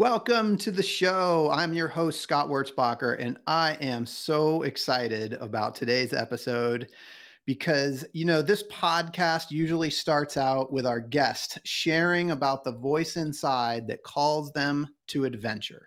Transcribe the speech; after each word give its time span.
Welcome 0.00 0.56
to 0.56 0.70
the 0.70 0.82
show. 0.82 1.50
I'm 1.52 1.74
your 1.74 1.86
host, 1.86 2.22
Scott 2.22 2.48
Wurzbacher, 2.48 3.22
and 3.22 3.36
I 3.46 3.76
am 3.82 4.06
so 4.06 4.62
excited 4.62 5.34
about 5.34 5.74
today's 5.74 6.14
episode 6.14 6.88
because, 7.44 8.06
you 8.14 8.24
know, 8.24 8.40
this 8.40 8.62
podcast 8.68 9.50
usually 9.50 9.90
starts 9.90 10.38
out 10.38 10.72
with 10.72 10.86
our 10.86 11.00
guest 11.00 11.58
sharing 11.64 12.30
about 12.30 12.64
the 12.64 12.72
voice 12.72 13.18
inside 13.18 13.86
that 13.88 14.02
calls 14.02 14.50
them 14.52 14.88
to 15.08 15.26
adventure. 15.26 15.86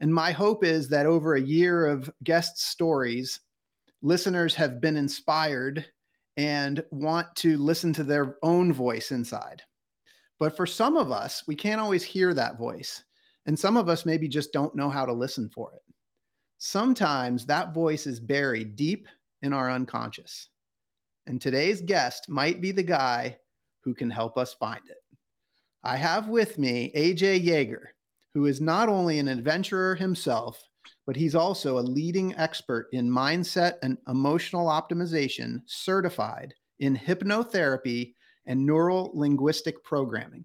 And 0.00 0.12
my 0.12 0.30
hope 0.30 0.62
is 0.62 0.86
that 0.90 1.06
over 1.06 1.36
a 1.36 1.40
year 1.40 1.86
of 1.86 2.12
guest 2.24 2.60
stories, 2.60 3.40
listeners 4.02 4.54
have 4.56 4.78
been 4.78 4.98
inspired 4.98 5.86
and 6.36 6.84
want 6.90 7.34
to 7.36 7.56
listen 7.56 7.94
to 7.94 8.04
their 8.04 8.36
own 8.42 8.74
voice 8.74 9.10
inside. 9.10 9.62
But 10.38 10.54
for 10.54 10.66
some 10.66 10.98
of 10.98 11.10
us, 11.10 11.44
we 11.46 11.54
can't 11.54 11.80
always 11.80 12.02
hear 12.02 12.34
that 12.34 12.58
voice. 12.58 13.02
And 13.46 13.58
some 13.58 13.76
of 13.76 13.88
us 13.88 14.06
maybe 14.06 14.28
just 14.28 14.52
don't 14.52 14.74
know 14.74 14.88
how 14.88 15.04
to 15.04 15.12
listen 15.12 15.48
for 15.48 15.72
it. 15.74 15.82
Sometimes 16.58 17.44
that 17.46 17.74
voice 17.74 18.06
is 18.06 18.20
buried 18.20 18.76
deep 18.76 19.08
in 19.42 19.52
our 19.52 19.70
unconscious. 19.70 20.48
And 21.26 21.40
today's 21.40 21.80
guest 21.80 22.28
might 22.28 22.60
be 22.60 22.72
the 22.72 22.82
guy 22.82 23.36
who 23.80 23.94
can 23.94 24.10
help 24.10 24.38
us 24.38 24.54
find 24.54 24.80
it. 24.88 24.98
I 25.82 25.96
have 25.96 26.28
with 26.28 26.58
me 26.58 26.92
AJ 26.94 27.42
Yager, 27.42 27.94
who 28.34 28.46
is 28.46 28.60
not 28.60 28.88
only 28.88 29.18
an 29.18 29.28
adventurer 29.28 29.96
himself, 29.96 30.62
but 31.06 31.16
he's 31.16 31.34
also 31.34 31.78
a 31.78 31.80
leading 31.80 32.36
expert 32.36 32.88
in 32.92 33.10
mindset 33.10 33.74
and 33.82 33.98
emotional 34.08 34.68
optimization, 34.68 35.60
certified 35.66 36.54
in 36.78 36.96
hypnotherapy 36.96 38.14
and 38.46 38.64
neural 38.64 39.10
linguistic 39.14 39.82
programming. 39.84 40.44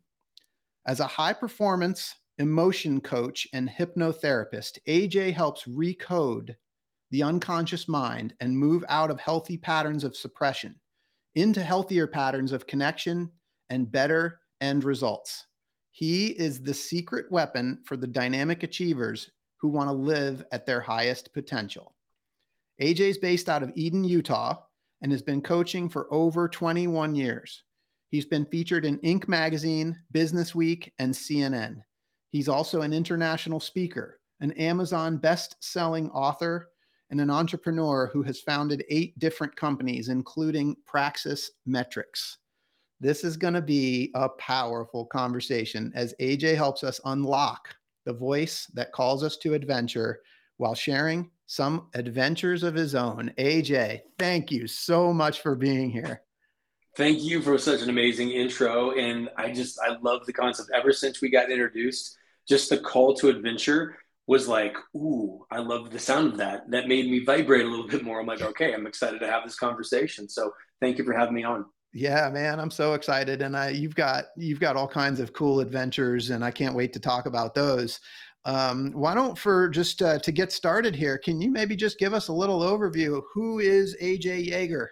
As 0.87 0.99
a 0.99 1.07
high 1.07 1.33
performance 1.33 2.15
emotion 2.39 3.01
coach, 3.01 3.47
and 3.53 3.69
hypnotherapist, 3.69 4.79
AJ 4.87 5.33
helps 5.33 5.63
recode 5.65 6.55
the 7.11 7.23
unconscious 7.23 7.87
mind 7.87 8.33
and 8.39 8.57
move 8.57 8.83
out 8.89 9.09
of 9.09 9.19
healthy 9.19 9.57
patterns 9.57 10.03
of 10.03 10.15
suppression 10.15 10.75
into 11.35 11.61
healthier 11.61 12.07
patterns 12.07 12.51
of 12.51 12.67
connection 12.67 13.31
and 13.69 13.91
better 13.91 14.39
end 14.61 14.83
results. 14.83 15.45
He 15.91 16.27
is 16.27 16.61
the 16.61 16.73
secret 16.73 17.31
weapon 17.31 17.79
for 17.85 17.97
the 17.97 18.07
dynamic 18.07 18.63
achievers 18.63 19.31
who 19.59 19.69
want 19.69 19.89
to 19.89 19.93
live 19.93 20.43
at 20.51 20.65
their 20.65 20.81
highest 20.81 21.33
potential. 21.33 21.95
AJ 22.81 22.99
is 22.99 23.17
based 23.17 23.49
out 23.49 23.63
of 23.63 23.71
Eden, 23.75 24.03
Utah, 24.03 24.55
and 25.01 25.11
has 25.11 25.21
been 25.21 25.41
coaching 25.41 25.89
for 25.89 26.11
over 26.13 26.47
21 26.47 27.15
years. 27.15 27.63
He's 28.09 28.25
been 28.25 28.45
featured 28.45 28.85
in 28.85 28.99
Inc. 28.99 29.27
magazine, 29.27 29.97
Business 30.11 30.53
Week, 30.55 30.93
and 30.99 31.13
CNN. 31.13 31.81
He's 32.29 32.49
also 32.49 32.81
an 32.81 32.93
international 32.93 33.59
speaker, 33.59 34.19
an 34.41 34.51
Amazon 34.53 35.17
best 35.17 35.55
selling 35.59 36.09
author, 36.11 36.69
and 37.09 37.21
an 37.21 37.29
entrepreneur 37.29 38.09
who 38.11 38.21
has 38.23 38.41
founded 38.41 38.83
eight 38.89 39.17
different 39.17 39.55
companies, 39.55 40.09
including 40.09 40.75
Praxis 40.85 41.51
Metrics. 41.65 42.37
This 42.99 43.23
is 43.23 43.37
going 43.37 43.53
to 43.53 43.61
be 43.61 44.11
a 44.15 44.27
powerful 44.27 45.05
conversation 45.05 45.91
as 45.95 46.15
AJ 46.19 46.55
helps 46.55 46.83
us 46.83 46.99
unlock 47.05 47.69
the 48.05 48.13
voice 48.13 48.67
that 48.73 48.91
calls 48.91 49.23
us 49.23 49.37
to 49.37 49.53
adventure 49.53 50.19
while 50.57 50.75
sharing 50.75 51.29
some 51.45 51.87
adventures 51.93 52.63
of 52.63 52.73
his 52.73 52.95
own. 52.95 53.31
AJ, 53.37 54.01
thank 54.17 54.51
you 54.51 54.67
so 54.67 55.13
much 55.13 55.41
for 55.41 55.55
being 55.55 55.89
here. 55.89 56.23
Thank 56.95 57.21
you 57.21 57.41
for 57.41 57.57
such 57.59 57.83
an 57.83 57.89
amazing 57.89 58.31
intro. 58.31 58.91
And 58.91 59.29
I 59.37 59.51
just, 59.53 59.79
I 59.79 59.95
love 60.01 60.25
the 60.25 60.33
concept. 60.33 60.71
Ever 60.73 60.91
since 60.91 61.21
we 61.21 61.29
got 61.29 61.51
introduced, 61.51 62.16
just 62.47 62.69
the 62.69 62.77
call 62.77 63.13
to 63.15 63.29
adventure 63.29 63.97
was 64.27 64.47
like, 64.47 64.75
ooh, 64.95 65.45
I 65.49 65.59
love 65.59 65.89
the 65.89 65.99
sound 65.99 66.33
of 66.33 66.37
that. 66.37 66.69
That 66.69 66.87
made 66.87 67.09
me 67.09 67.23
vibrate 67.23 67.65
a 67.65 67.69
little 67.69 67.87
bit 67.87 68.03
more. 68.03 68.19
I'm 68.19 68.27
like, 68.27 68.41
okay, 68.41 68.73
I'm 68.73 68.85
excited 68.85 69.19
to 69.21 69.27
have 69.27 69.43
this 69.43 69.55
conversation. 69.55 70.27
So 70.27 70.51
thank 70.81 70.97
you 70.97 71.05
for 71.05 71.13
having 71.13 71.33
me 71.33 71.43
on. 71.43 71.65
Yeah, 71.93 72.29
man, 72.29 72.59
I'm 72.59 72.69
so 72.69 72.93
excited, 72.93 73.41
and 73.41 73.55
I 73.55 73.69
you've 73.69 73.95
got 73.95 74.25
you've 74.35 74.59
got 74.59 74.75
all 74.75 74.87
kinds 74.87 75.19
of 75.19 75.33
cool 75.33 75.61
adventures, 75.61 76.29
and 76.29 76.43
I 76.43 76.51
can't 76.51 76.75
wait 76.75 76.93
to 76.93 76.99
talk 76.99 77.25
about 77.25 77.55
those. 77.55 77.99
Um, 78.45 78.91
why 78.91 79.15
don't 79.15 79.37
for 79.37 79.69
just 79.69 80.01
uh, 80.01 80.19
to 80.19 80.31
get 80.31 80.51
started 80.51 80.95
here, 80.95 81.17
can 81.17 81.41
you 81.41 81.49
maybe 81.49 81.75
just 81.75 81.97
give 81.97 82.13
us 82.13 82.27
a 82.27 82.33
little 82.33 82.59
overview? 82.59 83.21
Who 83.33 83.59
is 83.59 83.95
AJ 84.01 84.45
Yager? 84.47 84.91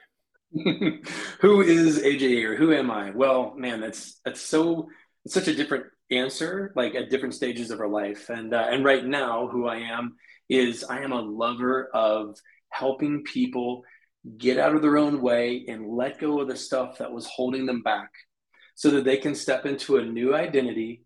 Who 1.41 1.61
is 1.61 1.99
AJ 1.99 2.21
Yager? 2.21 2.55
Who 2.55 2.73
am 2.73 2.89
I? 2.89 3.11
Well, 3.11 3.53
man, 3.55 3.81
that's 3.81 4.19
that's 4.25 4.41
so 4.41 4.87
it's 5.25 5.33
such 5.33 5.47
a 5.47 5.53
different 5.53 5.85
answer 6.15 6.71
like 6.75 6.95
at 6.95 7.09
different 7.09 7.35
stages 7.35 7.71
of 7.71 7.79
our 7.79 7.87
life. 7.87 8.29
And 8.29 8.53
uh, 8.53 8.67
and 8.69 8.83
right 8.83 9.05
now 9.05 9.47
who 9.47 9.67
i 9.67 9.77
am 9.77 10.15
is 10.49 10.83
i 10.83 10.99
am 10.99 11.11
a 11.11 11.21
lover 11.21 11.89
of 11.93 12.37
helping 12.69 13.23
people 13.23 13.83
get 14.37 14.57
out 14.57 14.75
of 14.75 14.81
their 14.81 14.97
own 14.97 15.21
way 15.21 15.65
and 15.67 15.87
let 15.87 16.19
go 16.19 16.41
of 16.41 16.47
the 16.47 16.55
stuff 16.55 16.97
that 16.97 17.11
was 17.11 17.27
holding 17.27 17.65
them 17.65 17.81
back 17.81 18.09
so 18.75 18.89
that 18.91 19.05
they 19.05 19.17
can 19.17 19.35
step 19.35 19.65
into 19.65 19.97
a 19.97 20.05
new 20.05 20.35
identity 20.35 21.03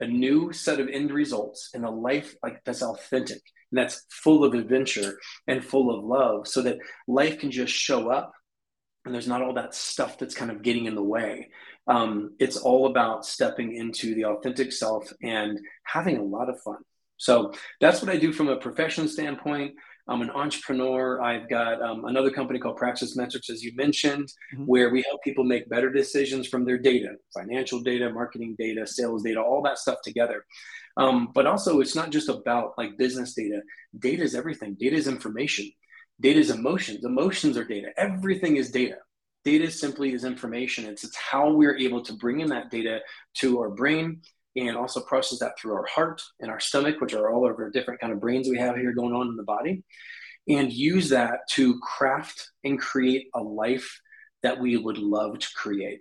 a 0.00 0.06
new 0.06 0.52
set 0.52 0.80
of 0.80 0.88
end 0.88 1.12
results 1.12 1.70
and 1.74 1.84
a 1.84 1.90
life 1.90 2.34
like 2.42 2.62
that's 2.64 2.82
authentic 2.82 3.40
and 3.70 3.78
that's 3.78 4.04
full 4.10 4.44
of 4.44 4.54
adventure 4.54 5.18
and 5.46 5.64
full 5.64 5.96
of 5.96 6.04
love 6.04 6.48
so 6.48 6.60
that 6.62 6.78
life 7.06 7.38
can 7.38 7.50
just 7.50 7.72
show 7.72 8.10
up 8.10 8.32
and 9.04 9.14
there's 9.14 9.28
not 9.28 9.42
all 9.42 9.54
that 9.54 9.74
stuff 9.74 10.18
that's 10.18 10.34
kind 10.34 10.50
of 10.50 10.62
getting 10.62 10.86
in 10.86 10.94
the 10.94 11.02
way 11.02 11.48
um, 11.86 12.34
it's 12.38 12.56
all 12.56 12.86
about 12.86 13.26
stepping 13.26 13.74
into 13.74 14.14
the 14.14 14.26
authentic 14.26 14.72
self 14.72 15.12
and 15.22 15.58
having 15.84 16.18
a 16.18 16.22
lot 16.22 16.48
of 16.48 16.60
fun. 16.60 16.78
So 17.16 17.52
that's 17.80 18.02
what 18.02 18.10
I 18.10 18.16
do 18.16 18.32
from 18.32 18.48
a 18.48 18.56
profession 18.56 19.08
standpoint. 19.08 19.74
I'm 20.08 20.22
an 20.22 20.30
entrepreneur. 20.30 21.22
I've 21.22 21.48
got 21.48 21.80
um, 21.80 22.04
another 22.06 22.30
company 22.30 22.58
called 22.58 22.76
Praxis 22.76 23.16
Metrics, 23.16 23.48
as 23.48 23.62
you 23.62 23.72
mentioned, 23.76 24.32
mm-hmm. 24.52 24.64
where 24.64 24.90
we 24.90 25.02
help 25.02 25.22
people 25.22 25.44
make 25.44 25.68
better 25.68 25.90
decisions 25.90 26.48
from 26.48 26.64
their 26.64 26.78
data, 26.78 27.14
financial 27.32 27.80
data, 27.80 28.10
marketing 28.10 28.56
data, 28.58 28.84
sales 28.84 29.22
data, 29.22 29.40
all 29.40 29.62
that 29.62 29.78
stuff 29.78 29.98
together. 30.02 30.44
Um, 30.96 31.30
but 31.32 31.46
also, 31.46 31.80
it's 31.80 31.94
not 31.94 32.10
just 32.10 32.28
about 32.28 32.72
like 32.76 32.98
business 32.98 33.34
data. 33.34 33.62
Data 33.96 34.24
is 34.24 34.34
everything. 34.34 34.74
Data 34.74 34.96
is 34.96 35.06
information. 35.06 35.70
Data 36.22 36.40
is 36.40 36.50
emotions. 36.50 37.04
Emotions 37.04 37.58
are 37.58 37.64
data. 37.64 37.88
Everything 37.98 38.56
is 38.56 38.70
data 38.70 38.96
data 39.44 39.70
simply 39.70 40.12
is 40.12 40.24
information. 40.24 40.84
It's, 40.86 41.04
it's 41.04 41.16
how 41.16 41.50
we're 41.52 41.76
able 41.76 42.02
to 42.02 42.12
bring 42.14 42.40
in 42.40 42.48
that 42.50 42.70
data 42.70 43.00
to 43.38 43.58
our 43.60 43.70
brain 43.70 44.22
and 44.56 44.76
also 44.76 45.00
process 45.00 45.38
that 45.38 45.58
through 45.58 45.74
our 45.74 45.86
heart 45.86 46.22
and 46.40 46.50
our 46.50 46.60
stomach, 46.60 47.00
which 47.00 47.14
are 47.14 47.30
all 47.30 47.48
of 47.48 47.56
our 47.58 47.70
different 47.70 48.00
kind 48.00 48.12
of 48.12 48.20
brains 48.20 48.48
we 48.48 48.58
have 48.58 48.76
here 48.76 48.92
going 48.92 49.14
on 49.14 49.28
in 49.28 49.36
the 49.36 49.42
body, 49.42 49.82
and 50.48 50.72
use 50.72 51.08
that 51.08 51.40
to 51.50 51.78
craft 51.80 52.50
and 52.64 52.78
create 52.78 53.28
a 53.34 53.40
life 53.40 54.00
that 54.42 54.58
we 54.60 54.76
would 54.76 54.98
love 54.98 55.38
to 55.38 55.48
create. 55.54 56.00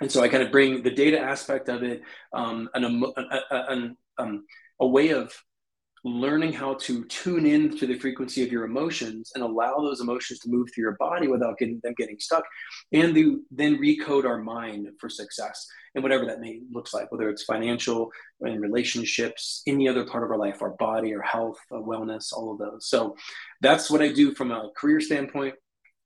And 0.00 0.10
so 0.10 0.22
I 0.22 0.28
kind 0.28 0.42
of 0.42 0.50
bring 0.50 0.82
the 0.82 0.90
data 0.90 1.20
aspect 1.20 1.68
of 1.68 1.82
it, 1.82 2.02
um, 2.32 2.68
an, 2.74 2.84
a, 2.84 3.54
a, 3.54 3.90
um, 4.18 4.46
a 4.80 4.86
way 4.86 5.10
of 5.10 5.32
learning 6.04 6.52
how 6.52 6.74
to 6.74 7.04
tune 7.06 7.46
in 7.46 7.76
to 7.76 7.86
the 7.86 7.98
frequency 7.98 8.42
of 8.42 8.50
your 8.50 8.64
emotions 8.64 9.32
and 9.34 9.44
allow 9.44 9.76
those 9.76 10.00
emotions 10.00 10.38
to 10.40 10.48
move 10.48 10.68
through 10.72 10.82
your 10.82 10.96
body 10.98 11.28
without 11.28 11.58
getting 11.58 11.80
them 11.82 11.94
getting 11.96 12.18
stuck. 12.18 12.44
And 12.92 13.14
the, 13.14 13.36
then 13.50 13.76
recode 13.76 14.24
our 14.24 14.38
mind 14.38 14.88
for 14.98 15.08
success 15.08 15.66
and 15.94 16.02
whatever 16.02 16.24
that 16.26 16.40
may 16.40 16.60
looks 16.70 16.94
like 16.94 17.10
whether 17.10 17.28
it's 17.28 17.42
financial 17.44 18.10
and 18.40 18.60
relationships 18.60 19.62
any 19.66 19.88
other 19.88 20.04
part 20.04 20.24
of 20.24 20.30
our 20.30 20.38
life 20.38 20.62
our 20.62 20.76
body 20.78 21.14
our 21.14 21.22
health 21.22 21.58
our 21.72 21.80
wellness 21.80 22.32
all 22.32 22.52
of 22.52 22.58
those. 22.58 22.88
So 22.88 23.16
that's 23.60 23.90
what 23.90 24.02
i 24.02 24.12
do 24.12 24.34
from 24.34 24.50
a 24.50 24.70
career 24.76 25.00
standpoint. 25.00 25.54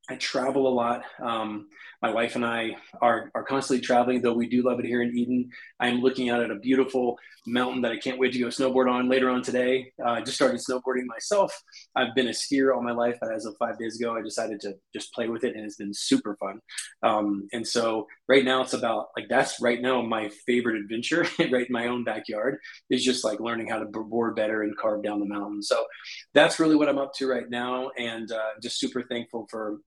I 0.08 0.16
travel 0.16 0.66
a 0.66 0.74
lot. 0.74 1.02
Um, 1.22 1.68
my 2.04 2.10
wife 2.10 2.36
and 2.36 2.44
I 2.44 2.76
are, 3.00 3.30
are 3.34 3.44
constantly 3.44 3.80
traveling, 3.80 4.20
though 4.20 4.34
we 4.34 4.46
do 4.46 4.62
love 4.62 4.78
it 4.78 4.84
here 4.84 5.00
in 5.00 5.16
Eden. 5.16 5.48
I'm 5.80 6.02
looking 6.02 6.28
out 6.28 6.42
at 6.42 6.50
a 6.50 6.56
beautiful 6.56 7.18
mountain 7.46 7.80
that 7.80 7.92
I 7.92 7.96
can't 7.96 8.18
wait 8.18 8.34
to 8.34 8.38
go 8.38 8.48
snowboard 8.48 8.92
on 8.92 9.08
later 9.08 9.30
on 9.30 9.42
today. 9.42 9.90
Uh, 10.04 10.10
I 10.10 10.20
just 10.20 10.36
started 10.36 10.60
snowboarding 10.60 11.06
myself. 11.06 11.58
I've 11.96 12.14
been 12.14 12.28
a 12.28 12.32
skier 12.32 12.74
all 12.74 12.82
my 12.82 12.92
life, 12.92 13.16
but 13.22 13.32
as 13.32 13.46
of 13.46 13.56
five 13.58 13.78
days 13.78 13.98
ago, 13.98 14.14
I 14.14 14.20
decided 14.20 14.60
to 14.60 14.74
just 14.92 15.14
play 15.14 15.28
with 15.28 15.44
it, 15.44 15.56
and 15.56 15.64
it's 15.64 15.76
been 15.76 15.94
super 15.94 16.36
fun. 16.36 16.60
Um, 17.02 17.48
and 17.54 17.66
so 17.66 18.06
right 18.28 18.44
now, 18.44 18.60
it's 18.60 18.74
about 18.74 19.06
like 19.16 19.30
that's 19.30 19.58
right 19.62 19.80
now 19.80 20.02
my 20.02 20.28
favorite 20.46 20.76
adventure, 20.76 21.26
right 21.38 21.66
in 21.66 21.72
my 21.72 21.86
own 21.86 22.04
backyard, 22.04 22.58
is 22.90 23.02
just 23.02 23.24
like 23.24 23.40
learning 23.40 23.68
how 23.68 23.78
to 23.78 23.86
board 23.86 24.36
better 24.36 24.62
and 24.62 24.76
carve 24.76 25.02
down 25.02 25.20
the 25.20 25.26
mountain. 25.26 25.62
So 25.62 25.82
that's 26.34 26.60
really 26.60 26.76
what 26.76 26.90
I'm 26.90 26.98
up 26.98 27.14
to 27.14 27.26
right 27.26 27.48
now, 27.48 27.92
and 27.96 28.30
uh, 28.30 28.60
just 28.62 28.78
super 28.78 29.04
thankful 29.08 29.46
for 29.50 29.78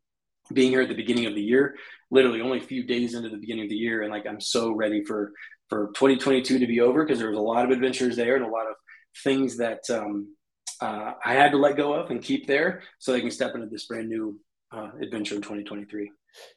being 0.53 0.71
here 0.71 0.81
at 0.81 0.89
the 0.89 0.95
beginning 0.95 1.25
of 1.25 1.35
the 1.35 1.41
year, 1.41 1.75
literally 2.11 2.41
only 2.41 2.59
a 2.59 2.61
few 2.61 2.85
days 2.85 3.13
into 3.13 3.29
the 3.29 3.37
beginning 3.37 3.65
of 3.65 3.69
the 3.69 3.75
year, 3.75 4.01
and 4.01 4.11
like 4.11 4.25
I'm 4.25 4.41
so 4.41 4.71
ready 4.71 5.03
for 5.03 5.31
for 5.69 5.87
2022 5.95 6.59
to 6.59 6.67
be 6.67 6.79
over 6.79 7.05
because 7.05 7.19
there 7.19 7.29
was 7.29 7.37
a 7.37 7.41
lot 7.41 7.65
of 7.65 7.71
adventures 7.71 8.15
there 8.15 8.35
and 8.35 8.45
a 8.45 8.49
lot 8.49 8.67
of 8.67 8.75
things 9.23 9.57
that 9.57 9.81
um, 9.89 10.33
uh, 10.81 11.13
I 11.25 11.33
had 11.33 11.51
to 11.51 11.57
let 11.57 11.75
go 11.75 11.93
of 11.93 12.09
and 12.09 12.21
keep 12.21 12.47
there 12.47 12.83
so 12.99 13.11
they 13.11 13.21
can 13.21 13.31
step 13.31 13.55
into 13.55 13.67
this 13.67 13.85
brand 13.85 14.07
new 14.07 14.39
uh, 14.71 14.91
adventure 15.01 15.35
in 15.35 15.41
2023. 15.41 16.11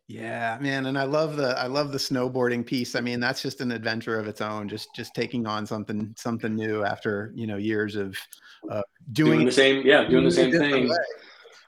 Yeah, 0.08 0.58
man, 0.60 0.86
and 0.86 0.98
I 0.98 1.04
love 1.04 1.36
the 1.36 1.58
I 1.58 1.66
love 1.66 1.90
the 1.92 1.98
snowboarding 1.98 2.66
piece. 2.66 2.94
I 2.94 3.00
mean, 3.00 3.18
that's 3.18 3.40
just 3.40 3.60
an 3.60 3.72
adventure 3.72 4.18
of 4.18 4.26
its 4.26 4.40
own. 4.40 4.68
Just 4.68 4.88
just 4.94 5.14
taking 5.14 5.46
on 5.46 5.64
something 5.64 6.14
something 6.18 6.54
new 6.54 6.84
after 6.84 7.32
you 7.34 7.46
know 7.46 7.56
years 7.56 7.96
of 7.96 8.14
uh, 8.70 8.82
doing, 9.12 9.32
doing 9.32 9.46
the 9.46 9.52
same. 9.52 9.86
Yeah, 9.86 10.06
doing 10.06 10.24
the 10.24 10.30
same 10.30 10.50
thing. 10.50 10.88
Way. 10.88 10.96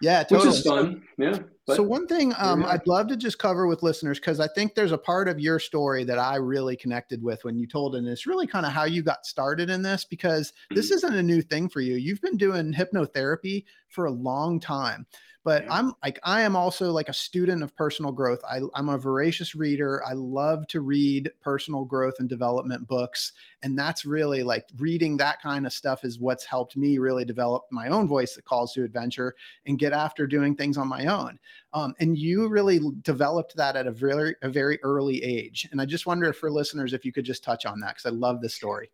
Yeah, 0.03 0.25
totally. 0.25 0.49
which 0.49 0.59
is 0.59 0.67
fun. 0.67 1.03
Yeah. 1.17 1.39
But, 1.67 1.76
so 1.76 1.82
one 1.82 2.09
thing 2.09 2.32
um. 2.38 2.64
I'd 2.64 2.87
love 2.87 3.06
to 3.09 3.17
just 3.17 3.38
cover 3.38 3.67
with 3.67 3.82
listeners 3.82 4.19
because 4.19 4.41
I 4.41 4.49
think 4.49 4.75
there's 4.75 4.93
a 4.93 4.99
part 4.99 5.29
of 5.29 5.38
your 5.38 5.59
story 5.59 6.03
that 6.05 6.19
I 6.19 6.37
really 6.37 6.76
connected 6.76 7.23
with 7.23 7.44
when 7.44 7.56
you 7.56 7.67
told 7.67 7.94
it. 7.94 7.99
And 7.99 8.09
it's 8.09 8.26
really 8.26 8.47
kind 8.49 8.67
of 8.67 8.73
how 8.73 8.85
you 8.85 9.03
got 9.03 9.26
started 9.26 9.70
in 9.70 9.82
this 9.82 10.05
because 10.05 10.50
mm-hmm. 10.50 10.75
this 10.75 10.91
isn't 10.91 11.14
a 11.14 11.23
new 11.23 11.41
thing 11.41 11.69
for 11.69 11.81
you. 11.81 11.94
You've 11.94 12.20
been 12.20 12.37
doing 12.37 12.73
hypnotherapy 12.73 13.64
for 13.88 14.06
a 14.06 14.11
long 14.11 14.59
time 14.59 15.06
but 15.44 15.64
yeah. 15.64 15.73
i'm 15.73 15.93
like 16.03 16.19
i 16.23 16.43
am 16.43 16.56
also 16.56 16.91
like 16.91 17.09
a 17.09 17.14
student 17.14 17.62
of 17.62 17.75
personal 17.76 18.12
growth 18.12 18.41
I, 18.49 18.61
i'm 18.75 18.88
a 18.88 18.99
voracious 18.99 19.55
reader 19.55 20.03
i 20.06 20.12
love 20.12 20.67
to 20.69 20.81
read 20.81 21.31
personal 21.41 21.85
growth 21.85 22.15
and 22.19 22.29
development 22.29 22.87
books 22.87 23.32
and 23.62 23.79
that's 23.79 24.05
really 24.05 24.43
like 24.43 24.67
reading 24.79 25.17
that 25.19 25.41
kind 25.43 25.67
of 25.67 25.73
stuff 25.73 26.05
is 26.05 26.19
what's 26.19 26.44
helped 26.44 26.76
me 26.76 26.99
really 26.99 27.25
develop 27.25 27.65
my 27.70 27.88
own 27.88 28.08
voice 28.08 28.35
that 28.35 28.44
calls 28.44 28.73
to 28.75 28.85
adventure 28.85 29.35
and 29.67 29.79
get 29.79 29.93
after 29.93 30.26
doing 30.26 30.55
things 30.55 30.76
on 30.76 30.88
my 30.88 31.06
own 31.06 31.38
um, 31.75 31.95
and 32.01 32.19
you 32.19 32.49
really 32.49 32.81
developed 33.03 33.57
that 33.57 33.77
at 33.77 33.87
a 33.87 33.91
very 33.91 34.35
a 34.43 34.49
very 34.49 34.83
early 34.83 35.23
age 35.23 35.69
and 35.73 35.81
i 35.81 35.85
just 35.85 36.07
wonder 36.07 36.33
for 36.33 36.51
listeners 36.51 36.93
if 36.93 37.05
you 37.05 37.13
could 37.13 37.25
just 37.25 37.45
touch 37.45 37.67
on 37.67 37.81
that 37.81 37.95
because 37.97 38.07
i 38.07 38.15
love 38.15 38.41
this 38.41 38.55
story 38.55 38.91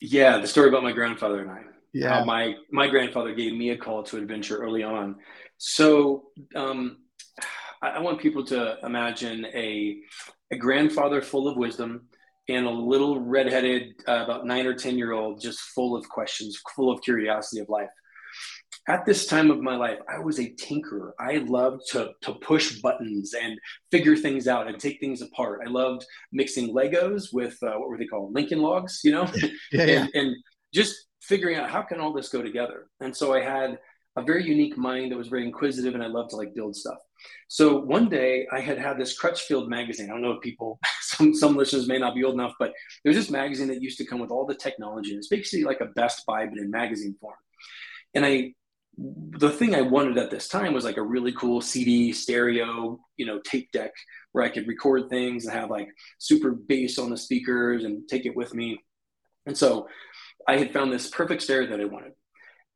yeah 0.00 0.38
the 0.38 0.46
story 0.46 0.68
about 0.68 0.82
my 0.82 0.92
grandfather 0.92 1.40
and 1.40 1.50
i 1.50 1.60
yeah. 1.92 2.22
my 2.24 2.54
my 2.70 2.88
grandfather 2.88 3.34
gave 3.34 3.52
me 3.52 3.70
a 3.70 3.76
call 3.76 4.02
to 4.02 4.16
adventure 4.16 4.58
early 4.58 4.82
on 4.82 5.16
so 5.58 6.30
um, 6.54 6.98
I, 7.82 7.88
I, 7.90 7.98
want 7.98 8.20
people 8.20 8.44
to 8.46 8.78
imagine 8.82 9.44
a, 9.46 10.00
a 10.50 10.56
grandfather 10.56 11.20
full 11.20 11.48
of 11.48 11.56
wisdom 11.56 12.08
and 12.48 12.66
a 12.66 12.70
little 12.70 13.20
redheaded, 13.20 13.94
uh, 14.08 14.24
about 14.24 14.46
nine 14.46 14.66
or 14.66 14.74
10 14.74 14.98
year 14.98 15.12
old, 15.12 15.40
just 15.40 15.60
full 15.60 15.94
of 15.94 16.08
questions, 16.08 16.60
full 16.74 16.90
of 16.90 17.00
curiosity 17.02 17.60
of 17.60 17.68
life. 17.68 17.88
At 18.90 19.06
this 19.06 19.26
time 19.26 19.52
of 19.52 19.60
my 19.60 19.76
life, 19.76 20.00
I 20.12 20.18
was 20.18 20.40
a 20.40 20.50
tinkerer. 20.50 21.12
I 21.20 21.36
loved 21.46 21.82
to, 21.92 22.10
to 22.22 22.34
push 22.34 22.80
buttons 22.80 23.34
and 23.40 23.56
figure 23.92 24.16
things 24.16 24.48
out 24.48 24.66
and 24.66 24.80
take 24.80 24.98
things 24.98 25.22
apart. 25.22 25.60
I 25.64 25.70
loved 25.70 26.04
mixing 26.32 26.74
Legos 26.74 27.32
with 27.32 27.56
uh, 27.62 27.74
what 27.74 27.88
were 27.88 27.96
they 27.96 28.06
called? 28.06 28.34
Lincoln 28.34 28.60
logs, 28.60 29.02
you 29.04 29.12
know? 29.12 29.30
yeah, 29.36 29.48
yeah. 29.72 30.00
and, 30.00 30.10
and 30.14 30.36
just 30.74 31.06
figuring 31.22 31.54
out 31.56 31.70
how 31.70 31.82
can 31.82 32.00
all 32.00 32.12
this 32.12 32.30
go 32.30 32.42
together. 32.42 32.88
And 32.98 33.16
so 33.16 33.32
I 33.32 33.42
had 33.42 33.78
a 34.16 34.22
very 34.22 34.44
unique 34.44 34.76
mind 34.76 35.12
that 35.12 35.16
was 35.16 35.28
very 35.28 35.44
inquisitive 35.46 35.94
and 35.94 36.02
I 36.02 36.08
loved 36.08 36.30
to 36.30 36.36
like 36.36 36.52
build 36.52 36.74
stuff. 36.74 36.98
So 37.46 37.78
one 37.78 38.08
day 38.08 38.48
I 38.50 38.58
had 38.58 38.76
had 38.76 38.98
this 38.98 39.16
Crutchfield 39.16 39.68
magazine. 39.68 40.10
I 40.10 40.14
don't 40.14 40.22
know 40.22 40.32
if 40.32 40.40
people, 40.40 40.80
some, 41.02 41.32
some 41.32 41.56
listeners 41.56 41.86
may 41.86 41.98
not 41.98 42.16
be 42.16 42.24
old 42.24 42.34
enough, 42.34 42.54
but 42.58 42.72
there's 43.04 43.14
this 43.14 43.30
magazine 43.30 43.68
that 43.68 43.80
used 43.80 43.98
to 43.98 44.04
come 44.04 44.18
with 44.18 44.32
all 44.32 44.46
the 44.46 44.56
technology. 44.56 45.10
And 45.10 45.18
it's 45.18 45.28
basically 45.28 45.62
like 45.62 45.80
a 45.80 45.92
Best 45.94 46.26
Buy, 46.26 46.46
but 46.46 46.58
in 46.58 46.72
magazine 46.72 47.14
form. 47.20 47.36
And 48.14 48.26
I, 48.26 48.54
the 49.00 49.50
thing 49.50 49.74
I 49.74 49.80
wanted 49.80 50.18
at 50.18 50.30
this 50.30 50.48
time 50.48 50.74
was 50.74 50.84
like 50.84 50.98
a 50.98 51.02
really 51.02 51.32
cool 51.32 51.60
CD 51.60 52.12
stereo, 52.12 53.00
you 53.16 53.24
know, 53.24 53.40
tape 53.40 53.72
deck 53.72 53.92
where 54.32 54.44
I 54.44 54.50
could 54.50 54.68
record 54.68 55.08
things 55.08 55.46
and 55.46 55.54
have 55.54 55.70
like 55.70 55.88
super 56.18 56.52
bass 56.52 56.98
on 56.98 57.10
the 57.10 57.16
speakers 57.16 57.84
and 57.84 58.06
take 58.08 58.26
it 58.26 58.36
with 58.36 58.54
me. 58.54 58.78
And 59.46 59.56
so 59.56 59.88
I 60.46 60.58
had 60.58 60.72
found 60.72 60.92
this 60.92 61.08
perfect 61.08 61.42
stereo 61.42 61.70
that 61.70 61.80
I 61.80 61.86
wanted. 61.86 62.12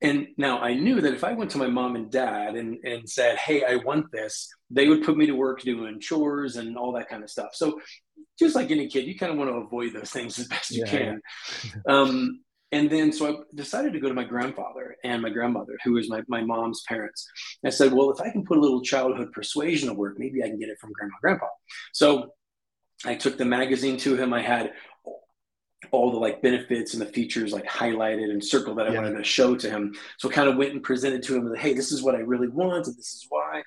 And 0.00 0.28
now 0.36 0.60
I 0.60 0.74
knew 0.74 1.00
that 1.00 1.14
if 1.14 1.24
I 1.24 1.32
went 1.32 1.50
to 1.52 1.58
my 1.58 1.66
mom 1.66 1.96
and 1.96 2.10
dad 2.10 2.56
and, 2.56 2.78
and 2.84 3.08
said, 3.08 3.36
Hey, 3.36 3.64
I 3.64 3.76
want 3.76 4.10
this, 4.10 4.48
they 4.70 4.88
would 4.88 5.04
put 5.04 5.16
me 5.16 5.26
to 5.26 5.32
work 5.32 5.60
doing 5.62 6.00
chores 6.00 6.56
and 6.56 6.76
all 6.76 6.92
that 6.92 7.08
kind 7.08 7.22
of 7.22 7.30
stuff. 7.30 7.50
So 7.52 7.80
just 8.38 8.56
like 8.56 8.70
any 8.70 8.88
kid, 8.88 9.06
you 9.06 9.16
kind 9.16 9.32
of 9.32 9.38
want 9.38 9.50
to 9.50 9.56
avoid 9.56 9.92
those 9.92 10.10
things 10.10 10.38
as 10.38 10.48
best 10.48 10.70
you 10.70 10.84
can. 10.84 11.20
Yeah. 11.64 11.70
um, 11.86 12.40
and 12.74 12.90
then 12.90 13.12
so 13.12 13.28
I 13.28 13.36
decided 13.54 13.92
to 13.92 14.00
go 14.00 14.08
to 14.08 14.14
my 14.14 14.24
grandfather 14.24 14.96
and 15.04 15.22
my 15.22 15.30
grandmother, 15.30 15.78
who 15.84 15.92
was 15.92 16.10
my, 16.10 16.22
my 16.26 16.42
mom's 16.42 16.82
parents. 16.88 17.24
I 17.64 17.70
said, 17.70 17.92
Well, 17.92 18.10
if 18.10 18.20
I 18.20 18.30
can 18.30 18.44
put 18.44 18.58
a 18.58 18.60
little 18.60 18.82
childhood 18.82 19.30
persuasion 19.32 19.88
to 19.88 19.94
work, 19.94 20.18
maybe 20.18 20.42
I 20.42 20.48
can 20.48 20.58
get 20.58 20.68
it 20.68 20.78
from 20.80 20.92
grandma 20.92 21.14
grandpa. 21.20 21.46
So 21.92 22.32
I 23.04 23.14
took 23.14 23.38
the 23.38 23.44
magazine 23.44 23.96
to 23.98 24.16
him. 24.16 24.32
I 24.32 24.42
had 24.42 24.72
all 25.92 26.10
the 26.10 26.18
like 26.18 26.42
benefits 26.42 26.94
and 26.94 27.00
the 27.00 27.06
features 27.06 27.52
like 27.52 27.66
highlighted 27.66 28.30
and 28.30 28.44
circled 28.44 28.78
that 28.78 28.88
I 28.88 28.92
yeah. 28.92 29.02
wanted 29.02 29.18
to 29.18 29.24
show 29.24 29.54
to 29.54 29.70
him. 29.70 29.94
So 30.18 30.28
kind 30.28 30.48
of 30.48 30.56
went 30.56 30.72
and 30.72 30.82
presented 30.82 31.22
to 31.24 31.36
him, 31.36 31.54
hey, 31.54 31.74
this 31.74 31.92
is 31.92 32.02
what 32.02 32.16
I 32.16 32.18
really 32.18 32.48
want, 32.48 32.88
and 32.88 32.96
this 32.96 33.14
is 33.14 33.26
why. 33.28 33.62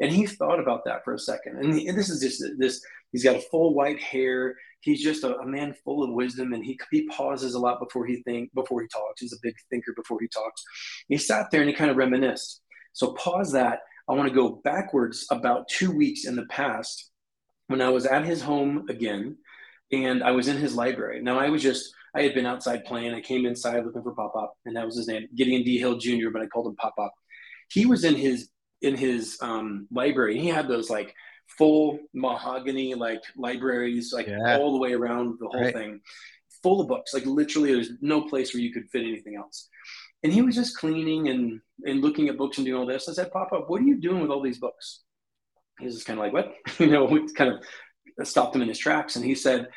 And 0.00 0.10
he 0.10 0.26
thought 0.26 0.58
about 0.58 0.86
that 0.86 1.04
for 1.04 1.12
a 1.12 1.18
second. 1.18 1.58
And, 1.58 1.74
he, 1.74 1.88
and 1.88 1.98
this 1.98 2.08
is 2.08 2.20
just 2.20 2.42
this. 2.58 2.82
He's 3.12 3.24
got 3.24 3.36
a 3.36 3.40
full 3.40 3.74
white 3.74 4.00
hair. 4.00 4.56
He's 4.80 5.02
just 5.02 5.24
a, 5.24 5.36
a, 5.38 5.46
man 5.46 5.74
full 5.84 6.04
of 6.04 6.10
wisdom, 6.10 6.52
and 6.52 6.64
he 6.64 6.78
he 6.90 7.06
pauses 7.08 7.54
a 7.54 7.58
lot 7.58 7.80
before 7.80 8.06
he 8.06 8.22
think 8.22 8.52
before 8.54 8.80
he 8.80 8.88
talks. 8.88 9.20
He's 9.20 9.32
a 9.32 9.38
big 9.42 9.54
thinker 9.70 9.92
before 9.96 10.18
he 10.20 10.28
talks. 10.28 10.62
He 11.08 11.16
sat 11.16 11.50
there 11.50 11.60
and 11.60 11.68
he 11.68 11.74
kind 11.74 11.90
of 11.90 11.96
reminisced. 11.96 12.62
So 12.92 13.14
pause 13.14 13.52
that. 13.52 13.80
I 14.08 14.14
want 14.14 14.28
to 14.28 14.34
go 14.34 14.60
backwards 14.64 15.26
about 15.30 15.68
two 15.68 15.90
weeks 15.90 16.24
in 16.24 16.36
the 16.36 16.46
past 16.46 17.10
when 17.66 17.82
I 17.82 17.90
was 17.90 18.06
at 18.06 18.24
his 18.24 18.40
home 18.40 18.86
again 18.88 19.36
and 19.92 20.22
I 20.22 20.30
was 20.32 20.48
in 20.48 20.56
his 20.56 20.74
library. 20.74 21.22
Now 21.22 21.38
I 21.38 21.48
was 21.50 21.62
just 21.62 21.92
I 22.14 22.22
had 22.22 22.34
been 22.34 22.46
outside 22.46 22.84
playing. 22.84 23.14
I 23.14 23.20
came 23.20 23.46
inside 23.46 23.84
looking 23.84 24.02
for 24.02 24.14
Pop 24.14 24.32
Pop, 24.32 24.54
and 24.64 24.76
that 24.76 24.86
was 24.86 24.96
his 24.96 25.08
name, 25.08 25.28
Gideon 25.34 25.62
D. 25.62 25.78
Hill 25.78 25.98
Jr. 25.98 26.30
But 26.32 26.42
I 26.42 26.46
called 26.46 26.66
him 26.66 26.76
Pop 26.76 26.96
Pop. 26.96 27.12
He 27.70 27.86
was 27.86 28.04
in 28.04 28.14
his 28.14 28.48
in 28.80 28.96
his 28.96 29.38
um, 29.42 29.86
library. 29.90 30.38
He 30.38 30.48
had 30.48 30.68
those 30.68 30.88
like 30.90 31.14
full 31.56 31.98
mahogany 32.14 32.94
like 32.94 33.22
libraries, 33.36 34.12
like 34.12 34.26
yeah. 34.26 34.58
all 34.58 34.72
the 34.72 34.78
way 34.78 34.92
around 34.92 35.38
the 35.40 35.48
whole 35.48 35.62
right. 35.62 35.74
thing, 35.74 36.00
full 36.62 36.80
of 36.80 36.88
books. 36.88 37.14
Like 37.14 37.26
literally, 37.26 37.72
there's 37.72 37.92
no 38.00 38.22
place 38.22 38.52
where 38.52 38.62
you 38.62 38.72
could 38.72 38.90
fit 38.90 39.02
anything 39.02 39.36
else. 39.36 39.68
And 40.22 40.32
he 40.32 40.42
was 40.42 40.54
just 40.54 40.76
cleaning 40.76 41.28
and 41.28 41.60
and 41.84 42.02
looking 42.02 42.28
at 42.28 42.36
books 42.36 42.58
and 42.58 42.66
doing 42.66 42.80
all 42.80 42.86
this. 42.86 43.08
I 43.08 43.12
said, 43.12 43.30
Pop 43.30 43.52
up, 43.52 43.70
what 43.70 43.80
are 43.80 43.84
you 43.84 44.00
doing 44.00 44.20
with 44.20 44.30
all 44.30 44.42
these 44.42 44.58
books? 44.58 45.02
He 45.78 45.86
was 45.86 45.94
just 45.94 46.06
kind 46.06 46.18
of 46.18 46.24
like, 46.24 46.32
what? 46.32 46.54
you 46.78 46.88
know, 46.88 47.06
kind 47.36 47.52
of 47.52 48.26
stopped 48.26 48.54
him 48.54 48.62
in 48.62 48.68
his 48.68 48.78
tracks. 48.78 49.16
And 49.16 49.24
he 49.24 49.34
said, 49.34 49.68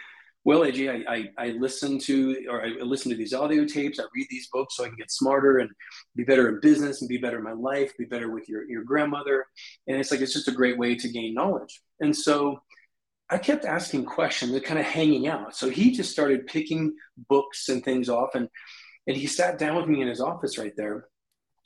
well, 0.43 0.61
AJ, 0.61 1.05
I, 1.07 1.13
I, 1.13 1.29
I 1.37 1.47
listen 1.51 1.99
to 1.99 2.47
or 2.49 2.63
I 2.63 2.69
listen 2.81 3.11
to 3.11 3.17
these 3.17 3.33
audio 3.33 3.63
tapes. 3.65 3.99
I 3.99 4.03
read 4.15 4.27
these 4.29 4.49
books 4.51 4.75
so 4.75 4.83
I 4.83 4.87
can 4.87 4.95
get 4.95 5.11
smarter 5.11 5.59
and 5.59 5.69
be 6.15 6.23
better 6.23 6.49
in 6.49 6.59
business 6.61 7.01
and 7.01 7.09
be 7.09 7.17
better 7.17 7.37
in 7.37 7.43
my 7.43 7.53
life, 7.53 7.95
be 7.97 8.05
better 8.05 8.31
with 8.31 8.49
your, 8.49 8.67
your 8.67 8.83
grandmother. 8.83 9.45
And 9.87 9.97
it's 9.97 10.09
like 10.09 10.21
it's 10.21 10.33
just 10.33 10.47
a 10.47 10.53
great 10.53 10.79
way 10.79 10.95
to 10.95 11.09
gain 11.09 11.35
knowledge. 11.35 11.81
And 11.99 12.15
so 12.15 12.61
I 13.29 13.37
kept 13.37 13.65
asking 13.65 14.05
questions 14.05 14.59
kind 14.61 14.79
of 14.79 14.85
hanging 14.85 15.27
out. 15.27 15.55
So 15.55 15.69
he 15.69 15.91
just 15.91 16.11
started 16.11 16.47
picking 16.47 16.95
books 17.29 17.69
and 17.69 17.83
things 17.83 18.09
off 18.09 18.33
and 18.33 18.49
and 19.07 19.17
he 19.17 19.25
sat 19.25 19.57
down 19.57 19.77
with 19.77 19.87
me 19.87 20.01
in 20.01 20.07
his 20.07 20.21
office 20.21 20.57
right 20.57 20.73
there. 20.77 21.05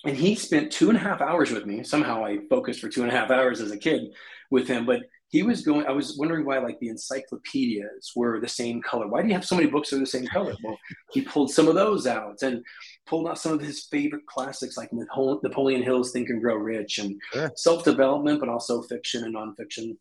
And 0.05 0.15
he 0.15 0.35
spent 0.35 0.71
two 0.71 0.89
and 0.89 0.97
a 0.97 1.01
half 1.01 1.19
hours 1.19 1.51
with 1.51 1.65
me. 1.65 1.83
Somehow 1.83 2.23
I 2.23 2.39
focused 2.49 2.79
for 2.79 2.89
two 2.89 3.03
and 3.03 3.11
a 3.11 3.15
half 3.15 3.31
hours 3.31 3.59
as 3.59 3.71
a 3.71 3.77
kid 3.77 4.13
with 4.51 4.67
him, 4.67 4.85
but 4.85 5.01
he 5.29 5.43
was 5.43 5.61
going 5.63 5.85
i 5.87 5.91
was 5.91 6.17
wondering 6.17 6.45
why 6.45 6.57
like 6.59 6.79
the 6.79 6.89
encyclopedias 6.89 8.11
were 8.15 8.39
the 8.39 8.47
same 8.47 8.81
color. 8.81 9.07
Why 9.07 9.21
do 9.21 9.27
you 9.27 9.33
have 9.33 9.45
so 9.45 9.55
many 9.55 9.67
books 9.67 9.89
that 9.89 9.97
are 9.97 9.99
the 9.99 10.05
same 10.05 10.27
color? 10.27 10.55
Well 10.63 10.77
he 11.11 11.21
pulled 11.21 11.51
some 11.51 11.67
of 11.67 11.75
those 11.75 12.07
out 12.07 12.41
and 12.41 12.63
pulled 13.05 13.27
out 13.27 13.39
some 13.39 13.53
of 13.53 13.61
his 13.61 13.85
favorite 13.85 14.25
classics 14.27 14.77
like 14.77 14.91
napoleon 14.91 15.83
hill's 15.83 16.11
think 16.11 16.29
and 16.29 16.41
grow 16.41 16.55
rich 16.55 16.99
and 16.99 17.19
self-development 17.55 18.39
but 18.39 18.49
also 18.49 18.81
fiction 18.83 19.23
and 19.23 19.35
nonfiction. 19.35 19.97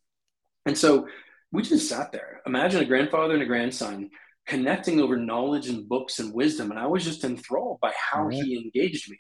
And 0.67 0.77
so 0.77 1.07
we 1.53 1.63
just 1.63 1.89
sat 1.89 2.11
there. 2.11 2.41
Imagine 2.47 2.83
a 2.83 2.87
grandfather 2.87 3.35
and 3.35 3.43
a 3.43 3.47
grandson 3.47 4.11
connecting 4.47 5.01
over 5.01 5.17
knowledge 5.17 5.69
and 5.69 5.89
books 5.89 6.19
and 6.19 6.35
wisdom 6.35 6.71
and 6.71 6.79
i 6.79 6.87
was 6.87 7.03
just 7.03 7.25
enthralled 7.25 7.81
by 7.81 7.93
how 7.99 8.29
he 8.29 8.57
engaged 8.57 9.11
me. 9.11 9.19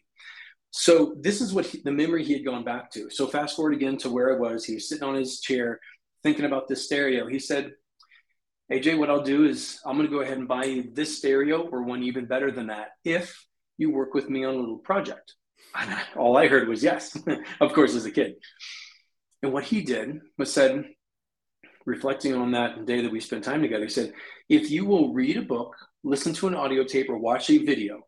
So 0.76 1.14
this 1.20 1.40
is 1.40 1.52
what 1.54 1.66
he, 1.66 1.80
the 1.84 1.92
memory 1.92 2.25
he 2.25 2.32
had 2.32 2.44
gone 2.44 2.64
back 2.64 2.90
to. 2.92 3.08
So 3.08 3.28
fast 3.28 3.54
forward 3.54 3.75
again 3.75 3.96
to 3.99 4.11
where 4.11 4.34
I 4.34 4.40
was. 4.40 4.64
He 4.64 4.75
was 4.75 4.88
sitting 4.88 5.04
on 5.04 5.14
his 5.14 5.40
chair 5.40 5.78
thinking 6.25 6.47
about 6.47 6.66
this 6.66 6.85
stereo. 6.85 7.28
He 7.28 7.38
said, 7.38 7.73
AJ, 8.73 8.99
what 8.99 9.11
I'll 9.11 9.23
do 9.23 9.45
is 9.45 9.78
I'm 9.87 9.97
going 9.97 10.09
to 10.09 10.14
go 10.14 10.23
ahead 10.23 10.38
and 10.38 10.49
buy 10.49 10.64
you 10.64 10.90
this 10.93 11.19
stereo 11.19 11.69
or 11.69 11.83
one 11.83 12.02
even 12.02 12.26
better 12.26 12.50
than 12.50 12.69
that 12.69 12.88
if 13.04 13.47
you 13.76 13.93
work 13.93 14.14
with 14.14 14.28
me 14.28 14.45
on 14.45 14.54
a 14.54 14.59
little 14.59 14.78
project. 14.78 15.35
And 15.76 15.95
all 16.16 16.37
I 16.37 16.49
heard 16.49 16.66
was 16.66 16.83
yes, 16.83 17.16
of 17.61 17.73
course, 17.73 17.95
as 17.95 18.07
a 18.07 18.11
kid. 18.11 18.35
And 19.43 19.52
what 19.52 19.64
he 19.64 19.83
did 19.83 20.21
was 20.38 20.52
said, 20.52 20.85
reflecting 21.85 22.35
on 22.35 22.52
that 22.52 22.87
day 22.87 23.02
that 23.02 23.12
we 23.12 23.21
spent 23.21 23.45
time 23.45 23.61
together, 23.61 23.85
he 23.85 23.90
said, 23.90 24.14
if 24.49 24.71
you 24.71 24.87
will 24.87 25.12
read 25.12 25.37
a 25.37 25.43
book, 25.43 25.76
listen 26.02 26.33
to 26.35 26.49
an 26.49 26.54
audio 26.54 26.85
tape, 26.85 27.11
or 27.11 27.19
watch 27.19 27.50
a 27.50 27.59
video 27.59 28.00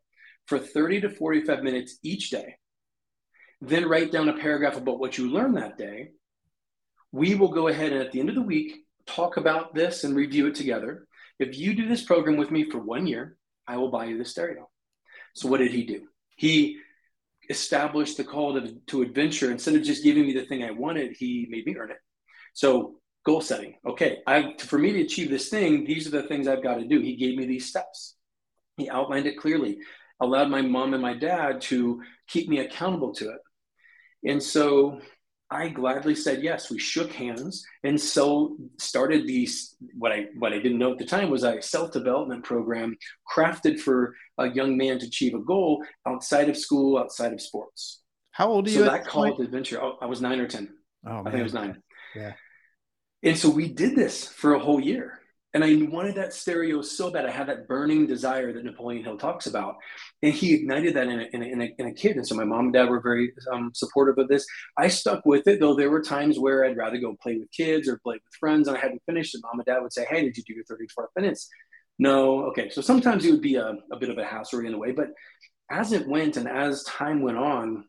for 0.46 0.58
30 0.58 1.02
to 1.02 1.10
45 1.10 1.62
minutes 1.62 1.98
each 2.02 2.30
day, 2.30 2.54
then 3.60 3.88
write 3.88 4.12
down 4.12 4.28
a 4.30 4.38
paragraph 4.38 4.76
about 4.76 4.98
what 4.98 5.18
you 5.18 5.30
learned 5.30 5.56
that 5.56 5.76
day, 5.76 6.10
we 7.12 7.34
will 7.34 7.48
go 7.48 7.68
ahead 7.68 7.92
and 7.92 8.02
at 8.02 8.12
the 8.12 8.20
end 8.20 8.28
of 8.28 8.34
the 8.34 8.42
week 8.42 8.76
talk 9.06 9.36
about 9.36 9.74
this 9.74 10.04
and 10.04 10.16
review 10.16 10.46
it 10.46 10.54
together. 10.54 11.06
If 11.38 11.56
you 11.56 11.74
do 11.74 11.88
this 11.88 12.02
program 12.02 12.36
with 12.36 12.50
me 12.50 12.68
for 12.70 12.78
one 12.78 13.06
year, 13.06 13.36
I 13.66 13.76
will 13.76 13.90
buy 13.90 14.06
you 14.06 14.18
the 14.18 14.24
stereo. 14.24 14.68
So 15.34 15.48
what 15.48 15.58
did 15.58 15.72
he 15.72 15.84
do? 15.84 16.08
He 16.36 16.78
established 17.48 18.16
the 18.16 18.24
call 18.24 18.60
to, 18.60 18.74
to 18.88 19.02
adventure. 19.02 19.50
Instead 19.50 19.76
of 19.76 19.82
just 19.82 20.02
giving 20.02 20.26
me 20.26 20.32
the 20.32 20.46
thing 20.46 20.62
I 20.62 20.70
wanted, 20.70 21.16
he 21.16 21.46
made 21.50 21.66
me 21.66 21.76
earn 21.76 21.90
it. 21.90 21.98
So 22.54 23.00
goal 23.24 23.40
setting. 23.40 23.74
Okay, 23.86 24.18
I 24.26 24.54
for 24.58 24.78
me 24.78 24.92
to 24.92 25.02
achieve 25.02 25.30
this 25.30 25.48
thing, 25.48 25.84
these 25.84 26.06
are 26.06 26.22
the 26.22 26.22
things 26.22 26.48
I've 26.48 26.62
got 26.62 26.76
to 26.76 26.86
do. 26.86 27.00
He 27.00 27.16
gave 27.16 27.36
me 27.36 27.46
these 27.46 27.66
steps. 27.66 28.16
He 28.76 28.88
outlined 28.88 29.26
it 29.26 29.38
clearly, 29.38 29.78
allowed 30.20 30.48
my 30.48 30.62
mom 30.62 30.94
and 30.94 31.02
my 31.02 31.14
dad 31.14 31.60
to 31.62 32.02
keep 32.28 32.48
me 32.48 32.58
accountable 32.58 33.12
to 33.14 33.30
it. 33.30 33.40
And 34.30 34.42
so 34.42 35.00
I 35.50 35.68
gladly 35.68 36.16
said 36.16 36.42
yes. 36.42 36.70
We 36.70 36.78
shook 36.78 37.12
hands, 37.12 37.64
and 37.84 38.00
so 38.00 38.56
started 38.78 39.26
these. 39.26 39.76
What 39.96 40.10
I 40.10 40.26
what 40.38 40.52
I 40.52 40.58
didn't 40.58 40.78
know 40.78 40.92
at 40.92 40.98
the 40.98 41.04
time 41.04 41.30
was 41.30 41.44
a 41.44 41.62
self 41.62 41.92
development 41.92 42.44
program 42.44 42.96
crafted 43.32 43.78
for 43.78 44.14
a 44.38 44.48
young 44.50 44.76
man 44.76 44.98
to 44.98 45.06
achieve 45.06 45.34
a 45.34 45.38
goal 45.38 45.84
outside 46.06 46.48
of 46.48 46.56
school, 46.56 46.98
outside 46.98 47.32
of 47.32 47.40
sports. 47.40 48.02
How 48.32 48.48
old 48.48 48.66
are 48.66 48.70
so 48.70 48.78
you? 48.78 48.84
So 48.84 48.90
that 48.90 49.06
called 49.06 49.40
adventure. 49.40 49.80
Oh, 49.80 49.96
I 50.00 50.06
was 50.06 50.20
nine 50.20 50.40
or 50.40 50.48
ten. 50.48 50.74
Oh, 51.06 51.20
I 51.20 51.30
think 51.30 51.36
it 51.36 51.44
was 51.44 51.54
nine. 51.54 51.80
Yeah. 52.14 52.32
And 53.22 53.38
so 53.38 53.48
we 53.48 53.72
did 53.72 53.94
this 53.94 54.26
for 54.26 54.54
a 54.54 54.58
whole 54.58 54.80
year. 54.80 55.20
And 55.56 55.64
I 55.64 55.88
wanted 55.90 56.16
that 56.16 56.34
stereo 56.34 56.82
so 56.82 57.10
bad. 57.10 57.24
I 57.24 57.30
had 57.30 57.48
that 57.48 57.66
burning 57.66 58.06
desire 58.06 58.52
that 58.52 58.62
Napoleon 58.62 59.02
Hill 59.02 59.16
talks 59.16 59.46
about. 59.46 59.76
And 60.22 60.34
he 60.34 60.52
ignited 60.52 60.92
that 60.96 61.06
in 61.06 61.18
a, 61.18 61.28
in 61.32 61.42
a, 61.42 61.46
in 61.46 61.62
a, 61.62 61.74
in 61.78 61.86
a 61.86 61.94
kid. 61.94 62.18
And 62.18 62.28
so 62.28 62.34
my 62.34 62.44
mom 62.44 62.66
and 62.66 62.74
dad 62.74 62.90
were 62.90 63.00
very 63.00 63.32
um, 63.50 63.70
supportive 63.74 64.18
of 64.18 64.28
this. 64.28 64.44
I 64.76 64.88
stuck 64.88 65.24
with 65.24 65.48
it, 65.48 65.58
though 65.58 65.74
there 65.74 65.88
were 65.88 66.02
times 66.02 66.38
where 66.38 66.66
I'd 66.66 66.76
rather 66.76 66.98
go 66.98 67.16
play 67.22 67.38
with 67.38 67.50
kids 67.52 67.88
or 67.88 67.96
play 67.96 68.16
with 68.16 68.34
friends 68.38 68.68
and 68.68 68.76
I 68.76 68.80
hadn't 68.80 69.00
finished. 69.06 69.34
And 69.34 69.42
mom 69.44 69.58
and 69.58 69.64
dad 69.64 69.78
would 69.80 69.94
say, 69.94 70.04
Hey, 70.04 70.24
did 70.24 70.36
you 70.36 70.44
do 70.44 70.52
your 70.52 70.64
34 70.64 71.08
minutes? 71.16 71.48
No. 71.98 72.44
Okay. 72.48 72.68
So 72.68 72.82
sometimes 72.82 73.24
it 73.24 73.30
would 73.30 73.40
be 73.40 73.54
a, 73.54 73.76
a 73.90 73.96
bit 73.98 74.10
of 74.10 74.18
a 74.18 74.26
hassle 74.26 74.60
in 74.60 74.74
a 74.74 74.78
way. 74.78 74.92
But 74.92 75.08
as 75.70 75.92
it 75.92 76.06
went 76.06 76.36
and 76.36 76.46
as 76.46 76.82
time 76.82 77.22
went 77.22 77.38
on, 77.38 77.86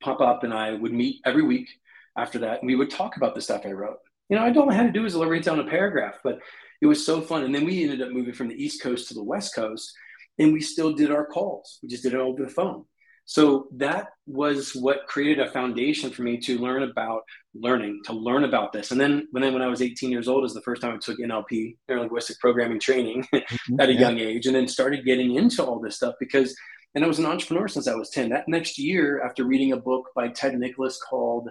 Pop 0.00 0.20
Up 0.20 0.44
and 0.44 0.54
I 0.54 0.74
would 0.74 0.92
meet 0.92 1.22
every 1.26 1.42
week 1.42 1.70
after 2.16 2.38
that. 2.38 2.60
And 2.60 2.68
we 2.68 2.76
would 2.76 2.90
talk 2.90 3.16
about 3.16 3.34
the 3.34 3.40
stuff 3.40 3.62
I 3.66 3.72
wrote. 3.72 3.98
You 4.34 4.40
know, 4.40 4.46
I 4.46 4.52
all 4.54 4.68
I 4.68 4.74
had 4.74 4.86
to 4.86 4.92
do 4.92 5.02
was 5.02 5.14
write 5.14 5.44
down 5.44 5.60
a 5.60 5.64
paragraph, 5.64 6.18
but 6.24 6.40
it 6.82 6.86
was 6.86 7.06
so 7.06 7.20
fun. 7.20 7.44
And 7.44 7.54
then 7.54 7.64
we 7.64 7.84
ended 7.84 8.02
up 8.02 8.10
moving 8.10 8.34
from 8.34 8.48
the 8.48 8.60
East 8.60 8.82
Coast 8.82 9.06
to 9.06 9.14
the 9.14 9.22
West 9.22 9.54
Coast, 9.54 9.92
and 10.40 10.52
we 10.52 10.60
still 10.60 10.92
did 10.92 11.12
our 11.12 11.24
calls. 11.24 11.78
We 11.84 11.88
just 11.88 12.02
did 12.02 12.14
it 12.14 12.18
over 12.18 12.42
the 12.42 12.50
phone. 12.50 12.84
So 13.26 13.68
that 13.76 14.08
was 14.26 14.74
what 14.74 15.06
created 15.06 15.38
a 15.38 15.52
foundation 15.52 16.10
for 16.10 16.22
me 16.22 16.38
to 16.38 16.58
learn 16.58 16.82
about 16.82 17.22
learning, 17.54 18.00
to 18.06 18.12
learn 18.12 18.42
about 18.42 18.72
this. 18.72 18.90
And 18.90 19.00
then 19.00 19.28
when, 19.30 19.44
I, 19.44 19.50
when 19.50 19.62
I 19.62 19.68
was 19.68 19.80
18 19.80 20.10
years 20.10 20.26
old 20.26 20.44
is 20.44 20.52
the 20.52 20.62
first 20.62 20.82
time 20.82 20.94
I 20.94 20.98
took 20.98 21.20
NLP, 21.20 21.76
neurolinguistic 21.88 22.40
programming 22.40 22.80
training 22.80 23.24
mm-hmm. 23.32 23.80
at 23.80 23.88
a 23.88 23.92
yeah. 23.92 24.00
young 24.00 24.18
age, 24.18 24.46
and 24.46 24.56
then 24.56 24.66
started 24.66 25.04
getting 25.04 25.36
into 25.36 25.62
all 25.62 25.78
this 25.78 25.94
stuff 25.94 26.16
because, 26.18 26.56
and 26.96 27.04
I 27.04 27.06
was 27.06 27.20
an 27.20 27.26
entrepreneur 27.26 27.68
since 27.68 27.86
I 27.86 27.94
was 27.94 28.10
10. 28.10 28.30
That 28.30 28.48
next 28.48 28.80
year, 28.80 29.22
after 29.24 29.44
reading 29.44 29.70
a 29.70 29.76
book 29.76 30.10
by 30.16 30.26
Ted 30.26 30.58
Nicholas 30.58 30.98
called 31.00 31.50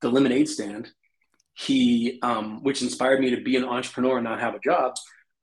The 0.00 0.10
Lemonade 0.10 0.48
Stand, 0.48 0.90
he 1.54 2.18
um, 2.22 2.62
which 2.62 2.82
inspired 2.82 3.20
me 3.20 3.30
to 3.30 3.42
be 3.42 3.56
an 3.56 3.64
entrepreneur 3.64 4.16
and 4.16 4.24
not 4.24 4.40
have 4.40 4.54
a 4.54 4.58
job 4.60 4.94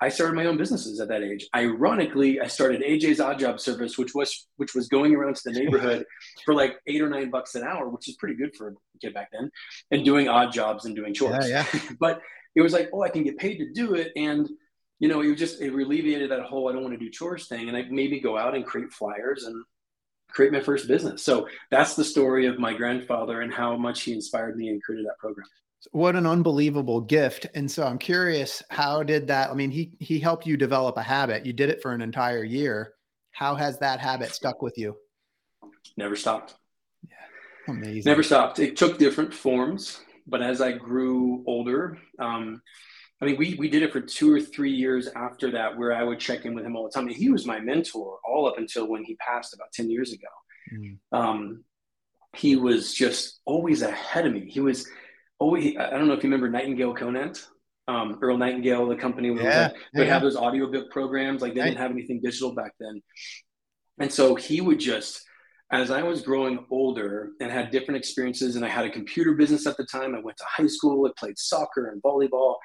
i 0.02 0.10
started 0.10 0.36
my 0.36 0.46
own 0.46 0.58
businesses 0.58 1.00
at 1.00 1.08
that 1.10 1.22
age. 1.24 1.48
Ironically 1.56 2.42
i 2.42 2.48
started 2.48 2.82
aj's 2.84 3.20
odd 3.20 3.40
job 3.40 3.60
service 3.60 3.98
which 3.98 4.16
was 4.16 4.48
which 4.58 4.74
was 4.74 4.88
going 4.88 5.16
around 5.16 5.36
to 5.36 5.42
the 5.46 5.52
neighborhood 5.52 6.06
for 6.46 6.54
like 6.54 6.78
eight 6.88 7.02
or 7.02 7.10
nine 7.10 7.30
bucks 7.30 7.56
an 7.56 7.64
hour 7.64 7.90
which 7.90 8.08
is 8.08 8.16
pretty 8.16 8.36
good 8.36 8.56
for 8.56 8.70
a 8.70 8.72
kid 9.02 9.14
back 9.14 9.30
then 9.32 9.52
and 9.92 10.04
doing 10.04 10.28
odd 10.28 10.52
jobs 10.52 10.86
and 10.86 10.96
doing 10.96 11.14
chores. 11.14 11.48
Yeah, 11.50 11.66
yeah. 11.74 11.82
but 12.00 12.22
it 12.56 12.62
was 12.62 12.74
like 12.74 12.90
oh 12.94 13.04
i 13.04 13.10
can 13.10 13.24
get 13.24 13.38
paid 13.38 13.58
to 13.58 13.72
do 13.72 13.94
it 13.94 14.12
and 14.16 14.50
you 15.00 15.08
know 15.08 15.22
it 15.22 15.36
just 15.36 15.62
it 15.62 15.72
alleviated 15.72 16.32
that 16.32 16.42
whole 16.42 16.70
i 16.70 16.74
don't 16.74 16.84
want 16.84 16.94
to 16.94 17.06
do 17.06 17.12
chores 17.12 17.48
thing 17.48 17.68
and 17.68 17.78
i 17.78 17.84
maybe 17.90 18.20
go 18.20 18.38
out 18.38 18.56
and 18.56 18.66
create 18.66 18.92
flyers 18.92 19.44
and 19.44 19.64
create 20.32 20.52
my 20.52 20.60
first 20.60 20.88
business. 20.88 21.24
So 21.24 21.48
that's 21.72 21.96
the 21.96 22.04
story 22.04 22.46
of 22.46 22.60
my 22.60 22.74
grandfather 22.74 23.42
and 23.42 23.54
how 23.54 23.76
much 23.76 24.04
he 24.04 24.14
inspired 24.14 24.56
me 24.58 24.70
and 24.70 24.82
created 24.82 25.08
that 25.08 25.18
program 25.18 25.48
what 25.92 26.16
an 26.16 26.26
unbelievable 26.26 27.02
gift. 27.02 27.48
And 27.56 27.70
so 27.70 27.86
i'm 27.86 27.98
curious 27.98 28.62
how 28.70 29.04
did 29.04 29.28
that 29.28 29.50
i 29.50 29.54
mean 29.54 29.72
he 29.72 29.94
he 30.00 30.20
helped 30.20 30.46
you 30.46 30.58
develop 30.58 30.98
a 30.98 31.04
habit. 31.04 31.46
You 31.46 31.54
did 31.54 31.70
it 31.70 31.82
for 31.82 31.92
an 31.92 32.02
entire 32.02 32.44
year. 32.44 32.94
How 33.32 33.56
has 33.56 33.80
that 33.80 34.00
habit 34.00 34.34
stuck 34.34 34.62
with 34.62 34.78
you? 34.78 34.98
Never 35.96 36.16
stopped. 36.16 36.56
Yeah. 37.08 37.74
Amazing. 37.74 38.10
Never 38.10 38.24
stopped. 38.24 38.60
It 38.60 38.76
took 38.76 38.98
different 38.98 39.34
forms 39.34 40.02
but 40.30 40.42
as 40.42 40.62
i 40.62 40.72
grew 40.72 41.44
older 41.48 41.98
um, 42.20 42.62
i 43.22 43.26
mean 43.26 43.38
we 43.38 43.56
we 43.56 43.70
did 43.70 43.84
it 43.84 43.92
for 43.92 44.02
two 44.02 44.32
or 44.32 44.40
three 44.40 44.72
years 44.72 45.08
after 45.16 45.52
that 45.52 45.78
where 45.78 45.94
i 45.94 46.04
would 46.04 46.20
check 46.20 46.46
in 46.46 46.54
with 46.54 46.66
him 46.66 46.76
all 46.76 46.84
the 46.84 46.92
time. 46.92 47.08
And 47.08 47.16
he 47.16 47.30
was 47.30 47.46
my 47.46 47.60
mentor 47.60 48.20
all 48.28 48.48
up 48.48 48.58
until 48.58 48.88
when 48.88 49.04
he 49.04 49.16
passed 49.16 49.54
about 49.54 49.72
10 49.74 49.90
years 49.90 50.14
ago. 50.14 50.28
Mm. 50.72 50.98
um, 51.12 51.64
he 52.36 52.56
was 52.56 52.94
just 52.94 53.40
always 53.46 53.82
ahead 53.82 54.28
of 54.28 54.34
me. 54.34 54.48
He 54.48 54.60
was 54.60 54.88
oh, 55.40 55.56
he, 55.56 55.78
I 55.78 55.92
don't 55.92 56.08
know 56.08 56.14
if 56.14 56.24
you 56.24 56.30
remember 56.30 56.50
Nightingale 56.50 56.94
Conant, 56.94 57.46
um, 57.88 58.20
Earl 58.22 58.38
Nightingale, 58.38 58.88
the 58.88 58.96
company 58.96 59.32
where 59.32 59.44
yeah, 59.44 59.70
yeah. 59.94 60.04
have 60.06 60.22
those 60.22 60.36
audiobook 60.36 60.92
programs. 60.92 61.42
Like 61.42 61.54
they 61.56 61.62
didn't 61.62 61.78
have 61.78 61.92
anything 61.92 62.22
digital 62.22 62.54
back 62.54 62.74
then. 62.80 63.02
And 64.00 64.12
so 64.12 64.36
he 64.36 64.62
would 64.62 64.80
just, 64.80 65.24
as 65.72 65.92
I 65.92 66.04
was 66.04 66.22
growing 66.22 66.66
older 66.72 67.32
and 67.40 67.52
had 67.52 67.72
different 67.72 67.98
experiences, 67.98 68.56
and 68.56 68.66
I 68.66 68.70
had 68.70 68.86
a 68.86 68.90
computer 68.90 69.34
business 69.34 69.68
at 69.68 69.78
the 69.78 69.86
time, 69.86 70.16
I 70.16 70.20
went 70.20 70.38
to 70.38 70.46
high 70.48 70.68
school, 70.68 71.06
I 71.06 71.12
played 71.18 71.38
soccer 71.38 71.90
and 71.90 72.02
volleyball. 72.02 72.56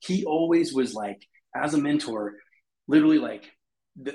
He 0.00 0.24
always 0.24 0.72
was 0.72 0.94
like, 0.94 1.26
as 1.54 1.74
a 1.74 1.78
mentor, 1.78 2.34
literally 2.86 3.18
like 3.18 3.50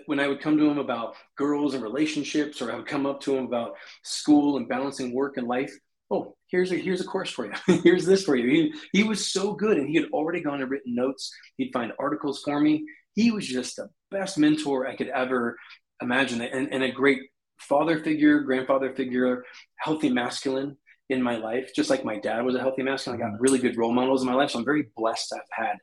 when 0.05 0.19
I 0.19 0.27
would 0.27 0.41
come 0.41 0.57
to 0.57 0.69
him 0.69 0.77
about 0.77 1.15
girls 1.38 1.74
and 1.74 1.84
relationships, 1.84 2.62
or 2.62 2.72
I 2.72 2.75
would 2.75 2.88
come 2.88 3.05
up 3.05 3.22
to 3.22 3.36
him 3.36 3.45
about 3.45 3.75
school 4.03 4.57
and 4.57 4.67
balancing 4.69 5.13
work 5.13 5.38
and 5.38 5.48
life, 5.48 5.74
oh, 6.12 6.36
here's 6.48 6.72
a 6.72 6.76
here's 6.76 7.02
a 7.02 7.06
course 7.06 7.30
for 7.30 7.46
you. 7.46 7.54
here's 7.84 8.06
this 8.06 8.24
for 8.24 8.36
you. 8.36 8.50
He, 8.50 9.00
he 9.00 9.04
was 9.04 9.32
so 9.32 9.54
good 9.54 9.78
and 9.78 9.88
he 9.88 9.96
had 9.96 10.10
already 10.12 10.42
gone 10.42 10.62
and 10.62 10.70
written 10.70 10.96
notes. 10.96 11.32
He'd 11.58 11.72
find 11.74 11.92
articles 12.00 12.42
for 12.44 12.60
me. 12.60 12.86
He 13.14 13.32
was 13.32 13.48
just 13.48 13.78
the 13.78 13.90
best 14.12 14.38
mentor 14.38 14.88
I 14.88 14.96
could 14.96 15.10
ever 15.10 15.58
imagine 16.02 16.42
and, 16.42 16.72
and 16.72 16.84
a 16.84 16.92
great 16.92 17.22
father 17.60 18.04
figure, 18.04 18.42
grandfather 18.42 18.94
figure, 18.94 19.44
healthy 19.78 20.10
masculine 20.10 20.78
in 21.10 21.22
my 21.22 21.38
life, 21.38 21.72
just 21.76 21.90
like 21.90 22.04
my 22.04 22.18
dad 22.20 22.44
was 22.44 22.56
a 22.56 22.60
healthy 22.60 22.84
masculine. 22.84 23.20
I 23.20 23.24
got 23.24 23.34
mm-hmm. 23.34 23.42
really 23.42 23.60
good 23.60 23.78
role 23.78 23.94
models 23.94 24.22
in 24.22 24.28
my 24.28 24.34
life. 24.34 24.52
So 24.52 24.60
I'm 24.60 24.66
very 24.66 24.88
blessed 24.96 25.34
i've 25.34 25.66
had 25.66 25.78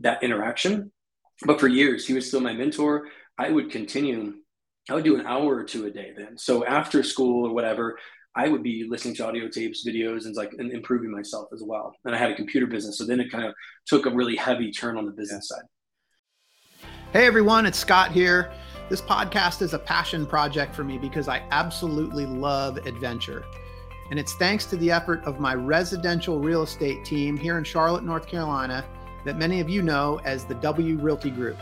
that 0.00 0.22
interaction. 0.22 0.92
But 1.44 1.60
for 1.60 1.68
years, 1.68 2.06
he 2.06 2.14
was 2.14 2.28
still 2.28 2.40
my 2.40 2.52
mentor. 2.52 3.08
I 3.38 3.50
would 3.50 3.70
continue, 3.70 4.34
I 4.88 4.94
would 4.94 5.04
do 5.04 5.18
an 5.18 5.26
hour 5.26 5.56
or 5.56 5.64
two 5.64 5.86
a 5.86 5.90
day 5.90 6.12
then. 6.16 6.38
So 6.38 6.64
after 6.64 7.02
school 7.02 7.46
or 7.46 7.52
whatever, 7.52 7.98
I 8.34 8.48
would 8.48 8.62
be 8.62 8.86
listening 8.88 9.14
to 9.16 9.26
audio 9.26 9.46
tapes, 9.46 9.86
videos, 9.86 10.24
and 10.24 10.34
like 10.34 10.54
and 10.58 10.72
improving 10.72 11.10
myself 11.10 11.48
as 11.52 11.62
well. 11.62 11.94
And 12.06 12.14
I 12.14 12.18
had 12.18 12.30
a 12.30 12.34
computer 12.34 12.66
business, 12.66 12.96
so 12.96 13.04
then 13.04 13.20
it 13.20 13.30
kind 13.30 13.44
of 13.44 13.54
took 13.86 14.06
a 14.06 14.10
really 14.10 14.36
heavy 14.36 14.70
turn 14.70 14.96
on 14.96 15.04
the 15.04 15.12
business 15.12 15.48
side. 15.48 15.64
Hey 17.12 17.26
everyone, 17.26 17.66
it's 17.66 17.78
Scott 17.78 18.10
here. 18.10 18.50
This 18.88 19.02
podcast 19.02 19.60
is 19.60 19.74
a 19.74 19.78
passion 19.78 20.26
project 20.26 20.74
for 20.74 20.82
me 20.82 20.96
because 20.96 21.28
I 21.28 21.42
absolutely 21.50 22.24
love 22.24 22.78
adventure. 22.78 23.44
And 24.10 24.18
it's 24.18 24.34
thanks 24.34 24.64
to 24.66 24.76
the 24.76 24.90
effort 24.90 25.22
of 25.24 25.38
my 25.38 25.54
residential 25.54 26.40
real 26.40 26.62
estate 26.62 27.04
team 27.04 27.36
here 27.36 27.58
in 27.58 27.64
Charlotte, 27.64 28.02
North 28.02 28.26
Carolina, 28.26 28.84
that 29.26 29.36
many 29.36 29.60
of 29.60 29.68
you 29.68 29.82
know 29.82 30.20
as 30.24 30.46
the 30.46 30.54
W 30.54 30.96
Realty 30.96 31.30
Group, 31.30 31.58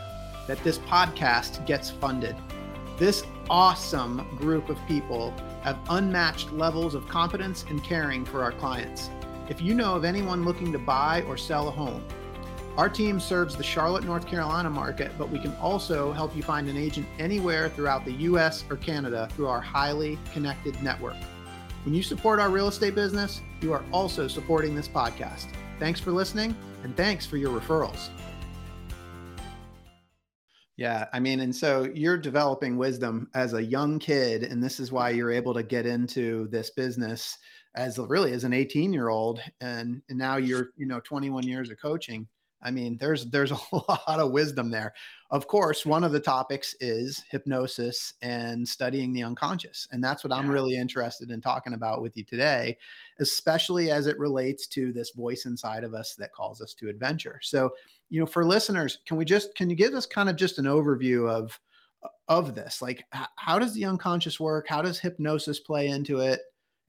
that 0.47 0.63
this 0.63 0.77
podcast 0.79 1.65
gets 1.65 1.89
funded. 1.89 2.35
This 2.97 3.23
awesome 3.49 4.25
group 4.37 4.69
of 4.69 4.77
people 4.87 5.33
have 5.61 5.79
unmatched 5.89 6.51
levels 6.51 6.95
of 6.95 7.07
competence 7.07 7.65
and 7.69 7.83
caring 7.83 8.25
for 8.25 8.43
our 8.43 8.51
clients. 8.51 9.09
If 9.49 9.61
you 9.61 9.73
know 9.75 9.95
of 9.95 10.05
anyone 10.05 10.45
looking 10.45 10.71
to 10.71 10.79
buy 10.79 11.23
or 11.27 11.37
sell 11.37 11.67
a 11.67 11.71
home, 11.71 12.03
Our 12.77 12.87
team 12.87 13.19
serves 13.19 13.55
the 13.55 13.63
Charlotte, 13.63 14.05
North 14.05 14.25
Carolina 14.25 14.69
market, 14.69 15.11
but 15.17 15.29
we 15.29 15.39
can 15.39 15.53
also 15.57 16.13
help 16.13 16.35
you 16.35 16.41
find 16.41 16.69
an 16.69 16.77
agent 16.77 17.05
anywhere 17.19 17.69
throughout 17.69 18.05
the 18.05 18.13
US 18.13 18.63
or 18.69 18.77
Canada 18.77 19.27
through 19.35 19.47
our 19.47 19.59
highly 19.59 20.17
connected 20.33 20.81
network. 20.81 21.17
When 21.83 21.93
you 21.93 22.01
support 22.01 22.39
our 22.39 22.49
real 22.49 22.69
estate 22.69 22.95
business, 22.95 23.41
you 23.59 23.73
are 23.73 23.83
also 23.91 24.27
supporting 24.27 24.73
this 24.73 24.87
podcast. 24.87 25.47
Thanks 25.79 25.99
for 25.99 26.11
listening 26.11 26.55
and 26.83 26.95
thanks 26.95 27.25
for 27.25 27.37
your 27.37 27.59
referrals. 27.59 28.09
Yeah, 30.81 31.05
I 31.13 31.19
mean, 31.19 31.41
and 31.41 31.55
so 31.55 31.83
you're 31.93 32.17
developing 32.17 32.75
wisdom 32.75 33.29
as 33.35 33.53
a 33.53 33.63
young 33.63 33.99
kid, 33.99 34.41
and 34.41 34.63
this 34.63 34.79
is 34.79 34.91
why 34.91 35.11
you're 35.11 35.29
able 35.29 35.53
to 35.53 35.61
get 35.61 35.85
into 35.85 36.47
this 36.47 36.71
business 36.71 37.37
as 37.75 37.99
really 37.99 38.33
as 38.33 38.45
an 38.45 38.51
18 38.51 38.91
year 38.91 39.09
old, 39.09 39.41
and, 39.61 40.01
and 40.09 40.17
now 40.17 40.37
you're 40.37 40.69
you 40.77 40.87
know 40.87 40.99
21 41.01 41.43
years 41.43 41.69
of 41.69 41.79
coaching. 41.79 42.27
I 42.63 42.71
mean, 42.71 42.97
there's 42.99 43.27
there's 43.29 43.51
a 43.51 43.59
lot 43.71 44.19
of 44.19 44.31
wisdom 44.31 44.71
there. 44.71 44.91
Of 45.29 45.45
course, 45.45 45.85
one 45.85 46.03
of 46.03 46.13
the 46.13 46.19
topics 46.19 46.75
is 46.79 47.23
hypnosis 47.29 48.15
and 48.23 48.67
studying 48.67 49.13
the 49.13 49.21
unconscious, 49.21 49.87
and 49.91 50.03
that's 50.03 50.23
what 50.23 50.33
I'm 50.33 50.49
really 50.49 50.77
interested 50.77 51.29
in 51.29 51.41
talking 51.41 51.73
about 51.73 52.01
with 52.01 52.17
you 52.17 52.23
today, 52.23 52.75
especially 53.19 53.91
as 53.91 54.07
it 54.07 54.17
relates 54.17 54.65
to 54.69 54.91
this 54.91 55.11
voice 55.11 55.45
inside 55.45 55.83
of 55.83 55.93
us 55.93 56.15
that 56.15 56.33
calls 56.33 56.59
us 56.59 56.73
to 56.79 56.89
adventure. 56.89 57.39
So, 57.43 57.69
you 58.11 58.19
know, 58.19 58.25
for 58.25 58.45
listeners, 58.45 58.99
can 59.07 59.17
we 59.17 59.25
just 59.25 59.55
can 59.55 59.69
you 59.69 59.75
give 59.75 59.93
us 59.93 60.05
kind 60.05 60.29
of 60.29 60.35
just 60.35 60.59
an 60.59 60.65
overview 60.65 61.29
of 61.29 61.57
of 62.27 62.53
this? 62.53 62.81
Like, 62.81 63.05
how 63.37 63.57
does 63.57 63.73
the 63.73 63.85
unconscious 63.85 64.39
work? 64.39 64.67
How 64.67 64.81
does 64.81 64.99
hypnosis 64.99 65.61
play 65.61 65.87
into 65.87 66.19
it? 66.19 66.41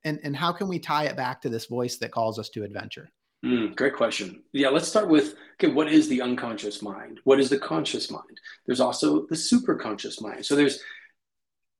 And 0.04 0.18
and 0.24 0.36
how 0.36 0.52
can 0.52 0.66
we 0.66 0.80
tie 0.80 1.04
it 1.04 1.16
back 1.16 1.40
to 1.42 1.48
this 1.48 1.66
voice 1.66 1.96
that 1.98 2.10
calls 2.10 2.40
us 2.40 2.50
to 2.50 2.64
adventure? 2.64 3.08
Mm, 3.44 3.76
great 3.76 3.94
question. 3.94 4.42
Yeah, 4.52 4.68
let's 4.68 4.88
start 4.88 5.08
with 5.08 5.36
okay, 5.54 5.72
what 5.72 5.88
is 5.88 6.08
the 6.08 6.20
unconscious 6.20 6.82
mind? 6.82 7.20
What 7.22 7.38
is 7.38 7.48
the 7.48 7.58
conscious 7.58 8.10
mind? 8.10 8.40
There's 8.66 8.80
also 8.80 9.26
the 9.26 9.36
superconscious 9.36 10.20
mind. 10.20 10.44
So 10.44 10.56
there's 10.56 10.80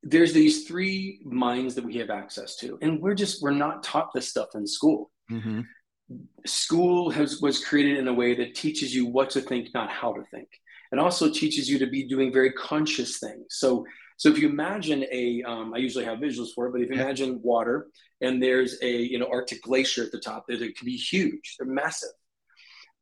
there's 0.04 0.32
these 0.32 0.68
three 0.68 1.20
minds 1.24 1.74
that 1.74 1.84
we 1.84 1.96
have 1.96 2.10
access 2.10 2.54
to, 2.58 2.78
and 2.80 3.00
we're 3.00 3.14
just 3.14 3.42
we're 3.42 3.50
not 3.50 3.82
taught 3.82 4.12
this 4.14 4.28
stuff 4.28 4.50
in 4.54 4.68
school. 4.68 5.10
Mm-hmm. 5.32 5.62
School 6.46 7.10
has 7.10 7.40
was 7.40 7.64
created 7.64 7.98
in 7.98 8.08
a 8.08 8.14
way 8.14 8.34
that 8.34 8.54
teaches 8.54 8.94
you 8.94 9.06
what 9.06 9.30
to 9.30 9.40
think, 9.40 9.68
not 9.74 9.90
how 9.90 10.12
to 10.12 10.22
think, 10.30 10.48
and 10.90 11.00
also 11.00 11.30
teaches 11.30 11.68
you 11.68 11.78
to 11.78 11.86
be 11.86 12.04
doing 12.04 12.32
very 12.32 12.52
conscious 12.52 13.18
things. 13.18 13.46
So 13.50 13.84
so 14.22 14.28
if 14.28 14.38
you 14.38 14.48
imagine 14.48 15.04
a, 15.10 15.42
um, 15.42 15.74
I 15.74 15.78
usually 15.78 16.04
have 16.04 16.18
visuals 16.18 16.54
for 16.54 16.68
it, 16.68 16.72
but 16.72 16.80
if 16.80 16.90
you 16.90 16.94
imagine 16.94 17.40
water 17.42 17.88
and 18.20 18.40
there's 18.40 18.80
a, 18.80 18.88
you 18.88 19.18
know, 19.18 19.26
Arctic 19.26 19.62
glacier 19.62 20.04
at 20.04 20.12
the 20.12 20.20
top, 20.20 20.44
that 20.46 20.62
it 20.62 20.76
can 20.76 20.86
be 20.86 20.96
huge, 20.96 21.56
they're 21.58 21.66
massive. 21.66 22.10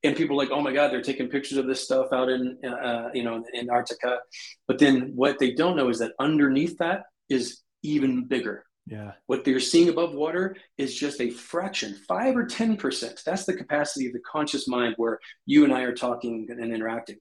And 0.02 0.16
people 0.16 0.34
are 0.34 0.42
like, 0.42 0.50
oh 0.50 0.62
my 0.62 0.72
God, 0.72 0.90
they're 0.90 1.02
taking 1.02 1.28
pictures 1.28 1.58
of 1.58 1.66
this 1.66 1.84
stuff 1.84 2.06
out 2.10 2.30
in, 2.30 2.56
uh, 2.64 3.10
you 3.12 3.22
know, 3.22 3.34
in 3.34 3.44
Antarctica. 3.54 4.20
But 4.66 4.78
then 4.78 5.12
what 5.14 5.38
they 5.38 5.52
don't 5.52 5.76
know 5.76 5.90
is 5.90 5.98
that 5.98 6.12
underneath 6.18 6.78
that 6.78 7.02
is 7.28 7.60
even 7.82 8.26
bigger. 8.26 8.64
Yeah. 8.86 9.12
What 9.26 9.44
they're 9.44 9.60
seeing 9.60 9.88
above 9.88 10.14
water 10.14 10.56
is 10.76 10.94
just 10.94 11.20
a 11.20 11.30
fraction, 11.30 11.96
five 12.08 12.36
or 12.36 12.46
10%. 12.46 13.22
That's 13.22 13.44
the 13.44 13.54
capacity 13.54 14.06
of 14.06 14.12
the 14.12 14.20
conscious 14.20 14.66
mind 14.66 14.94
where 14.96 15.20
you 15.46 15.64
and 15.64 15.72
I 15.72 15.82
are 15.82 15.94
talking 15.94 16.48
and 16.50 16.72
interacting. 16.72 17.16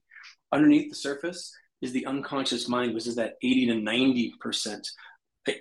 Underneath 0.52 0.90
the 0.90 0.96
surface, 0.96 1.52
is 1.80 1.92
the 1.92 2.06
unconscious 2.06 2.68
mind, 2.68 2.94
which 2.94 3.06
is 3.06 3.16
that 3.16 3.34
80 3.42 3.66
to 3.66 3.74
90% 3.74 4.86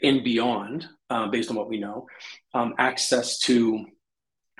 and 0.04 0.24
beyond, 0.24 0.88
uh, 1.10 1.28
based 1.28 1.50
on 1.50 1.56
what 1.56 1.70
we 1.70 1.80
know, 1.80 2.08
um, 2.54 2.74
access 2.78 3.40
to, 3.40 3.86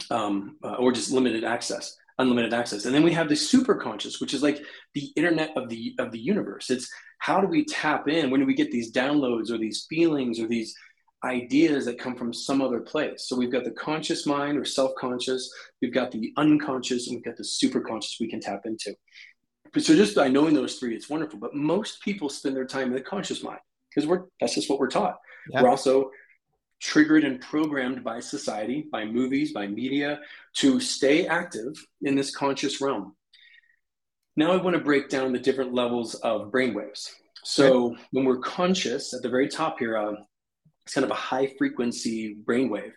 um, 0.10 0.58
uh, 0.64 0.76
or 0.76 0.92
just 0.92 1.12
limited 1.12 1.44
access, 1.44 1.98
unlimited 2.18 2.54
access. 2.54 2.86
And 2.86 2.96
then 2.96 3.04
we 3.04 3.14
have 3.14 3.28
the 3.28 3.36
super 3.36 3.76
conscious, 3.76 4.22
which 4.22 4.34
is 4.34 4.42
like 4.42 4.62
the 4.94 5.12
internet 5.16 5.56
of 5.58 5.70
the 5.70 5.96
of 6.00 6.12
the 6.12 6.20
universe. 6.20 6.70
It's 6.70 6.90
how 7.18 7.42
do 7.42 7.48
we 7.48 7.66
tap 7.66 8.08
in? 8.08 8.32
When 8.32 8.40
do 8.40 8.46
we 8.46 8.54
get 8.54 8.72
these 8.72 8.94
downloads 8.94 9.52
or 9.52 9.58
these 9.58 9.86
feelings 9.90 10.40
or 10.40 10.48
these 10.48 10.74
ideas 11.24 11.86
that 11.86 12.00
come 12.00 12.16
from 12.16 12.34
some 12.34 12.62
other 12.62 12.80
place? 12.80 13.28
So 13.28 13.36
we've 13.36 13.52
got 13.52 13.64
the 13.64 13.72
conscious 13.72 14.26
mind 14.26 14.58
or 14.58 14.66
self-conscious, 14.66 15.52
we've 15.82 15.94
got 15.94 16.12
the 16.12 16.34
unconscious, 16.38 17.08
and 17.08 17.16
we've 17.16 17.26
got 17.26 17.38
the 17.38 17.44
super 17.44 17.82
conscious 17.82 18.18
we 18.20 18.30
can 18.30 18.40
tap 18.40 18.62
into 18.66 18.96
so 19.78 19.96
just 19.96 20.16
by 20.16 20.28
knowing 20.28 20.54
those 20.54 20.76
three, 20.76 20.96
it's 20.96 21.10
wonderful. 21.10 21.40
But 21.40 21.54
most 21.54 22.02
people 22.02 22.30
spend 22.30 22.56
their 22.56 22.66
time 22.66 22.88
in 22.88 22.94
the 22.94 23.02
conscious 23.02 23.44
mind 23.44 23.60
because 23.90 24.08
we're 24.08 24.24
that's 24.40 24.56
just 24.56 24.70
what 24.70 24.80
we're 24.80 24.90
taught. 24.90 25.18
Yeah. 25.52 25.62
We're 25.62 25.70
also 25.70 26.12
triggered 26.82 27.24
and 27.24 27.42
programmed 27.42 28.04
by 28.04 28.20
society, 28.22 28.88
by 28.92 29.06
movies, 29.06 29.54
by 29.54 29.68
media 29.68 30.22
to 30.56 30.80
stay 30.80 31.28
active 31.28 31.74
in 32.02 32.16
this 32.16 32.36
conscious 32.36 32.82
realm. 32.82 33.16
Now 34.36 34.54
I 34.54 34.58
want 34.58 34.76
to 34.76 34.82
break 34.82 35.10
down 35.10 35.34
the 35.34 35.40
different 35.40 35.74
levels 35.74 36.16
of 36.16 36.52
brainwaves. 36.52 37.12
So 37.44 37.92
okay. 37.92 38.02
when 38.12 38.26
we're 38.26 38.40
conscious 38.40 39.14
at 39.14 39.22
the 39.22 39.30
very 39.30 39.50
top 39.50 39.80
here, 39.80 39.98
uh, 39.98 40.14
it's 40.90 40.96
kind 40.96 41.06
of 41.06 41.12
a 41.12 41.14
high 41.14 41.46
frequency 41.60 42.36
brainwave. 42.44 42.94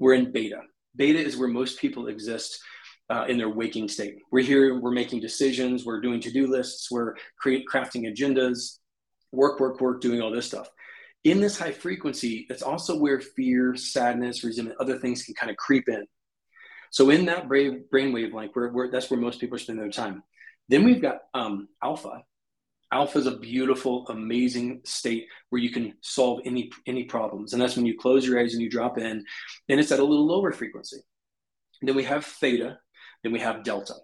We're 0.00 0.14
in 0.14 0.32
beta. 0.32 0.62
Beta 0.96 1.20
is 1.20 1.36
where 1.36 1.48
most 1.48 1.78
people 1.78 2.08
exist 2.08 2.58
uh, 3.08 3.26
in 3.28 3.38
their 3.38 3.48
waking 3.48 3.88
state. 3.88 4.16
We're 4.32 4.42
here, 4.42 4.80
we're 4.80 4.90
making 4.90 5.20
decisions, 5.20 5.84
we're 5.84 6.00
doing 6.00 6.18
to 6.22 6.32
do 6.32 6.48
lists, 6.48 6.90
we're 6.90 7.14
create, 7.38 7.64
crafting 7.72 8.12
agendas, 8.12 8.78
work, 9.30 9.60
work, 9.60 9.80
work, 9.80 10.00
doing 10.00 10.20
all 10.20 10.32
this 10.32 10.46
stuff. 10.46 10.68
In 11.22 11.40
this 11.40 11.56
high 11.56 11.70
frequency, 11.70 12.48
it's 12.50 12.62
also 12.62 12.98
where 12.98 13.20
fear, 13.20 13.76
sadness, 13.76 14.42
resentment, 14.42 14.80
other 14.80 14.98
things 14.98 15.22
can 15.22 15.34
kind 15.34 15.50
of 15.50 15.56
creep 15.56 15.88
in. 15.88 16.04
So 16.90 17.10
in 17.10 17.26
that 17.26 17.46
brain 17.46 17.84
brainwave, 17.94 18.32
like 18.32 18.56
we're, 18.56 18.90
that's 18.90 19.08
where 19.08 19.20
most 19.20 19.38
people 19.38 19.56
spend 19.56 19.78
their 19.78 19.88
time. 19.88 20.24
Then 20.68 20.82
we've 20.82 21.00
got 21.00 21.18
um, 21.32 21.68
alpha. 21.80 22.24
Alpha 22.92 23.18
is 23.18 23.26
a 23.26 23.36
beautiful, 23.36 24.06
amazing 24.08 24.80
state 24.84 25.26
where 25.50 25.60
you 25.60 25.70
can 25.70 25.94
solve 26.02 26.40
any 26.44 26.70
any 26.86 27.04
problems, 27.04 27.52
and 27.52 27.60
that's 27.60 27.76
when 27.76 27.86
you 27.86 27.98
close 27.98 28.26
your 28.26 28.40
eyes 28.40 28.54
and 28.54 28.62
you 28.62 28.70
drop 28.70 28.98
in, 28.98 29.24
and 29.68 29.80
it's 29.80 29.92
at 29.92 29.98
a 29.98 30.04
little 30.04 30.26
lower 30.26 30.52
frequency. 30.52 30.98
And 31.80 31.88
then 31.88 31.96
we 31.96 32.04
have 32.04 32.24
theta, 32.24 32.78
then 33.22 33.32
we 33.32 33.40
have 33.40 33.64
delta. 33.64 33.94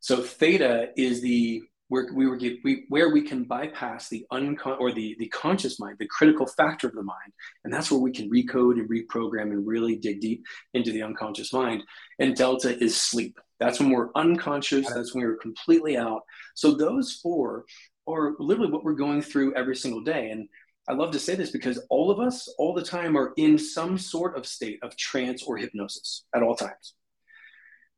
So 0.00 0.16
theta 0.22 0.88
is 0.96 1.20
the 1.20 1.62
where 1.88 2.08
we 2.14 2.26
were 2.26 2.38
we, 2.64 2.84
where 2.88 3.12
we 3.12 3.20
can 3.20 3.44
bypass 3.44 4.08
the 4.08 4.24
uncon 4.32 4.78
or 4.80 4.92
the 4.92 5.16
the 5.18 5.28
conscious 5.28 5.78
mind, 5.78 5.96
the 5.98 6.06
critical 6.06 6.46
factor 6.46 6.86
of 6.86 6.94
the 6.94 7.02
mind, 7.02 7.32
and 7.64 7.72
that's 7.72 7.90
where 7.90 8.00
we 8.00 8.12
can 8.12 8.30
recode 8.30 8.74
and 8.74 8.88
reprogram 8.88 9.50
and 9.50 9.66
really 9.66 9.96
dig 9.96 10.20
deep 10.20 10.44
into 10.72 10.92
the 10.92 11.02
unconscious 11.02 11.52
mind. 11.52 11.82
And 12.18 12.36
delta 12.36 12.76
is 12.82 12.96
sleep. 12.96 13.38
That's 13.58 13.78
when 13.78 13.90
we're 13.90 14.10
unconscious. 14.14 14.88
That's 14.88 15.14
when 15.14 15.24
we're 15.24 15.36
completely 15.36 15.96
out. 15.96 16.22
So 16.54 16.72
those 16.72 17.12
four 17.12 17.66
are 18.14 18.34
literally 18.38 18.70
what 18.70 18.84
we're 18.84 18.94
going 18.94 19.22
through 19.22 19.54
every 19.54 19.76
single 19.76 20.02
day. 20.02 20.30
And 20.30 20.48
I 20.88 20.92
love 20.92 21.12
to 21.12 21.18
say 21.18 21.34
this 21.34 21.50
because 21.50 21.78
all 21.90 22.10
of 22.10 22.20
us, 22.20 22.52
all 22.58 22.74
the 22.74 22.82
time, 22.82 23.16
are 23.16 23.32
in 23.36 23.58
some 23.58 23.98
sort 23.98 24.36
of 24.36 24.46
state 24.46 24.78
of 24.82 24.96
trance 24.96 25.42
or 25.42 25.56
hypnosis 25.56 26.24
at 26.34 26.42
all 26.42 26.54
times. 26.54 26.94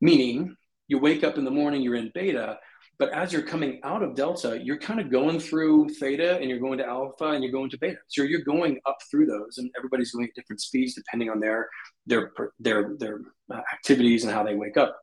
Meaning, 0.00 0.56
you 0.88 0.98
wake 0.98 1.24
up 1.24 1.38
in 1.38 1.44
the 1.44 1.50
morning, 1.50 1.80
you're 1.80 1.94
in 1.94 2.10
beta, 2.14 2.58
but 2.98 3.12
as 3.14 3.32
you're 3.32 3.42
coming 3.42 3.80
out 3.82 4.02
of 4.02 4.14
delta, 4.14 4.60
you're 4.62 4.78
kind 4.78 5.00
of 5.00 5.10
going 5.10 5.40
through 5.40 5.88
theta 5.88 6.36
and 6.38 6.48
you're 6.48 6.58
going 6.60 6.78
to 6.78 6.86
alpha 6.86 7.26
and 7.26 7.42
you're 7.42 7.52
going 7.52 7.70
to 7.70 7.78
beta. 7.78 7.96
So 8.08 8.22
you're 8.22 8.42
going 8.42 8.78
up 8.86 8.98
through 9.10 9.26
those, 9.26 9.58
and 9.58 9.70
everybody's 9.76 10.12
going 10.12 10.26
at 10.26 10.34
different 10.34 10.60
speeds 10.60 10.94
depending 10.94 11.30
on 11.30 11.40
their 11.40 11.68
their 12.06 12.32
their 12.60 12.94
their 12.98 13.20
uh, 13.52 13.60
activities 13.72 14.24
and 14.24 14.32
how 14.32 14.42
they 14.42 14.54
wake 14.54 14.76
up. 14.76 14.98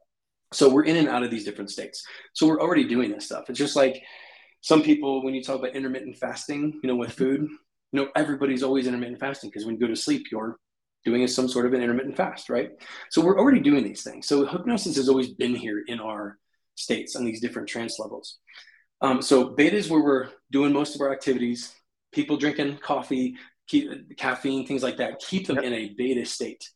So 0.54 0.70
we're 0.70 0.86
in 0.86 0.96
and 0.96 1.10
out 1.10 1.24
of 1.24 1.32
these 1.32 1.44
different 1.44 1.72
states. 1.72 2.04
So 2.34 2.48
we're 2.48 2.62
already 2.62 2.86
doing 2.86 3.12
this 3.12 3.26
stuff. 3.26 3.50
It's 3.50 3.60
just 3.60 3.76
like 3.76 4.02
some 4.62 4.82
people 4.82 5.24
when 5.24 5.34
you 5.34 5.44
talk 5.44 5.60
about 5.60 5.76
intermittent 5.76 6.18
fasting, 6.18 6.80
you 6.84 6.88
know, 6.88 6.96
with 6.96 7.14
food, 7.14 7.42
you 7.42 8.00
know, 8.00 8.10
everybody's 8.16 8.64
always 8.64 8.88
intermittent 8.88 9.20
fasting 9.20 9.50
because 9.50 9.66
when 9.66 9.76
you 9.76 9.82
go 9.82 9.88
to 9.88 9.96
sleep, 9.96 10.28
you're 10.32 10.58
doing 11.06 11.26
some 11.28 11.48
sort 11.48 11.66
of 11.66 11.74
an 11.74 11.82
intermittent 11.82 12.18
fast, 12.18 12.50
right? 12.50 12.72
So 13.10 13.22
we're 13.22 13.40
already 13.40 13.62
doing 13.62 13.84
these 13.84 14.04
things. 14.04 14.28
So 14.28 14.46
hypnosis 14.46 14.98
has 14.98 15.10
always 15.10 15.30
been 15.30 15.56
here 15.56 15.84
in 15.88 16.00
our 16.00 16.38
states 16.76 17.16
on 17.16 17.26
these 17.26 17.42
different 17.42 17.70
trance 17.70 18.00
levels. 18.00 18.38
Um, 19.02 19.22
so 19.22 19.52
beta 19.52 19.78
is 19.78 19.90
where 19.90 20.04
we're 20.04 20.30
doing 20.52 20.74
most 20.74 20.96
of 20.96 21.02
our 21.02 21.12
activities. 21.12 21.74
People 22.12 22.38
drinking 22.38 22.78
coffee, 22.78 23.38
keep, 23.68 24.18
caffeine, 24.18 24.66
things 24.66 24.84
like 24.84 24.98
that, 24.98 25.20
keep 25.20 25.48
them 25.48 25.58
yep. 25.58 25.66
in 25.66 25.74
a 25.74 25.94
beta 25.98 26.26
state. 26.26 26.70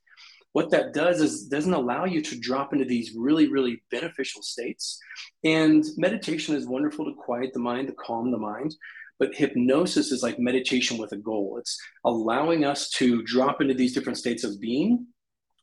What 0.54 0.70
that 0.70 0.94
does 0.94 1.20
is 1.20 1.48
doesn't 1.48 1.74
allow 1.74 2.06
you 2.06 2.22
to 2.22 2.40
drop 2.40 2.74
into 2.74 2.86
these 2.86 3.14
really, 3.16 3.48
really 3.48 3.84
beneficial 3.92 4.42
states. 4.42 5.00
And 5.44 5.84
meditation 5.98 6.56
is 6.56 6.68
wonderful 6.68 7.06
to 7.06 7.16
quiet 7.16 7.54
the 7.54 7.60
mind, 7.60 7.88
to 7.88 7.94
calm 7.94 8.32
the 8.32 8.38
mind. 8.38 8.76
But 9.20 9.36
hypnosis 9.36 10.12
is 10.12 10.24
like 10.24 10.40
meditation 10.40 10.98
with 10.98 11.12
a 11.12 11.18
goal. 11.18 11.58
It's 11.60 11.80
allowing 12.04 12.66
us 12.66 12.90
to 12.92 13.24
drop 13.24 13.62
into 13.62 13.74
these 13.74 13.94
different 13.94 14.18
states 14.18 14.44
of 14.44 14.60
being 14.60 15.08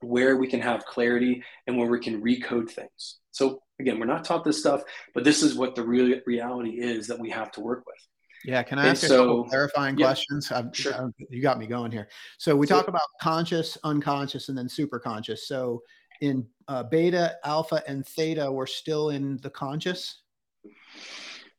where 0.01 0.37
we 0.37 0.49
can 0.49 0.61
have 0.61 0.85
clarity 0.87 1.43
and 1.67 1.77
where 1.77 1.89
we 1.89 2.01
can 2.01 2.23
recode 2.23 2.71
things. 2.71 3.19
So 3.33 3.63
again, 3.79 3.99
we're 3.99 4.07
not 4.07 4.25
taught 4.25 4.45
this 4.45 4.59
stuff, 4.59 4.83
but 5.15 5.25
this 5.25 5.43
is 5.43 5.55
what 5.55 5.75
the 5.75 5.83
real 5.83 6.19
reality 6.27 6.81
is 6.81 7.07
that 7.09 7.19
we 7.19 7.31
have 7.31 7.51
to 7.53 7.61
work 7.61 7.85
with. 7.87 8.10
Yeah, 8.45 8.63
can 8.63 8.79
I 8.79 8.87
ask 8.89 9.03
and 9.03 9.13
a 9.13 9.17
couple 9.17 9.45
clarifying 9.45 9.99
yeah, 9.99 10.07
questions? 10.07 10.51
I'm, 10.51 10.73
sure. 10.73 10.95
I'm, 10.95 11.15
you 11.29 11.43
got 11.43 11.59
me 11.59 11.67
going 11.67 11.93
here. 11.93 12.09
So 12.39 12.57
we 12.57 12.67
talk 12.67 12.89
about 12.89 13.03
conscious, 13.21 13.77
unconscious, 13.85 14.49
and 14.49 14.57
then 14.57 14.69
super 14.69 14.99
conscious. 14.99 15.47
So 15.47 15.83
in 16.21 16.47
uh, 16.69 16.85
beta, 16.85 17.37
alpha, 17.45 17.83
and 17.87 18.07
theta 18.07 18.51
we're 18.51 18.67
still 18.67 19.11
in 19.11 19.39
the 19.39 19.51
conscious? 19.51 20.23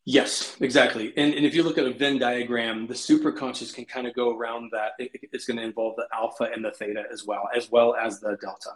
Yes, 0.06 0.58
exactly. 0.60 1.13
And, 1.17 1.34
and 1.36 1.46
if 1.46 1.54
you 1.54 1.62
look 1.62 1.78
at 1.78 1.86
a 1.86 1.94
Venn 1.94 2.17
diagram, 2.17 2.88
the 2.88 2.94
superconscious 2.96 3.74
can 3.74 3.86
kind 3.86 4.08
of 4.08 4.15
go 4.15 4.36
around 4.36 4.72
that. 4.74 4.94
It, 4.98 5.12
it's 5.32 5.46
going 5.46 5.58
to 5.58 5.63
involve 5.63 5.96
the 5.96 6.08
alpha 6.12 6.50
and 6.52 6.65
the 6.65 6.72
theta 6.72 7.04
as 7.12 7.26
well, 7.26 7.48
as 7.56 7.70
well 7.70 7.96
as 7.96 8.20
the 8.20 8.38
delta. 8.41 8.72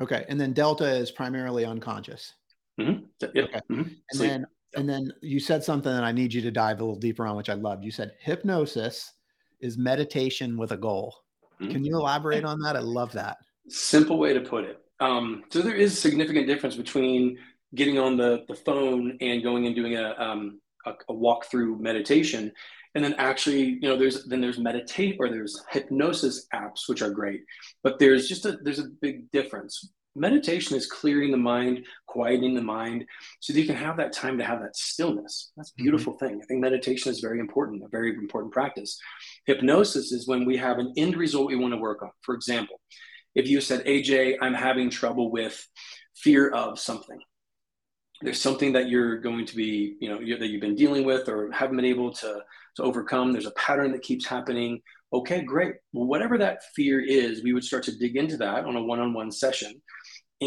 Okay. 0.00 0.24
And 0.28 0.40
then 0.40 0.52
delta 0.52 0.88
is 0.88 1.12
primarily 1.12 1.64
unconscious. 1.64 2.34
Mm-hmm. 2.80 3.04
Yep. 3.20 3.30
Okay. 3.36 3.60
Mm-hmm. 3.70 3.80
And 3.80 3.94
Sleep. 4.12 4.30
then. 4.30 4.46
And 4.76 4.88
then 4.88 5.12
you 5.20 5.40
said 5.40 5.64
something 5.64 5.92
that 5.92 6.04
I 6.04 6.12
need 6.12 6.32
you 6.32 6.40
to 6.42 6.50
dive 6.50 6.80
a 6.80 6.84
little 6.84 6.98
deeper 6.98 7.26
on, 7.26 7.36
which 7.36 7.48
I 7.48 7.54
loved. 7.54 7.84
You 7.84 7.90
said 7.90 8.12
hypnosis 8.20 9.12
is 9.60 9.78
meditation 9.78 10.56
with 10.56 10.72
a 10.72 10.76
goal. 10.76 11.14
Mm-hmm. 11.60 11.72
Can 11.72 11.84
you 11.84 11.96
elaborate 11.96 12.44
on 12.44 12.58
that? 12.60 12.76
I 12.76 12.80
love 12.80 13.12
that. 13.12 13.38
Simple 13.68 14.18
way 14.18 14.34
to 14.34 14.40
put 14.40 14.64
it. 14.64 14.80
Um, 15.00 15.44
so 15.50 15.60
there 15.60 15.74
is 15.74 15.92
a 15.92 15.96
significant 15.96 16.46
difference 16.46 16.76
between 16.76 17.38
getting 17.74 17.98
on 17.98 18.16
the, 18.16 18.44
the 18.48 18.54
phone 18.54 19.16
and 19.20 19.42
going 19.42 19.66
and 19.66 19.74
doing 19.74 19.96
a, 19.96 20.14
um, 20.18 20.60
a, 20.86 20.92
a 21.08 21.14
walkthrough 21.14 21.80
meditation 21.80 22.52
and 22.94 23.04
then 23.04 23.14
actually 23.14 23.78
you 23.80 23.88
know 23.88 23.96
there's 23.96 24.24
then 24.24 24.40
there's 24.40 24.58
meditate 24.58 25.16
or 25.18 25.28
there's 25.28 25.62
hypnosis 25.70 26.46
apps 26.54 26.88
which 26.88 27.02
are 27.02 27.10
great 27.10 27.42
but 27.82 27.98
there's 27.98 28.28
just 28.28 28.46
a 28.46 28.58
there's 28.62 28.78
a 28.78 28.88
big 29.00 29.30
difference 29.30 29.90
meditation 30.16 30.76
is 30.76 30.86
clearing 30.86 31.30
the 31.30 31.36
mind 31.36 31.84
quieting 32.06 32.54
the 32.54 32.62
mind 32.62 33.04
so 33.40 33.52
that 33.52 33.60
you 33.60 33.66
can 33.66 33.76
have 33.76 33.96
that 33.96 34.12
time 34.12 34.38
to 34.38 34.44
have 34.44 34.60
that 34.60 34.76
stillness 34.76 35.52
that's 35.56 35.70
a 35.70 35.72
mm-hmm. 35.72 35.84
beautiful 35.84 36.12
mm-hmm. 36.12 36.26
thing 36.26 36.40
i 36.42 36.46
think 36.46 36.60
meditation 36.60 37.10
is 37.10 37.20
very 37.20 37.40
important 37.40 37.82
a 37.84 37.88
very 37.88 38.10
important 38.10 38.52
practice 38.52 38.98
hypnosis 39.46 40.12
is 40.12 40.28
when 40.28 40.44
we 40.44 40.56
have 40.56 40.78
an 40.78 40.92
end 40.96 41.16
result 41.16 41.48
we 41.48 41.56
want 41.56 41.72
to 41.72 41.78
work 41.78 42.02
on 42.02 42.10
for 42.22 42.34
example 42.34 42.80
if 43.34 43.48
you 43.48 43.60
said 43.60 43.84
aj 43.86 44.36
i'm 44.40 44.54
having 44.54 44.88
trouble 44.88 45.30
with 45.30 45.66
fear 46.14 46.50
of 46.50 46.78
something 46.78 47.18
there's 48.22 48.40
something 48.40 48.72
that 48.72 48.88
you're 48.88 49.18
going 49.18 49.44
to 49.44 49.56
be, 49.56 49.96
you 50.00 50.08
know, 50.08 50.18
that 50.38 50.48
you've 50.48 50.60
been 50.60 50.74
dealing 50.74 51.04
with 51.04 51.28
or 51.28 51.50
haven't 51.52 51.76
been 51.76 51.84
able 51.84 52.12
to, 52.12 52.40
to 52.76 52.82
overcome. 52.82 53.32
There's 53.32 53.46
a 53.46 53.52
pattern 53.52 53.92
that 53.92 54.02
keeps 54.02 54.26
happening. 54.26 54.80
Okay, 55.12 55.42
great. 55.42 55.74
Well, 55.92 56.06
whatever 56.06 56.38
that 56.38 56.62
fear 56.74 57.00
is, 57.00 57.42
we 57.42 57.52
would 57.52 57.64
start 57.64 57.82
to 57.84 57.96
dig 57.96 58.16
into 58.16 58.36
that 58.38 58.64
on 58.64 58.76
a 58.76 58.82
one-on-one 58.82 59.30
session 59.30 59.80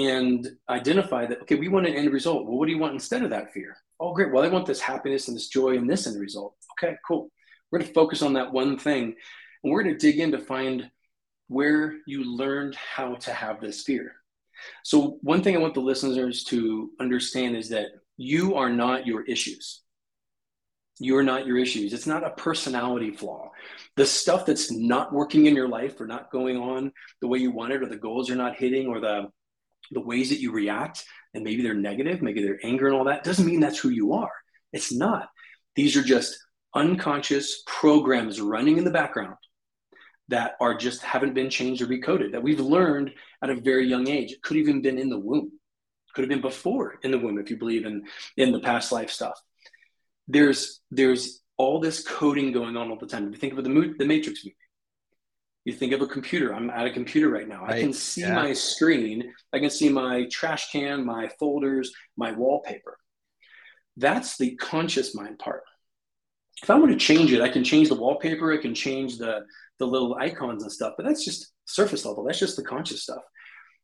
and 0.05 0.47
identify 0.69 1.25
that, 1.25 1.41
okay, 1.41 1.55
we 1.55 1.69
want 1.69 1.87
an 1.87 1.95
end 1.95 2.11
result. 2.11 2.45
Well, 2.45 2.57
what 2.57 2.65
do 2.65 2.71
you 2.71 2.79
want 2.79 2.93
instead 2.93 3.23
of 3.23 3.29
that 3.31 3.53
fear? 3.53 3.77
Oh, 3.99 4.13
great. 4.13 4.31
Well, 4.31 4.43
I 4.43 4.49
want 4.49 4.65
this 4.65 4.81
happiness 4.81 5.27
and 5.27 5.35
this 5.35 5.47
joy 5.47 5.77
and 5.77 5.89
this 5.89 6.07
end 6.07 6.19
result. 6.19 6.55
Okay, 6.73 6.95
cool. 7.07 7.31
We're 7.71 7.79
going 7.79 7.87
to 7.87 7.93
focus 7.93 8.21
on 8.21 8.33
that 8.33 8.51
one 8.51 8.77
thing 8.77 9.15
and 9.63 9.73
we're 9.73 9.83
going 9.83 9.97
to 9.97 9.99
dig 9.99 10.19
in 10.19 10.31
to 10.31 10.39
find 10.39 10.89
where 11.47 11.95
you 12.05 12.23
learned 12.37 12.75
how 12.75 13.15
to 13.15 13.31
have 13.31 13.61
this 13.61 13.83
fear 13.83 14.17
so, 14.83 15.17
one 15.21 15.41
thing 15.41 15.55
I 15.55 15.59
want 15.59 15.73
the 15.73 15.81
listeners 15.81 16.43
to 16.45 16.91
understand 16.99 17.55
is 17.55 17.69
that 17.69 17.87
you 18.17 18.55
are 18.55 18.69
not 18.69 19.05
your 19.05 19.23
issues. 19.23 19.81
You're 20.99 21.23
not 21.23 21.45
your 21.45 21.57
issues. 21.57 21.93
It's 21.93 22.07
not 22.07 22.25
a 22.25 22.31
personality 22.31 23.11
flaw. 23.11 23.51
The 23.95 24.05
stuff 24.05 24.45
that's 24.45 24.71
not 24.71 25.13
working 25.13 25.45
in 25.45 25.55
your 25.55 25.67
life 25.67 26.01
or 26.01 26.07
not 26.07 26.31
going 26.31 26.57
on 26.57 26.91
the 27.21 27.27
way 27.27 27.37
you 27.37 27.51
want 27.51 27.73
it, 27.73 27.83
or 27.83 27.87
the 27.87 27.97
goals 27.97 28.27
you're 28.27 28.37
not 28.37 28.55
hitting, 28.55 28.87
or 28.87 28.99
the 28.99 29.29
the 29.91 30.01
ways 30.01 30.29
that 30.29 30.39
you 30.39 30.51
react, 30.51 31.03
and 31.33 31.43
maybe 31.43 31.63
they're 31.63 31.73
negative, 31.73 32.21
maybe 32.21 32.41
they're 32.41 32.59
anger 32.63 32.87
and 32.87 32.95
all 32.95 33.05
that, 33.05 33.23
doesn't 33.23 33.45
mean 33.45 33.59
that's 33.59 33.79
who 33.79 33.89
you 33.89 34.13
are. 34.13 34.31
It's 34.73 34.93
not. 34.93 35.29
These 35.75 35.95
are 35.95 36.03
just 36.03 36.37
unconscious 36.75 37.63
programs 37.65 38.41
running 38.41 38.77
in 38.77 38.83
the 38.83 38.91
background 38.91 39.37
that 40.29 40.55
are 40.59 40.75
just 40.75 41.01
haven't 41.01 41.33
been 41.33 41.49
changed 41.49 41.81
or 41.81 41.87
recoded 41.87 42.31
that 42.33 42.43
we've 42.43 42.59
learned 42.59 43.11
at 43.41 43.49
a 43.49 43.55
very 43.55 43.87
young 43.87 44.07
age. 44.07 44.31
It 44.31 44.41
could 44.41 44.57
have 44.57 44.67
even 44.67 44.81
been 44.81 44.97
in 44.97 45.09
the 45.09 45.19
womb, 45.19 45.51
could 46.13 46.23
have 46.23 46.29
been 46.29 46.41
before 46.41 46.95
in 47.03 47.11
the 47.11 47.19
womb 47.19 47.37
if 47.37 47.49
you 47.49 47.57
believe 47.57 47.85
in 47.85 48.03
in 48.35 48.51
the 48.51 48.59
past 48.59 48.91
life 48.91 49.09
stuff. 49.09 49.39
There's 50.27 50.81
there's 50.91 51.41
all 51.57 51.79
this 51.79 52.03
coding 52.03 52.51
going 52.51 52.75
on 52.75 52.89
all 52.89 52.97
the 52.97 53.07
time. 53.07 53.27
If 53.27 53.33
you 53.33 53.39
think 53.39 53.57
of 53.57 53.63
the 53.63 53.95
the 53.97 54.05
Matrix 54.05 54.43
movie, 54.43 54.57
you 55.67 55.73
think 55.73 55.91
of 55.91 56.01
a 56.01 56.07
computer. 56.07 56.55
I'm 56.55 56.69
at 56.69 56.87
a 56.87 56.89
computer 56.89 57.27
right 57.27 57.45
now. 57.45 57.65
Right. 57.65 57.75
I 57.75 57.81
can 57.81 57.91
see 57.91 58.21
yeah. 58.21 58.35
my 58.35 58.53
screen. 58.53 59.33
I 59.51 59.59
can 59.59 59.69
see 59.69 59.89
my 59.89 60.25
trash 60.31 60.71
can, 60.71 61.05
my 61.05 61.27
folders, 61.37 61.91
my 62.15 62.31
wallpaper. 62.31 62.97
That's 63.97 64.37
the 64.37 64.55
conscious 64.55 65.13
mind 65.13 65.39
part. 65.39 65.63
If 66.63 66.69
I 66.69 66.75
want 66.75 66.93
to 66.93 66.97
change 66.97 67.33
it, 67.33 67.41
I 67.41 67.49
can 67.49 67.65
change 67.65 67.89
the 67.89 67.95
wallpaper. 67.95 68.53
I 68.53 68.61
can 68.61 68.73
change 68.73 69.17
the 69.17 69.41
the 69.77 69.85
little 69.85 70.15
icons 70.15 70.63
and 70.63 70.71
stuff, 70.71 70.93
but 70.95 71.05
that's 71.05 71.25
just 71.25 71.51
surface 71.65 72.05
level. 72.05 72.23
That's 72.23 72.39
just 72.39 72.55
the 72.55 72.63
conscious 72.63 73.03
stuff. 73.03 73.23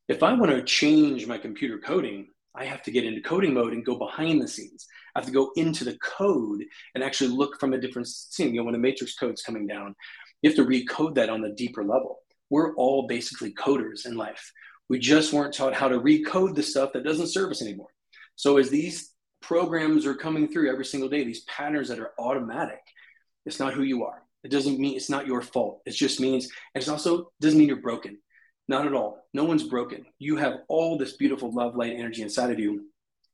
If 0.07 0.23
I 0.23 0.31
want 0.31 0.53
to 0.53 0.63
change 0.63 1.27
my 1.27 1.37
computer 1.37 1.79
coding, 1.79 2.27
I 2.55 2.63
have 2.63 2.81
to 2.83 2.91
get 2.91 3.03
into 3.03 3.21
coding 3.21 3.53
mode 3.53 3.73
and 3.73 3.85
go 3.85 3.95
behind 3.95 4.41
the 4.41 4.47
scenes. 4.47 4.87
I 5.15 5.19
have 5.19 5.25
to 5.25 5.33
go 5.33 5.51
into 5.57 5.83
the 5.83 5.97
code 5.97 6.63
and 6.95 7.03
actually 7.03 7.31
look 7.31 7.59
from 7.59 7.73
a 7.73 7.77
different 7.77 8.07
scene. 8.07 8.53
You 8.53 8.61
know, 8.61 8.63
when 8.63 8.73
the 8.73 8.79
matrix 8.79 9.15
code's 9.15 9.41
coming 9.41 9.67
down, 9.67 9.95
you 10.43 10.49
have 10.49 10.57
to 10.57 10.65
recode 10.65 11.15
that 11.15 11.29
on 11.29 11.41
the 11.41 11.49
deeper 11.49 11.83
level. 11.83 12.19
We're 12.49 12.75
all 12.75 13.07
basically 13.07 13.53
coders 13.53 14.05
in 14.05 14.15
life. 14.15 14.51
We 14.89 14.99
just 14.99 15.33
weren't 15.33 15.55
taught 15.55 15.73
how 15.73 15.87
to 15.87 15.99
recode 15.99 16.53
the 16.53 16.61
stuff 16.61 16.91
that 16.93 17.05
doesn't 17.05 17.27
serve 17.27 17.49
us 17.49 17.61
anymore. 17.61 17.87
So 18.35 18.57
as 18.57 18.69
these 18.69 19.11
programs 19.41 20.05
are 20.05 20.13
coming 20.13 20.47
through 20.47 20.71
every 20.71 20.85
single 20.85 21.09
day, 21.09 21.23
these 21.23 21.45
patterns 21.45 21.87
that 21.87 21.99
are 21.99 22.11
automatic, 22.19 22.81
it's 23.45 23.59
not 23.59 23.73
who 23.73 23.83
you 23.83 24.03
are. 24.03 24.21
It 24.43 24.51
doesn't 24.51 24.79
mean 24.79 24.95
it's 24.95 25.09
not 25.09 25.25
your 25.25 25.41
fault. 25.41 25.81
It 25.85 25.91
just 25.91 26.19
means, 26.19 26.49
and 26.75 26.83
it 26.83 26.89
also 26.89 27.31
doesn't 27.39 27.57
mean 27.57 27.69
you're 27.69 27.77
broken. 27.77 28.19
Not 28.67 28.85
at 28.85 28.93
all. 28.93 29.25
No 29.33 29.45
one's 29.45 29.63
broken. 29.63 30.05
You 30.19 30.35
have 30.37 30.59
all 30.67 30.97
this 30.97 31.13
beautiful 31.13 31.53
love, 31.53 31.75
light, 31.75 31.93
energy 31.93 32.21
inside 32.21 32.51
of 32.51 32.59
you. 32.59 32.85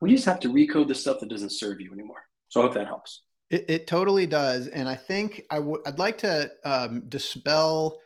We 0.02 0.12
just 0.12 0.26
have 0.26 0.40
to 0.42 0.54
recode 0.54 0.88
the 0.88 0.96
stuff 0.96 1.20
that 1.20 1.30
doesn't 1.30 1.52
serve 1.52 1.82
you 1.82 1.92
anymore. 1.92 2.24
So 2.50 2.62
I 2.62 2.64
hope 2.64 2.76
that 2.76 2.88
helps. 2.88 3.24
It, 3.50 3.66
it 3.68 3.88
totally 3.88 4.28
does. 4.28 4.68
And 4.68 4.88
I 4.88 4.96
think 4.96 5.44
i 5.50 5.56
w- 5.56 5.82
I'd 5.86 6.00
like 6.00 6.20
to 6.20 6.52
um, 6.64 7.04
dispel 7.10 8.00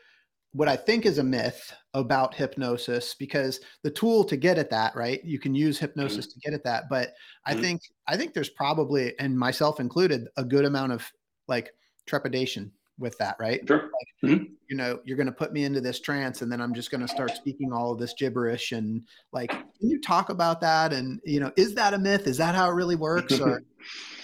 what 0.53 0.69
I 0.69 0.75
think 0.75 1.05
is 1.05 1.17
a 1.17 1.23
myth 1.23 1.73
about 1.93 2.35
hypnosis 2.35 3.15
because 3.15 3.59
the 3.81 3.89
tool 3.89 4.23
to 4.25 4.37
get 4.37 4.57
at 4.57 4.69
that, 4.69 4.95
right? 4.95 5.23
You 5.23 5.39
can 5.39 5.55
use 5.55 5.79
hypnosis 5.79 6.27
mm-hmm. 6.27 6.39
to 6.39 6.39
get 6.39 6.53
at 6.53 6.63
that. 6.63 6.83
But 6.89 7.13
I 7.45 7.53
mm-hmm. 7.53 7.61
think 7.61 7.81
I 8.07 8.17
think 8.17 8.33
there's 8.33 8.49
probably, 8.49 9.17
and 9.19 9.37
myself 9.37 9.79
included, 9.79 10.27
a 10.37 10.43
good 10.43 10.65
amount 10.65 10.91
of 10.91 11.11
like 11.47 11.71
trepidation 12.05 12.71
with 12.99 13.17
that, 13.17 13.35
right? 13.39 13.61
Sure. 13.67 13.89
Like, 14.23 14.31
mm-hmm. 14.31 14.43
You 14.69 14.77
know, 14.77 14.99
you're 15.03 15.17
going 15.17 15.27
to 15.27 15.33
put 15.33 15.53
me 15.53 15.65
into 15.65 15.81
this 15.81 15.99
trance, 15.99 16.41
and 16.41 16.51
then 16.51 16.61
I'm 16.61 16.73
just 16.73 16.91
going 16.91 17.01
to 17.01 17.07
start 17.07 17.35
speaking 17.35 17.71
all 17.73 17.91
of 17.91 17.99
this 17.99 18.13
gibberish. 18.17 18.71
And 18.71 19.03
like, 19.31 19.49
can 19.49 19.89
you 19.89 19.99
talk 20.01 20.29
about 20.29 20.61
that? 20.61 20.93
And 20.93 21.19
you 21.25 21.39
know, 21.39 21.51
is 21.57 21.75
that 21.75 21.93
a 21.93 21.99
myth? 21.99 22.27
Is 22.27 22.37
that 22.37 22.55
how 22.55 22.69
it 22.69 22.73
really 22.73 22.95
works? 22.95 23.39
Or 23.39 23.61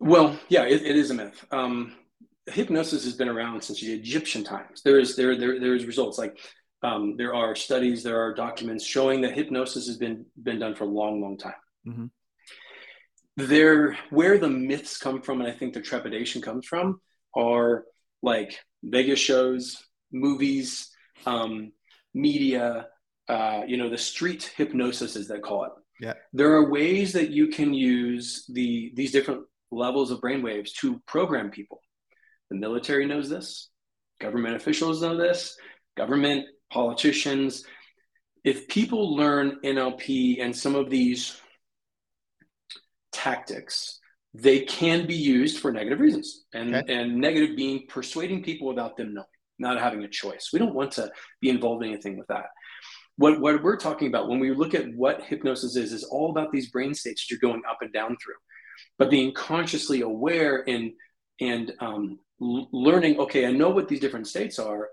well, 0.00 0.38
yeah, 0.48 0.64
it, 0.64 0.82
it 0.82 0.96
is 0.96 1.10
a 1.10 1.14
myth. 1.14 1.44
Um, 1.50 1.94
hypnosis 2.46 3.04
has 3.04 3.14
been 3.14 3.28
around 3.28 3.62
since 3.62 3.80
the 3.80 3.92
Egyptian 3.92 4.44
times. 4.44 4.82
There 4.82 4.98
is 4.98 5.16
there 5.16 5.36
there 5.36 5.60
there's 5.60 5.86
results 5.86 6.18
like 6.18 6.38
um, 6.82 7.16
there 7.16 7.34
are 7.34 7.54
studies, 7.54 8.02
there 8.02 8.20
are 8.20 8.34
documents 8.34 8.84
showing 8.84 9.20
that 9.22 9.34
hypnosis 9.34 9.86
has 9.86 9.96
been 9.96 10.26
been 10.40 10.58
done 10.58 10.74
for 10.74 10.84
a 10.84 10.88
long, 10.88 11.20
long 11.20 11.36
time. 11.36 11.54
Mm-hmm. 11.86 12.06
There, 13.36 13.96
where 14.10 14.38
the 14.38 14.48
myths 14.48 14.98
come 14.98 15.22
from, 15.22 15.40
and 15.40 15.48
I 15.48 15.52
think 15.52 15.72
the 15.72 15.80
trepidation 15.80 16.42
comes 16.42 16.66
from, 16.66 17.00
are 17.36 17.84
like 18.22 18.58
Vegas 18.82 19.20
shows, 19.20 19.84
movies, 20.12 20.90
um, 21.24 21.72
media, 22.14 22.88
uh, 23.28 23.62
you 23.66 23.76
know, 23.76 23.88
the 23.88 23.98
street 23.98 24.52
hypnosis, 24.56 25.14
as 25.14 25.28
they 25.28 25.38
call 25.38 25.64
it. 25.64 25.72
Yeah. 26.00 26.14
There 26.32 26.52
are 26.54 26.70
ways 26.70 27.12
that 27.12 27.30
you 27.30 27.48
can 27.48 27.74
use 27.74 28.44
the 28.48 28.92
these 28.94 29.12
different 29.12 29.44
levels 29.70 30.10
of 30.10 30.20
brainwaves 30.20 30.72
to 30.80 31.00
program 31.06 31.50
people. 31.50 31.80
The 32.50 32.56
military 32.56 33.06
knows 33.06 33.28
this. 33.28 33.70
Government 34.20 34.56
officials 34.56 35.02
know 35.02 35.16
this. 35.16 35.56
Government 35.96 36.46
politicians. 36.70 37.64
If 38.44 38.68
people 38.68 39.16
learn 39.16 39.58
NLP 39.64 40.42
and 40.42 40.56
some 40.56 40.74
of 40.74 40.90
these 40.90 41.40
tactics, 43.12 43.98
they 44.34 44.60
can 44.60 45.06
be 45.06 45.14
used 45.14 45.58
for 45.58 45.72
negative 45.72 46.00
reasons 46.00 46.44
and 46.52 46.74
okay. 46.74 46.94
and 46.94 47.16
negative 47.16 47.56
being 47.56 47.86
persuading 47.88 48.42
people 48.42 48.68
without 48.68 48.96
them 48.96 49.14
knowing 49.14 49.26
not 49.60 49.80
having 49.80 50.04
a 50.04 50.08
choice 50.08 50.50
we 50.52 50.58
don't 50.58 50.74
want 50.74 50.92
to 50.92 51.10
be 51.40 51.48
involved 51.48 51.82
in 51.82 51.90
anything 51.90 52.16
with 52.16 52.28
that 52.28 52.46
what, 53.16 53.40
what 53.40 53.60
we're 53.64 53.76
talking 53.76 54.06
about 54.06 54.28
when 54.28 54.38
we 54.38 54.54
look 54.54 54.74
at 54.74 54.94
what 54.94 55.24
hypnosis 55.24 55.74
is 55.74 55.92
is 55.92 56.04
all 56.04 56.30
about 56.30 56.52
these 56.52 56.70
brain 56.70 56.94
states 56.94 57.26
that 57.26 57.32
you're 57.32 57.50
going 57.50 57.62
up 57.68 57.78
and 57.80 57.92
down 57.92 58.16
through 58.22 58.34
but 58.98 59.10
being 59.10 59.32
consciously 59.32 60.00
aware 60.02 60.68
and 60.68 60.92
and 61.40 61.72
um, 61.80 62.18
learning 62.40 63.18
okay 63.18 63.46
i 63.46 63.52
know 63.52 63.70
what 63.70 63.88
these 63.88 64.00
different 64.00 64.26
states 64.26 64.58
are 64.58 64.88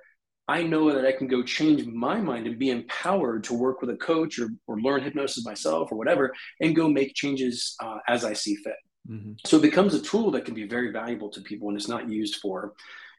i 0.48 0.63
know 0.63 0.93
that 0.93 1.06
i 1.06 1.12
can 1.12 1.28
go 1.28 1.43
change 1.43 1.86
my 1.86 2.19
mind 2.19 2.48
and 2.48 2.60
be 2.60 2.69
empowered 2.69 3.43
to 3.43 3.54
work 3.54 3.82
with 3.82 3.89
a 3.89 3.98
coach 3.98 4.39
or, 4.39 4.50
or 4.67 4.80
learn 4.80 5.02
hypnosis 5.02 5.45
myself 5.45 5.91
or 5.91 5.98
whatever 5.98 6.34
and 6.62 6.76
go 6.76 6.88
make 6.88 7.13
changes 7.13 7.76
uh, 7.84 7.98
as 8.08 8.26
i 8.26 8.34
see 8.34 8.56
fit 8.56 8.76
Mm-hmm. 9.10 9.34
So 9.45 9.58
it 9.58 9.62
becomes 9.62 9.93
a 9.93 10.02
tool 10.02 10.32
that 10.32 10.45
can 10.45 10.54
be 10.54 10.67
very 10.67 10.91
valuable 10.91 11.30
to 11.30 11.41
people 11.41 11.67
when 11.67 11.76
it's 11.76 11.88
not 11.88 12.10
used 12.10 12.38
for, 12.38 12.74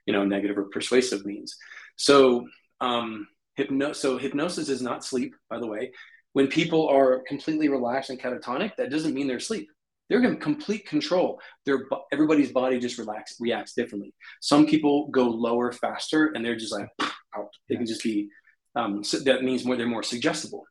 you 0.06 0.12
know, 0.12 0.24
negative 0.24 0.58
or 0.58 0.64
persuasive 0.64 1.24
means. 1.24 1.56
So, 1.96 2.46
um, 2.80 3.26
hypno- 3.56 3.92
so 3.92 4.18
hypnosis 4.18 4.68
is 4.68 4.82
not 4.82 5.04
sleep, 5.04 5.34
by 5.48 5.58
the 5.58 5.66
way. 5.66 5.92
When 6.32 6.48
people 6.48 6.88
are 6.88 7.22
completely 7.26 7.68
relaxed 7.68 8.10
and 8.10 8.20
catatonic, 8.20 8.72
that 8.76 8.90
doesn't 8.90 9.14
mean 9.14 9.26
they're 9.26 9.38
asleep. 9.38 9.68
They're 10.08 10.22
in 10.22 10.36
complete 10.38 10.86
control. 10.86 11.40
Their 11.64 11.86
everybody's 12.12 12.52
body 12.52 12.78
just 12.78 12.98
relax 12.98 13.36
reacts 13.40 13.74
differently. 13.74 14.14
Some 14.40 14.66
people 14.66 15.08
go 15.08 15.24
lower 15.24 15.72
faster, 15.72 16.32
and 16.34 16.44
they're 16.44 16.56
just 16.56 16.72
like 16.72 16.88
out. 17.36 17.50
They 17.68 17.76
can 17.76 17.86
just 17.86 18.02
be. 18.02 18.28
Um, 18.74 19.02
so 19.02 19.18
that 19.20 19.42
means 19.42 19.64
more. 19.64 19.76
They're 19.76 19.86
more 19.86 20.02
suggestible. 20.02 20.64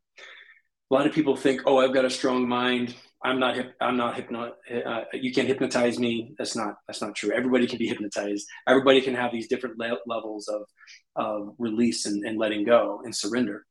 A 0.89 0.93
lot 0.93 1.07
of 1.07 1.13
people 1.13 1.35
think, 1.35 1.61
"Oh, 1.65 1.79
I've 1.79 1.93
got 1.93 2.05
a 2.05 2.09
strong 2.09 2.47
mind. 2.47 2.95
I'm 3.25 3.39
not 3.39 3.55
hip, 3.55 3.73
I'm 3.81 3.97
not 3.97 4.15
hypno 4.15 4.53
uh, 4.85 5.01
you 5.13 5.33
can't 5.33 5.47
hypnotize 5.47 5.97
me 5.97 6.35
that's 6.37 6.55
not 6.55 6.75
that's 6.85 7.01
not 7.01 7.15
true 7.15 7.31
everybody 7.31 7.65
can 7.65 7.79
be 7.79 7.87
hypnotized 7.87 8.45
everybody 8.67 9.01
can 9.01 9.15
have 9.15 9.31
these 9.31 9.47
different 9.47 9.79
le- 9.79 9.97
levels 10.05 10.47
of 10.47 10.61
of 11.15 11.55
release 11.57 12.05
and, 12.05 12.23
and 12.23 12.37
letting 12.37 12.65
go 12.65 13.01
and 13.03 13.15
surrender 13.15 13.65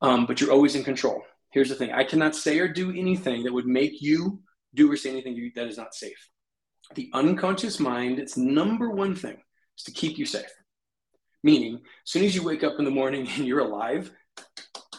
um, 0.00 0.26
but 0.26 0.40
you're 0.40 0.52
always 0.52 0.76
in 0.76 0.84
control 0.84 1.20
here's 1.50 1.68
the 1.68 1.74
thing 1.74 1.92
I 1.92 2.04
cannot 2.04 2.36
say 2.36 2.60
or 2.60 2.68
do 2.68 2.90
anything 2.90 3.42
that 3.42 3.52
would 3.52 3.66
make 3.66 4.00
you 4.00 4.40
do 4.74 4.90
or 4.90 4.96
say 4.96 5.10
anything 5.10 5.50
that 5.54 5.66
is 5.66 5.78
not 5.78 5.94
safe. 5.94 6.28
The 6.94 7.10
unconscious 7.12 7.78
mind 7.80 8.18
its 8.18 8.36
number 8.36 8.90
one 8.90 9.14
thing 9.14 9.36
is 9.76 9.84
to 9.84 9.92
keep 9.92 10.18
you 10.18 10.26
safe. 10.26 10.52
Meaning 11.42 11.74
as 11.76 12.10
soon 12.10 12.24
as 12.24 12.34
you 12.34 12.42
wake 12.42 12.64
up 12.64 12.74
in 12.78 12.84
the 12.84 12.90
morning 12.90 13.28
and 13.36 13.46
you're 13.46 13.60
alive 13.60 14.10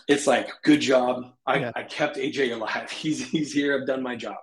it's 0.10 0.26
like 0.26 0.50
good 0.64 0.82
job. 0.82 1.24
I, 1.46 1.60
yeah. 1.60 1.72
I 1.76 1.84
kept 1.84 2.18
aj 2.18 2.52
alive. 2.52 2.90
He's 2.92 3.30
he's 3.30 3.54
here. 3.54 3.80
I've 3.80 3.88
done 3.88 4.02
my 4.02 4.16
job. 4.16 4.38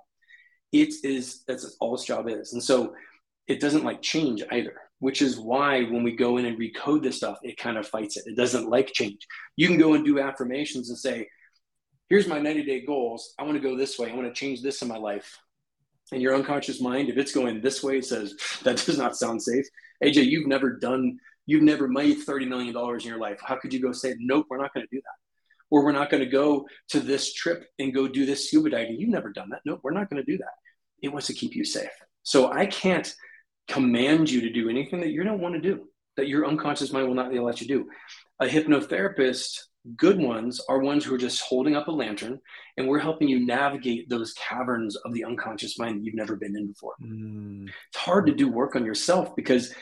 It 0.73 0.95
is 1.03 1.43
that's 1.47 1.77
all 1.81 1.95
its 1.95 2.05
job 2.05 2.29
is. 2.29 2.53
And 2.53 2.62
so 2.62 2.95
it 3.49 3.61
doesn't 3.61 3.85
like 3.85 4.01
change 4.01 4.43
either 4.51 4.75
which 4.99 5.21
is 5.21 5.39
why 5.39 5.83
when 5.83 6.03
we 6.03 6.17
go 6.17 6.39
in 6.39 6.47
and 6.47 6.59
recode 6.59 7.03
this 7.03 7.19
stuff 7.19 7.39
it 7.43 7.57
kind 7.59 7.77
of 7.77 7.87
fights 7.87 8.17
it. 8.17 8.25
It 8.27 8.37
doesn't 8.37 8.71
like 8.71 8.93
change. 8.93 9.27
You 9.57 9.69
can 9.69 9.79
go 9.79 9.95
and 9.95 10.05
do 10.05 10.21
affirmations 10.21 10.89
and 10.89 10.99
say 10.99 11.29
here's 12.09 12.27
my 12.27 12.38
90 12.38 12.64
day 12.64 12.85
goals 12.85 13.35
i 13.38 13.42
want 13.42 13.55
to 13.55 13.69
go 13.69 13.77
this 13.77 13.99
way 13.99 14.11
i 14.11 14.14
want 14.14 14.27
to 14.27 14.33
change 14.33 14.62
this 14.62 14.83
in 14.83 14.88
my 14.88 14.99
life 14.99 15.38
and 16.12 16.23
your 16.23 16.35
unconscious 16.35 16.81
mind 16.81 17.09
if 17.09 17.16
it's 17.16 17.33
going 17.33 17.61
this 17.61 17.83
way 17.83 17.99
it 17.99 18.05
says 18.05 18.35
that 18.62 18.77
does 18.85 18.99
not 18.99 19.16
sound 19.16 19.42
safe 19.42 19.66
aj 20.05 20.14
you've 20.14 20.47
never 20.47 20.71
done 20.71 21.19
you've 21.47 21.62
never 21.62 21.87
made 21.87 22.19
$30 22.27 22.49
million 22.49 22.77
in 22.77 23.09
your 23.09 23.19
life 23.19 23.38
how 23.42 23.57
could 23.57 23.73
you 23.73 23.81
go 23.81 23.92
say 23.92 24.14
nope 24.19 24.47
we're 24.49 24.61
not 24.61 24.73
going 24.75 24.87
to 24.87 24.95
do 24.95 25.01
that 25.01 25.16
or 25.71 25.85
we're 25.85 25.92
not 25.92 26.11
going 26.11 26.23
to 26.23 26.29
go 26.29 26.66
to 26.88 27.01
this 27.01 27.33
trip 27.33 27.69
and 27.79 27.95
go 27.95 28.09
do 28.09 28.27
this 28.27 28.47
scuba 28.47 28.71
diving. 28.71 29.01
You've 29.01 29.11
never 29.11 29.31
done 29.31 29.51
that. 29.51 29.61
No, 29.64 29.81
we're 29.83 29.92
not 29.92 30.09
going 30.11 30.25
to 30.25 30.31
do 30.31 30.38
that. 30.38 30.55
It 31.03 31.09
wants 31.09 31.27
to 31.29 31.35
keep 31.35 31.55
you 31.55 31.64
safe. 31.64 31.90
So 32.23 32.51
I 32.51 32.66
can't 32.66 33.12
command 33.69 34.31
you 34.31 34.40
to 34.42 34.53
do 34.53 34.69
anything 34.69 35.01
that 35.01 35.11
you 35.11 35.25
don't 35.25 35.40
want 35.40 35.55
to 35.55 35.61
do, 35.61 35.88
that 36.16 36.29
your 36.29 36.47
unconscious 36.47 36.92
mind 36.92 37.07
will 37.07 37.14
not 37.14 37.33
let 37.33 37.61
you 37.61 37.66
do. 37.66 37.88
A 38.40 38.47
hypnotherapist, 38.47 39.59
good 39.96 40.18
ones, 40.18 40.61
are 40.68 40.81
ones 40.81 41.05
who 41.05 41.14
are 41.14 41.18
just 41.18 41.42
holding 41.42 41.77
up 41.77 41.88
a 41.88 41.92
lantern 41.92 42.40
and 42.77 42.88
we're 42.88 42.99
helping 42.99 43.29
you 43.29 43.44
navigate 43.44 44.09
those 44.09 44.33
caverns 44.35 44.96
of 44.96 45.12
the 45.12 45.25
unconscious 45.25 45.79
mind 45.79 45.99
that 45.99 46.05
you've 46.05 46.14
never 46.14 46.37
been 46.37 46.57
in 46.57 46.66
before. 46.66 46.94
Mm. 47.03 47.68
It's 47.68 47.96
hard 47.96 48.27
to 48.27 48.35
do 48.35 48.49
work 48.49 48.77
on 48.77 48.85
yourself 48.85 49.37
because 49.37 49.75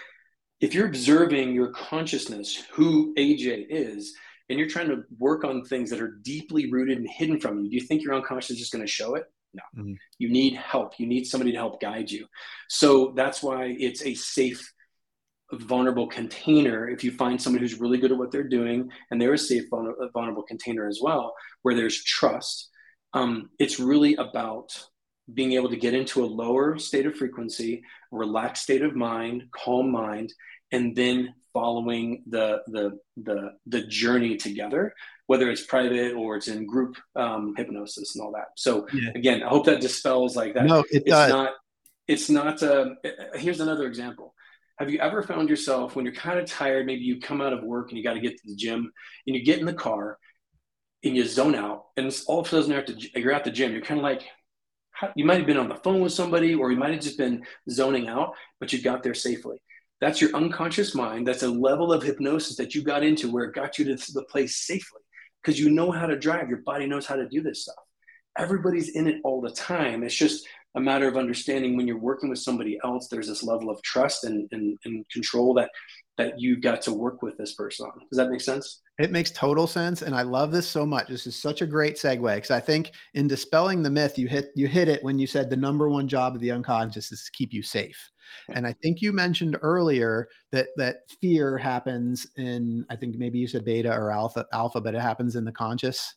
if 0.60 0.74
you're 0.74 0.86
observing 0.86 1.54
your 1.54 1.72
consciousness, 1.72 2.64
who 2.72 3.14
AJ 3.14 3.66
is, 3.70 4.14
and 4.48 4.58
you're 4.58 4.68
trying 4.68 4.88
to 4.88 5.04
work 5.18 5.44
on 5.44 5.64
things 5.64 5.90
that 5.90 6.00
are 6.00 6.18
deeply 6.22 6.70
rooted 6.70 6.98
and 6.98 7.08
hidden 7.08 7.40
from 7.40 7.58
you, 7.60 7.70
do 7.70 7.76
you 7.76 7.82
think 7.82 8.02
your 8.02 8.14
unconscious 8.14 8.50
is 8.50 8.58
just 8.58 8.72
going 8.72 8.84
to 8.84 8.90
show 8.90 9.14
it? 9.14 9.24
No. 9.54 9.62
Mm-hmm. 9.76 9.94
You 10.18 10.28
need 10.28 10.54
help. 10.54 10.98
You 10.98 11.06
need 11.06 11.24
somebody 11.24 11.52
to 11.52 11.58
help 11.58 11.80
guide 11.80 12.10
you. 12.10 12.26
So 12.68 13.12
that's 13.16 13.42
why 13.42 13.74
it's 13.78 14.04
a 14.04 14.14
safe, 14.14 14.72
vulnerable 15.52 16.06
container. 16.06 16.88
If 16.88 17.04
you 17.04 17.12
find 17.12 17.40
someone 17.40 17.60
who's 17.60 17.80
really 17.80 17.98
good 17.98 18.12
at 18.12 18.18
what 18.18 18.30
they're 18.30 18.42
doing, 18.42 18.90
and 19.10 19.20
they're 19.20 19.34
a 19.34 19.38
safe, 19.38 19.64
vulnerable 19.70 20.42
container 20.42 20.88
as 20.88 21.00
well, 21.02 21.34
where 21.62 21.74
there's 21.74 22.02
trust, 22.02 22.70
um, 23.12 23.50
it's 23.58 23.78
really 23.78 24.14
about 24.16 24.70
being 25.32 25.52
able 25.52 25.70
to 25.70 25.76
get 25.76 25.94
into 25.94 26.22
a 26.22 26.26
lower 26.26 26.78
state 26.78 27.06
of 27.06 27.16
frequency, 27.16 27.82
relaxed 28.10 28.64
state 28.64 28.82
of 28.82 28.94
mind, 28.94 29.44
calm 29.52 29.90
mind, 29.90 30.32
and 30.72 30.94
then 30.94 31.34
following 31.52 32.22
the 32.26 32.60
the 32.66 32.98
the 33.16 33.52
the 33.66 33.82
journey 33.86 34.36
together 34.36 34.92
whether 35.26 35.48
it's 35.50 35.64
private 35.64 36.12
or 36.12 36.36
it's 36.36 36.48
in 36.48 36.66
group 36.66 36.96
um, 37.16 37.54
hypnosis 37.56 38.14
and 38.14 38.24
all 38.24 38.32
that 38.32 38.48
so 38.56 38.86
yeah. 38.92 39.10
again 39.14 39.42
i 39.42 39.48
hope 39.48 39.64
that 39.64 39.80
dispels 39.80 40.34
like 40.36 40.52
that 40.52 40.66
no 40.66 40.80
it 40.80 40.86
it's 40.90 41.04
does. 41.04 41.30
not 41.30 41.52
it's 42.08 42.28
not 42.28 42.62
uh, 42.62 42.90
here's 43.34 43.60
another 43.60 43.86
example 43.86 44.33
have 44.78 44.90
you 44.90 44.98
ever 44.98 45.22
found 45.22 45.48
yourself 45.48 45.94
when 45.94 46.04
you're 46.04 46.14
kind 46.14 46.38
of 46.38 46.46
tired 46.46 46.86
maybe 46.86 47.02
you 47.02 47.20
come 47.20 47.40
out 47.40 47.52
of 47.52 47.62
work 47.62 47.90
and 47.90 47.98
you 47.98 48.04
got 48.04 48.14
to 48.14 48.20
get 48.20 48.36
to 48.36 48.48
the 48.48 48.56
gym 48.56 48.90
and 49.26 49.36
you 49.36 49.44
get 49.44 49.58
in 49.58 49.66
the 49.66 49.72
car 49.72 50.18
and 51.02 51.16
you 51.16 51.24
zone 51.24 51.54
out 51.54 51.86
and 51.96 52.06
it's 52.06 52.24
all 52.24 52.40
of 52.40 52.46
a 52.46 52.50
sudden 52.50 52.70
you're 52.70 52.80
at 52.80 52.86
the, 52.86 53.10
you're 53.16 53.32
at 53.32 53.44
the 53.44 53.50
gym 53.50 53.72
you're 53.72 53.82
kind 53.82 54.00
of 54.00 54.04
like 54.04 54.24
you 55.16 55.24
might 55.24 55.38
have 55.38 55.46
been 55.46 55.56
on 55.56 55.68
the 55.68 55.74
phone 55.76 56.00
with 56.00 56.12
somebody 56.12 56.54
or 56.54 56.70
you 56.70 56.76
might 56.76 56.92
have 56.92 57.02
just 57.02 57.18
been 57.18 57.44
zoning 57.70 58.08
out 58.08 58.34
but 58.60 58.72
you 58.72 58.80
got 58.80 59.02
there 59.02 59.14
safely 59.14 59.58
that's 60.04 60.20
your 60.20 60.34
unconscious 60.34 60.94
mind. 60.94 61.26
That's 61.26 61.44
a 61.44 61.48
level 61.48 61.90
of 61.90 62.02
hypnosis 62.02 62.56
that 62.56 62.74
you 62.74 62.82
got 62.82 63.02
into 63.02 63.30
where 63.30 63.44
it 63.44 63.54
got 63.54 63.78
you 63.78 63.84
to 63.86 64.12
the 64.12 64.24
place 64.24 64.56
safely 64.56 65.00
because 65.42 65.58
you 65.58 65.70
know 65.70 65.90
how 65.90 66.06
to 66.06 66.18
drive. 66.18 66.50
Your 66.50 66.58
body 66.58 66.86
knows 66.86 67.06
how 67.06 67.16
to 67.16 67.26
do 67.26 67.40
this 67.40 67.62
stuff. 67.62 67.76
Everybody's 68.36 68.90
in 68.90 69.06
it 69.06 69.20
all 69.24 69.40
the 69.40 69.50
time. 69.50 70.02
It's 70.02 70.14
just 70.14 70.46
a 70.76 70.80
matter 70.80 71.06
of 71.06 71.16
understanding 71.16 71.76
when 71.76 71.86
you're 71.86 71.98
working 71.98 72.28
with 72.28 72.40
somebody 72.40 72.78
else, 72.84 73.08
there's 73.08 73.28
this 73.28 73.42
level 73.42 73.70
of 73.70 73.80
trust 73.82 74.24
and, 74.24 74.48
and, 74.52 74.76
and 74.84 75.08
control 75.10 75.54
that 75.54 75.70
that 76.16 76.38
you 76.38 76.60
got 76.60 76.80
to 76.80 76.92
work 76.92 77.22
with 77.22 77.36
this 77.36 77.54
person 77.54 77.86
on. 77.86 77.98
Does 78.08 78.18
that 78.18 78.30
make 78.30 78.40
sense? 78.40 78.82
It 78.98 79.10
makes 79.10 79.32
total 79.32 79.66
sense, 79.66 80.02
and 80.02 80.14
I 80.14 80.22
love 80.22 80.52
this 80.52 80.68
so 80.68 80.86
much. 80.86 81.08
This 81.08 81.26
is 81.26 81.34
such 81.34 81.60
a 81.60 81.66
great 81.66 81.96
segue 81.96 82.34
because 82.36 82.52
I 82.52 82.60
think 82.60 82.92
in 83.14 83.26
dispelling 83.26 83.82
the 83.82 83.90
myth, 83.90 84.16
you 84.16 84.28
hit 84.28 84.50
you 84.54 84.68
hit 84.68 84.88
it 84.88 85.02
when 85.02 85.18
you 85.18 85.26
said 85.26 85.50
the 85.50 85.56
number 85.56 85.88
one 85.88 86.06
job 86.06 86.34
of 86.34 86.40
the 86.40 86.52
unconscious 86.52 87.10
is 87.10 87.24
to 87.24 87.32
keep 87.32 87.52
you 87.52 87.62
safe. 87.62 87.98
And 88.54 88.66
I 88.66 88.74
think 88.82 89.02
you 89.02 89.12
mentioned 89.12 89.56
earlier 89.62 90.28
that 90.52 90.68
that 90.76 90.98
fear 91.20 91.58
happens 91.58 92.26
in 92.36 92.86
I 92.90 92.96
think 92.96 93.16
maybe 93.16 93.38
you 93.38 93.48
said 93.48 93.64
beta 93.64 93.92
or 93.92 94.12
alpha 94.12 94.46
alpha, 94.52 94.80
but 94.80 94.94
it 94.94 95.00
happens 95.00 95.34
in 95.34 95.44
the 95.44 95.52
conscious. 95.52 96.14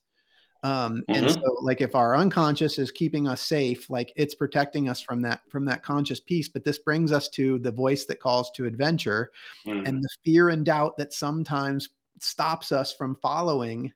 Um, 0.68 1.04
mm-hmm. 1.10 1.24
And 1.24 1.32
so, 1.32 1.58
like, 1.62 1.80
if 1.80 1.96
our 1.96 2.16
unconscious 2.16 2.78
is 2.78 2.92
keeping 2.92 3.26
us 3.26 3.42
safe, 3.42 3.90
like 3.90 4.12
it's 4.18 4.36
protecting 4.36 4.90
us 4.90 5.00
from 5.00 5.22
that 5.22 5.42
from 5.50 5.64
that 5.66 5.82
conscious 5.82 6.20
piece. 6.20 6.50
But 6.50 6.66
this 6.66 6.80
brings 6.80 7.14
us 7.14 7.30
to 7.30 7.58
the 7.60 7.72
voice 7.72 8.06
that 8.06 8.20
calls 8.20 8.52
to 8.52 8.66
adventure, 8.66 9.32
mm-hmm. 9.66 9.86
and 9.86 10.04
the 10.04 10.10
fear 10.26 10.50
and 10.50 10.66
doubt 10.66 10.98
that 10.98 11.14
sometimes 11.14 11.90
stops 12.20 12.72
us 12.74 12.92
from 12.92 13.16
following 13.22 13.94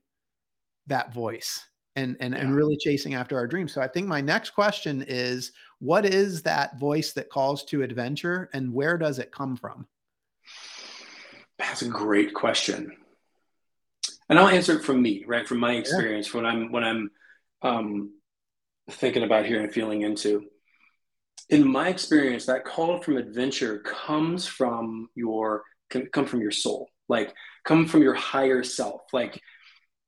that 0.87 1.13
voice 1.13 1.67
and 1.97 2.15
and 2.21 2.33
yeah. 2.33 2.39
and 2.39 2.55
really 2.55 2.77
chasing 2.77 3.15
after 3.15 3.35
our 3.35 3.47
dreams. 3.47 3.73
So 3.73 3.81
I 3.81 3.87
think 3.87 4.07
my 4.07 4.21
next 4.21 4.51
question 4.51 5.03
is 5.07 5.51
what 5.79 6.05
is 6.05 6.41
that 6.43 6.79
voice 6.79 7.11
that 7.13 7.29
calls 7.29 7.65
to 7.65 7.83
adventure 7.83 8.49
and 8.53 8.73
where 8.73 8.97
does 8.97 9.19
it 9.19 9.31
come 9.31 9.57
from? 9.57 9.87
That's 11.57 11.81
a 11.81 11.89
great 11.89 12.33
question. 12.33 12.95
And 14.31 14.39
I'll 14.39 14.47
answer 14.47 14.77
it 14.77 14.85
from 14.85 15.01
me, 15.01 15.25
right? 15.27 15.45
From 15.45 15.59
my 15.59 15.73
experience 15.73 16.29
yeah. 16.29 16.37
when 16.37 16.45
I'm 16.45 16.71
when 16.71 16.83
I'm 16.85 17.11
um, 17.61 18.13
thinking 18.89 19.23
about 19.23 19.45
here 19.45 19.59
and 19.59 19.73
feeling 19.73 20.03
into. 20.03 20.45
In 21.49 21.67
my 21.67 21.89
experience, 21.89 22.45
that 22.45 22.63
call 22.63 23.01
from 23.01 23.17
adventure 23.17 23.79
comes 23.79 24.47
from 24.47 25.09
your 25.15 25.63
can 25.89 26.05
come 26.13 26.25
from 26.25 26.39
your 26.39 26.51
soul, 26.51 26.87
like 27.09 27.33
come 27.65 27.85
from 27.85 28.03
your 28.03 28.13
higher 28.13 28.63
self, 28.63 29.01
like 29.11 29.37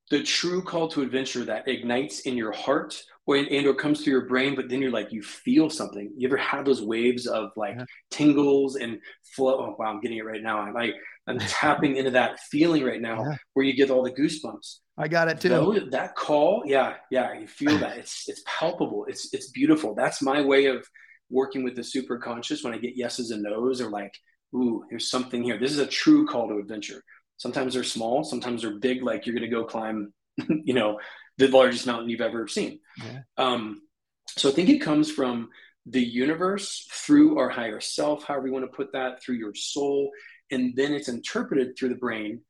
the 0.09 0.23
true 0.23 0.61
call 0.61 0.87
to 0.87 1.01
adventure 1.01 1.43
that 1.43 1.67
ignites 1.67 2.21
in 2.21 2.37
your 2.37 2.53
heart 2.53 3.03
or 3.25 3.35
and 3.35 3.67
or 3.67 3.73
comes 3.73 4.03
through 4.03 4.13
your 4.13 4.27
brain, 4.27 4.55
but 4.55 4.69
then 4.69 4.81
you're 4.81 4.91
like 4.91 5.11
you 5.11 5.21
feel 5.21 5.69
something. 5.69 6.13
You 6.15 6.29
ever 6.29 6.37
have 6.37 6.63
those 6.63 6.81
waves 6.81 7.27
of 7.27 7.51
like 7.57 7.75
yeah. 7.75 7.85
tingles 8.09 8.77
and 8.77 8.99
flow? 9.35 9.57
Oh 9.59 9.75
wow, 9.77 9.87
I'm 9.87 9.99
getting 9.99 10.17
it 10.17 10.25
right 10.25 10.41
now. 10.41 10.59
I'm 10.59 10.73
like 10.73 10.95
I'm 11.27 11.39
tapping 11.39 11.95
into 11.95 12.11
that 12.11 12.39
feeling 12.39 12.83
right 12.83 13.01
now 13.01 13.23
yeah. 13.23 13.37
where 13.53 13.65
you 13.65 13.73
get 13.73 13.89
all 13.89 14.03
the 14.03 14.11
goosebumps. 14.11 14.79
I 14.97 15.07
got 15.07 15.27
it 15.27 15.39
too. 15.39 15.87
that 15.91 16.15
call, 16.15 16.63
yeah, 16.65 16.95
yeah, 17.09 17.33
you 17.33 17.47
feel 17.47 17.77
that. 17.79 17.97
It's 17.97 18.25
it's 18.27 18.43
palpable. 18.45 19.05
It's 19.07 19.33
it's 19.33 19.49
beautiful. 19.51 19.95
That's 19.95 20.21
my 20.21 20.41
way 20.41 20.65
of 20.65 20.85
working 21.29 21.63
with 21.63 21.75
the 21.75 21.83
super 21.83 22.17
conscious 22.17 22.63
when 22.63 22.73
I 22.73 22.77
get 22.77 22.95
yeses 22.95 23.31
and 23.31 23.41
nos 23.41 23.81
or 23.81 23.89
like, 23.89 24.13
ooh, 24.55 24.83
there's 24.89 25.09
something 25.09 25.43
here. 25.43 25.57
This 25.57 25.71
is 25.71 25.79
a 25.79 25.87
true 25.87 26.27
call 26.27 26.47
to 26.49 26.57
adventure. 26.57 27.03
Sometimes 27.37 27.73
they're 27.73 27.83
small, 27.83 28.23
sometimes 28.23 28.61
they're 28.61 28.79
big, 28.79 29.01
like 29.01 29.25
you're 29.25 29.35
going 29.35 29.49
to 29.49 29.55
go 29.55 29.65
climb, 29.65 30.13
you 30.63 30.73
know, 30.73 30.99
the 31.37 31.47
largest 31.47 31.87
mountain 31.87 32.09
you've 32.09 32.21
ever 32.21 32.47
seen. 32.47 32.79
Yeah. 33.03 33.21
Um, 33.37 33.81
so 34.27 34.49
I 34.49 34.51
think 34.51 34.69
it 34.69 34.79
comes 34.79 35.11
from 35.11 35.49
the 35.85 36.01
universe 36.01 36.87
through 36.91 37.39
our 37.39 37.49
higher 37.49 37.81
self, 37.81 38.23
however 38.23 38.47
you 38.47 38.53
want 38.53 38.65
to 38.65 38.75
put 38.75 38.93
that, 38.93 39.21
through 39.21 39.35
your 39.35 39.55
soul, 39.55 40.11
and 40.53 40.75
then 40.75 40.93
it's 40.93 41.09
interpreted 41.09 41.77
through 41.77 41.89
the 41.89 41.95
brain 41.95 42.41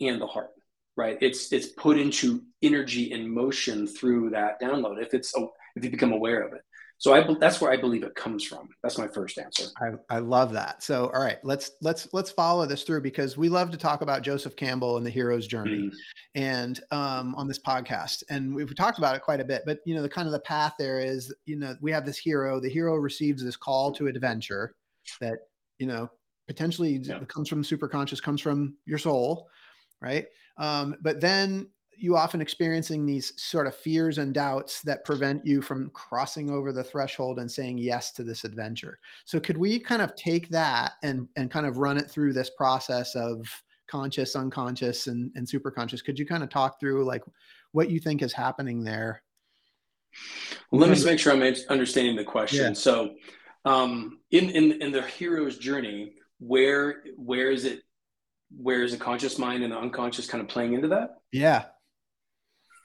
and 0.00 0.20
the 0.20 0.26
heart. 0.26 0.50
Right? 0.96 1.16
It's 1.22 1.52
it's 1.52 1.68
put 1.68 1.98
into 1.98 2.42
energy 2.60 3.12
and 3.12 3.30
motion 3.30 3.86
through 3.86 4.30
that 4.30 4.60
download. 4.60 5.02
If 5.02 5.14
it's 5.14 5.32
if 5.76 5.84
you 5.84 5.90
become 5.90 6.12
aware 6.12 6.42
of 6.42 6.52
it. 6.52 6.60
So 7.02 7.12
I 7.12 7.26
that's 7.40 7.60
where 7.60 7.72
I 7.72 7.76
believe 7.76 8.04
it 8.04 8.14
comes 8.14 8.44
from. 8.44 8.68
That's 8.80 8.96
my 8.96 9.08
first 9.08 9.36
answer. 9.36 9.64
I, 9.80 10.16
I 10.16 10.18
love 10.20 10.52
that. 10.52 10.84
So 10.84 11.10
all 11.12 11.20
right, 11.20 11.38
let's 11.42 11.72
let's 11.80 12.06
let's 12.12 12.30
follow 12.30 12.64
this 12.64 12.84
through 12.84 13.00
because 13.00 13.36
we 13.36 13.48
love 13.48 13.72
to 13.72 13.76
talk 13.76 14.02
about 14.02 14.22
Joseph 14.22 14.54
Campbell 14.54 14.98
and 14.98 15.04
the 15.04 15.10
hero's 15.10 15.48
journey, 15.48 15.90
mm. 15.90 15.92
and 16.36 16.78
um, 16.92 17.34
on 17.34 17.48
this 17.48 17.58
podcast, 17.58 18.22
and 18.30 18.54
we've 18.54 18.72
talked 18.76 18.98
about 18.98 19.16
it 19.16 19.22
quite 19.22 19.40
a 19.40 19.44
bit. 19.44 19.62
But 19.66 19.80
you 19.84 19.96
know, 19.96 20.02
the 20.02 20.08
kind 20.08 20.28
of 20.28 20.32
the 20.32 20.40
path 20.40 20.74
there 20.78 21.00
is, 21.00 21.34
you 21.44 21.56
know, 21.56 21.74
we 21.80 21.90
have 21.90 22.06
this 22.06 22.18
hero. 22.18 22.60
The 22.60 22.70
hero 22.70 22.94
receives 22.94 23.42
this 23.42 23.56
call 23.56 23.90
to 23.94 24.06
adventure 24.06 24.72
that 25.20 25.38
you 25.80 25.88
know 25.88 26.08
potentially 26.52 26.98
yeah. 27.02 27.20
comes 27.28 27.48
from 27.48 27.62
the 27.62 27.66
superconscious, 27.66 28.22
comes 28.22 28.40
from 28.40 28.76
your 28.84 28.98
soul, 28.98 29.48
right? 30.00 30.26
Um, 30.58 30.96
but 31.00 31.18
then 31.20 31.68
you 31.96 32.16
often 32.16 32.40
experiencing 32.42 33.06
these 33.06 33.32
sort 33.40 33.66
of 33.66 33.74
fears 33.74 34.18
and 34.18 34.34
doubts 34.34 34.82
that 34.82 35.04
prevent 35.04 35.46
you 35.46 35.62
from 35.62 35.90
crossing 35.90 36.50
over 36.50 36.72
the 36.72 36.84
threshold 36.84 37.38
and 37.38 37.50
saying 37.50 37.78
yes 37.78 38.12
to 38.12 38.22
this 38.22 38.44
adventure. 38.44 38.98
So 39.24 39.40
could 39.40 39.56
we 39.56 39.78
kind 39.78 40.02
of 40.02 40.14
take 40.14 40.48
that 40.50 40.92
and 41.02 41.26
and 41.36 41.50
kind 41.50 41.64
of 41.64 41.78
run 41.78 41.96
it 41.96 42.10
through 42.10 42.34
this 42.34 42.50
process 42.50 43.14
of 43.14 43.46
conscious, 43.86 44.36
unconscious, 44.36 45.06
and, 45.06 45.30
and 45.36 45.48
super 45.48 45.70
conscious? 45.70 46.02
Could 46.02 46.18
you 46.18 46.26
kind 46.26 46.42
of 46.42 46.50
talk 46.50 46.78
through 46.78 47.04
like 47.04 47.22
what 47.72 47.90
you 47.90 47.98
think 47.98 48.20
is 48.22 48.32
happening 48.32 48.84
there? 48.84 49.22
Well, 50.70 50.80
let 50.80 50.90
me 50.90 50.96
just 50.96 51.06
make 51.06 51.18
sure 51.18 51.32
I'm 51.32 51.54
understanding 51.70 52.16
the 52.16 52.24
question. 52.24 52.64
Yeah. 52.64 52.72
So 52.74 53.14
um, 53.64 54.18
in, 54.30 54.50
in 54.50 54.82
in 54.82 54.92
the 54.92 55.02
hero's 55.02 55.58
journey, 55.58 56.14
where 56.46 57.02
where 57.16 57.50
is 57.50 57.64
it 57.64 57.82
where 58.56 58.82
is 58.82 58.92
the 58.92 58.98
conscious 58.98 59.38
mind 59.38 59.62
and 59.62 59.72
the 59.72 59.78
unconscious 59.78 60.26
kind 60.26 60.42
of 60.42 60.48
playing 60.48 60.74
into 60.74 60.88
that? 60.88 61.18
Yeah. 61.30 61.64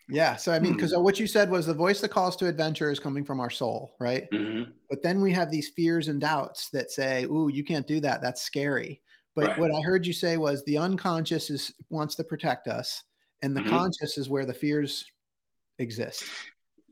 Yeah. 0.09 0.37
So, 0.37 0.53
I 0.53 0.59
mean, 0.59 0.73
because 0.73 0.93
hmm. 0.93 1.01
what 1.01 1.19
you 1.19 1.27
said 1.27 1.49
was 1.49 1.65
the 1.65 1.73
voice 1.73 1.99
that 1.99 2.09
calls 2.09 2.37
to 2.37 2.47
adventure 2.47 2.89
is 2.89 2.99
coming 2.99 3.25
from 3.25 3.41
our 3.41 3.49
soul, 3.49 3.95
right? 3.99 4.29
Mm-hmm. 4.31 4.71
But 4.89 5.03
then 5.03 5.21
we 5.21 5.33
have 5.33 5.51
these 5.51 5.69
fears 5.69 6.07
and 6.07 6.21
doubts 6.21 6.69
that 6.69 6.91
say, 6.91 7.25
"Ooh, 7.25 7.49
you 7.51 7.65
can't 7.65 7.85
do 7.85 7.99
that. 7.99 8.21
That's 8.21 8.41
scary." 8.41 9.01
But 9.35 9.47
right. 9.47 9.59
what 9.59 9.71
I 9.75 9.81
heard 9.81 10.07
you 10.07 10.13
say 10.13 10.37
was 10.37 10.63
the 10.63 10.77
unconscious 10.77 11.49
is 11.49 11.73
wants 11.89 12.15
to 12.15 12.23
protect 12.23 12.69
us, 12.69 13.03
and 13.41 13.55
the 13.55 13.59
mm-hmm. 13.59 13.69
conscious 13.69 14.17
is 14.17 14.29
where 14.29 14.45
the 14.45 14.53
fears 14.53 15.03
exist. 15.77 16.23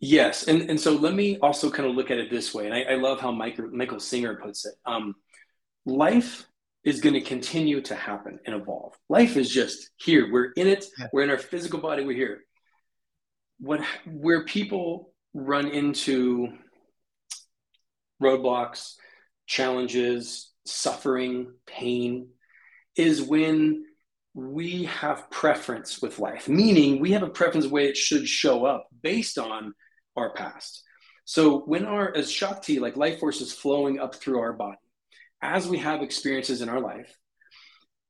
Yes, 0.01 0.49
and 0.49 0.69
and 0.69 0.79
so 0.79 0.91
let 0.91 1.13
me 1.13 1.37
also 1.39 1.71
kind 1.71 1.87
of 1.87 1.95
look 1.95 2.11
at 2.11 2.17
it 2.17 2.29
this 2.29 2.53
way, 2.53 2.65
and 2.65 2.73
I, 2.73 2.81
I 2.81 2.95
love 2.95 3.21
how 3.21 3.31
Michael 3.31 3.69
Michael 3.71 4.01
Singer 4.01 4.35
puts 4.35 4.65
it. 4.65 4.75
Um, 4.85 5.15
life 5.85 6.45
is 6.85 7.01
going 7.01 7.15
to 7.15 7.21
continue 7.21 7.81
to 7.81 7.95
happen 7.95 8.39
and 8.45 8.55
evolve. 8.55 8.93
Life 9.09 9.35
is 9.35 9.49
just 9.49 9.89
here. 9.97 10.31
We're 10.31 10.51
in 10.51 10.67
it. 10.67 10.85
Yeah. 10.97 11.07
We're 11.11 11.23
in 11.23 11.29
our 11.31 11.37
physical 11.37 11.79
body. 11.79 12.05
We're 12.05 12.15
here 12.15 12.41
what 13.59 13.81
where 14.05 14.43
people 14.45 15.13
run 15.33 15.67
into 15.67 16.49
roadblocks, 18.21 18.93
challenges, 19.47 20.51
suffering, 20.65 21.53
pain 21.65 22.29
is 22.95 23.21
when 23.21 23.85
we 24.33 24.85
have 24.85 25.29
preference 25.29 26.01
with 26.01 26.19
life, 26.19 26.47
meaning 26.49 26.99
we 26.99 27.11
have 27.11 27.23
a 27.23 27.29
preference 27.29 27.65
the 27.65 27.71
way 27.71 27.87
it 27.87 27.97
should 27.97 28.27
show 28.27 28.65
up 28.65 28.87
based 29.01 29.37
on 29.37 29.73
our 30.15 30.33
past. 30.33 30.83
So 31.25 31.59
when 31.59 31.85
our 31.85 32.15
as 32.15 32.31
Shakti, 32.31 32.79
like 32.79 32.97
life 32.97 33.19
force 33.19 33.41
is 33.41 33.53
flowing 33.53 33.99
up 33.99 34.15
through 34.15 34.39
our 34.39 34.53
body, 34.53 34.77
as 35.45 35.67
we 35.67 35.77
have 35.77 36.01
experiences 36.01 36.61
in 36.61 36.69
our 36.69 36.81
life, 36.81 37.15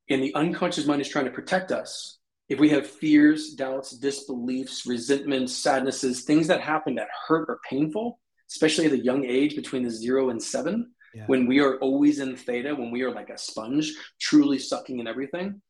and 0.08 0.22
the 0.22 0.34
unconscious 0.34 0.86
mind 0.86 1.00
is 1.00 1.08
trying 1.08 1.24
to 1.24 1.30
protect 1.30 1.72
us, 1.72 2.18
if 2.48 2.60
we 2.60 2.68
have 2.70 2.86
fears, 2.86 3.54
doubts, 3.54 3.96
disbeliefs, 3.96 4.86
resentments, 4.86 5.52
sadnesses, 5.52 6.22
things 6.22 6.46
that 6.46 6.60
happen 6.60 6.94
that 6.94 7.08
hurt 7.26 7.46
or 7.48 7.60
painful, 7.68 8.20
especially 8.50 8.86
at 8.86 8.92
a 8.92 8.98
young 8.98 9.24
age 9.24 9.56
between 9.56 9.82
the 9.82 9.90
zero 9.90 10.30
and 10.30 10.40
seven, 10.40 10.92
yeah. 11.14 11.24
when 11.26 11.46
we 11.46 11.58
are 11.60 11.76
always 11.78 12.20
in 12.20 12.36
theta, 12.36 12.74
when 12.74 12.92
we 12.92 13.02
are 13.02 13.10
like 13.10 13.30
a 13.30 13.38
sponge, 13.38 13.92
truly 14.20 14.58
sucking 14.58 15.00
in 15.00 15.08
everything, 15.08 15.60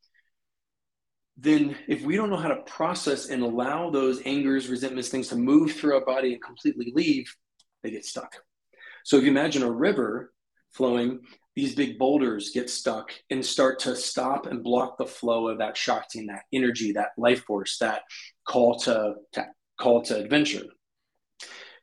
then 1.38 1.76
if 1.88 2.02
we 2.02 2.16
don't 2.16 2.30
know 2.30 2.36
how 2.36 2.48
to 2.48 2.62
process 2.62 3.28
and 3.28 3.42
allow 3.42 3.90
those 3.90 4.20
angers, 4.22 4.68
resentments, 4.68 5.08
things 5.08 5.28
to 5.28 5.36
move 5.36 5.72
through 5.72 5.94
our 5.94 6.04
body 6.04 6.32
and 6.32 6.42
completely 6.42 6.92
leave, 6.94 7.34
they 7.82 7.90
get 7.90 8.04
stuck. 8.04 8.36
So 9.04 9.16
if 9.16 9.24
you 9.24 9.30
imagine 9.30 9.62
a 9.62 9.70
river 9.70 10.32
flowing 10.72 11.20
these 11.56 11.74
big 11.74 11.98
boulders 11.98 12.50
get 12.52 12.68
stuck 12.68 13.12
and 13.30 13.44
start 13.44 13.80
to 13.80 13.96
stop 13.96 14.46
and 14.46 14.62
block 14.62 14.98
the 14.98 15.06
flow 15.06 15.48
of 15.48 15.58
that 15.58 15.76
shakti 15.76 16.26
that 16.26 16.42
energy, 16.52 16.92
that 16.92 17.12
life 17.16 17.44
force, 17.44 17.78
that 17.78 18.02
call 18.46 18.78
to, 18.80 19.14
to 19.32 19.46
call 19.80 20.02
to 20.02 20.16
adventure. 20.16 20.64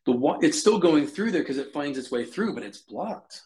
The 0.05 0.37
it's 0.41 0.59
still 0.59 0.79
going 0.79 1.07
through 1.07 1.31
there 1.31 1.41
because 1.41 1.57
it 1.57 1.73
finds 1.73 1.97
its 1.97 2.11
way 2.11 2.23
through, 2.23 2.53
but 2.53 2.63
it's 2.63 2.79
blocked. 2.79 3.41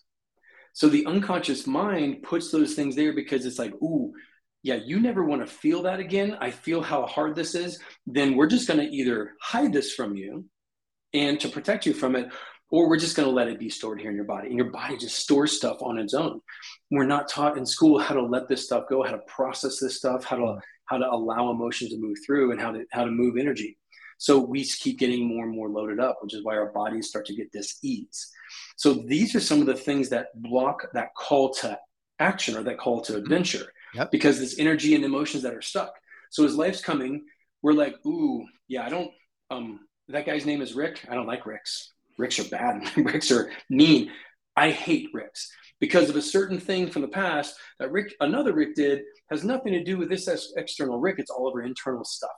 So 0.73 0.89
the 0.89 1.05
unconscious 1.05 1.65
mind 1.65 2.23
puts 2.23 2.51
those 2.51 2.73
things 2.75 2.95
there 2.95 3.13
because 3.13 3.45
it's 3.45 3.59
like, 3.59 3.73
ooh, 3.75 4.11
yeah, 4.63 4.75
you 4.75 4.99
never 4.99 5.23
want 5.23 5.41
to 5.41 5.51
feel 5.51 5.83
that 5.83 5.99
again. 5.99 6.37
I 6.41 6.51
feel 6.51 6.81
how 6.81 7.05
hard 7.05 7.35
this 7.35 7.55
is. 7.55 7.79
Then 8.05 8.35
we're 8.35 8.47
just 8.47 8.67
going 8.67 8.79
to 8.79 8.95
either 8.95 9.33
hide 9.41 9.71
this 9.71 9.93
from 9.93 10.15
you 10.17 10.45
and 11.13 11.39
to 11.39 11.47
protect 11.49 11.85
you 11.85 11.93
from 11.93 12.15
it, 12.15 12.29
or 12.69 12.89
we're 12.89 12.97
just 12.97 13.15
going 13.15 13.27
to 13.27 13.33
let 13.33 13.47
it 13.47 13.59
be 13.59 13.69
stored 13.69 13.99
here 13.99 14.09
in 14.09 14.15
your 14.15 14.25
body 14.25 14.47
and 14.47 14.57
your 14.57 14.71
body 14.71 14.97
just 14.97 15.17
stores 15.17 15.53
stuff 15.53 15.77
on 15.81 15.97
its 15.97 16.13
own. 16.13 16.41
We're 16.91 17.05
not 17.05 17.29
taught 17.29 17.57
in 17.57 17.65
school 17.65 17.99
how 17.99 18.15
to 18.15 18.21
let 18.21 18.47
this 18.47 18.65
stuff 18.65 18.85
go 18.89 19.03
how 19.03 19.11
to 19.11 19.19
process 19.19 19.79
this 19.79 19.97
stuff 19.97 20.23
how 20.23 20.37
to 20.37 20.59
how 20.85 20.97
to 20.97 21.09
allow 21.09 21.51
emotions 21.51 21.91
to 21.91 21.97
move 21.97 22.17
through 22.25 22.51
and 22.51 22.61
how 22.61 22.71
to 22.71 22.85
how 22.91 23.05
to 23.05 23.11
move 23.11 23.37
energy. 23.37 23.77
So 24.19 24.39
we 24.39 24.63
keep 24.63 24.97
getting 24.97 25.27
more 25.27 25.45
and 25.45 25.55
more 25.55 25.69
loaded 25.69 25.99
up 25.99 26.19
which 26.21 26.33
is 26.33 26.43
why 26.43 26.55
our 26.55 26.71
bodies 26.71 27.07
start 27.07 27.25
to 27.27 27.35
get 27.35 27.51
dis-ease. 27.51 28.31
So 28.75 28.93
these 28.93 29.35
are 29.35 29.39
some 29.39 29.61
of 29.61 29.67
the 29.67 29.75
things 29.75 30.09
that 30.09 30.27
block 30.35 30.87
that 30.93 31.15
call 31.15 31.53
to 31.55 31.79
action 32.19 32.57
or 32.57 32.63
that 32.63 32.77
call 32.77 33.01
to 33.01 33.13
mm-hmm. 33.13 33.21
adventure. 33.21 33.71
Yep. 33.93 34.11
because 34.11 34.37
this 34.37 34.59
energy 34.59 34.95
and 34.95 35.05
emotions 35.05 35.43
that 35.43 35.53
are 35.53 35.61
stuck. 35.61 35.93
So 36.29 36.43
as 36.43 36.55
life's 36.55 36.81
coming 36.81 37.25
we're 37.63 37.73
like 37.73 37.95
ooh 38.05 38.45
yeah 38.67 38.85
i 38.85 38.89
don't 38.89 39.09
um 39.49 39.79
that 40.09 40.25
guy's 40.25 40.45
name 40.45 40.61
is 40.61 40.73
rick. 40.73 41.03
I 41.09 41.15
don't 41.15 41.27
like 41.27 41.45
ricks 41.45 41.91
Ricks 42.17 42.39
are 42.39 42.49
bad. 42.49 42.83
Ricks 42.97 43.31
are 43.31 43.51
mean. 43.69 44.11
I 44.55 44.71
hate 44.71 45.09
Ricks 45.13 45.51
because 45.79 46.09
of 46.09 46.15
a 46.15 46.21
certain 46.21 46.59
thing 46.59 46.89
from 46.89 47.03
the 47.03 47.07
past 47.07 47.55
that 47.79 47.91
Rick, 47.91 48.15
another 48.19 48.53
Rick 48.53 48.75
did, 48.75 49.01
has 49.29 49.43
nothing 49.43 49.73
to 49.73 49.83
do 49.83 49.97
with 49.97 50.09
this 50.09 50.27
external 50.57 50.99
Rick. 50.99 51.17
It's 51.19 51.29
all 51.29 51.47
of 51.47 51.53
our 51.53 51.61
internal 51.61 52.03
stuff. 52.03 52.31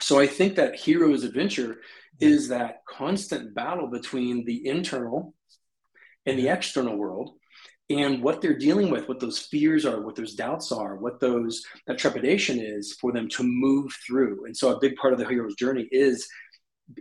So 0.00 0.18
I 0.18 0.26
think 0.26 0.56
that 0.56 0.74
Hero's 0.74 1.24
Adventure 1.24 1.78
is 2.20 2.48
that 2.48 2.82
constant 2.88 3.54
battle 3.54 3.86
between 3.86 4.44
the 4.44 4.66
internal 4.66 5.34
and 6.26 6.38
the 6.38 6.48
external 6.48 6.96
world 6.96 7.34
and 7.88 8.22
what 8.22 8.40
they're 8.40 8.58
dealing 8.58 8.90
with, 8.90 9.08
what 9.08 9.20
those 9.20 9.38
fears 9.38 9.84
are, 9.84 10.00
what 10.00 10.16
those 10.16 10.34
doubts 10.34 10.72
are, 10.72 10.96
what 10.96 11.20
those 11.20 11.62
that 11.86 11.98
trepidation 11.98 12.58
is 12.60 12.96
for 13.00 13.12
them 13.12 13.28
to 13.28 13.42
move 13.42 13.92
through. 14.06 14.44
And 14.44 14.56
so 14.56 14.74
a 14.74 14.80
big 14.80 14.96
part 14.96 15.12
of 15.12 15.18
the 15.18 15.28
hero's 15.28 15.54
journey 15.54 15.88
is 15.90 16.26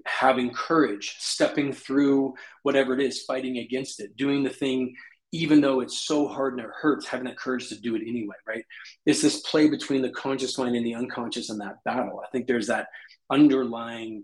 having 0.06 0.52
courage, 0.52 1.16
stepping 1.20 1.74
through 1.74 2.34
whatever 2.64 2.94
it 2.94 3.02
is, 3.02 3.24
fighting 3.24 3.58
against 3.58 4.00
it, 4.00 4.16
doing 4.16 4.44
the 4.44 4.50
thing, 4.50 4.96
even 5.32 5.62
though 5.62 5.80
it's 5.80 6.00
so 6.00 6.28
hard 6.28 6.54
and 6.54 6.64
it 6.64 6.72
hurts, 6.82 7.08
having 7.08 7.26
that 7.26 7.38
courage 7.38 7.70
to 7.70 7.80
do 7.80 7.96
it 7.96 8.02
anyway, 8.06 8.36
right? 8.46 8.66
It's 9.06 9.22
this 9.22 9.40
play 9.42 9.70
between 9.70 10.02
the 10.02 10.10
conscious 10.10 10.58
mind 10.58 10.76
and 10.76 10.86
the 10.86 10.96
unconscious 10.96 11.50
in 11.50 11.58
that 11.60 11.84
battle. 11.86 12.22
I 12.26 12.30
think 12.32 12.48
there's 12.48 12.68
that 12.68 12.88
underlying 13.30 14.24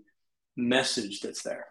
message 0.56 1.20
that's 1.20 1.42
there. 1.42 1.66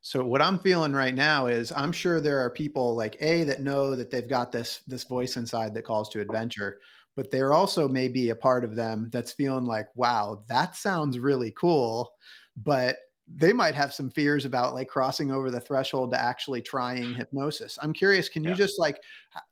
So 0.00 0.24
what 0.24 0.42
I'm 0.42 0.58
feeling 0.58 0.92
right 0.92 1.14
now 1.14 1.46
is 1.46 1.72
I'm 1.72 1.92
sure 1.92 2.20
there 2.20 2.40
are 2.40 2.50
people 2.50 2.94
like 2.94 3.16
A 3.20 3.44
that 3.44 3.62
know 3.62 3.96
that 3.96 4.10
they've 4.10 4.28
got 4.28 4.52
this 4.52 4.80
this 4.86 5.04
voice 5.04 5.36
inside 5.36 5.74
that 5.74 5.84
calls 5.84 6.08
to 6.10 6.20
adventure, 6.20 6.78
but 7.16 7.30
there 7.30 7.52
also 7.52 7.88
may 7.88 8.08
be 8.08 8.30
a 8.30 8.36
part 8.36 8.64
of 8.64 8.76
them 8.76 9.08
that's 9.12 9.32
feeling 9.32 9.64
like, 9.64 9.88
wow, 9.96 10.44
that 10.48 10.76
sounds 10.76 11.18
really 11.18 11.50
cool, 11.50 12.12
but 12.56 12.96
they 13.34 13.52
might 13.52 13.74
have 13.74 13.92
some 13.92 14.10
fears 14.10 14.44
about 14.44 14.74
like 14.74 14.88
crossing 14.88 15.32
over 15.32 15.50
the 15.50 15.60
threshold 15.60 16.12
to 16.12 16.20
actually 16.20 16.62
trying 16.62 17.14
hypnosis. 17.16 17.78
I'm 17.82 17.92
curious, 17.92 18.28
can 18.28 18.44
you 18.44 18.54
just 18.54 18.78
like, 18.78 19.00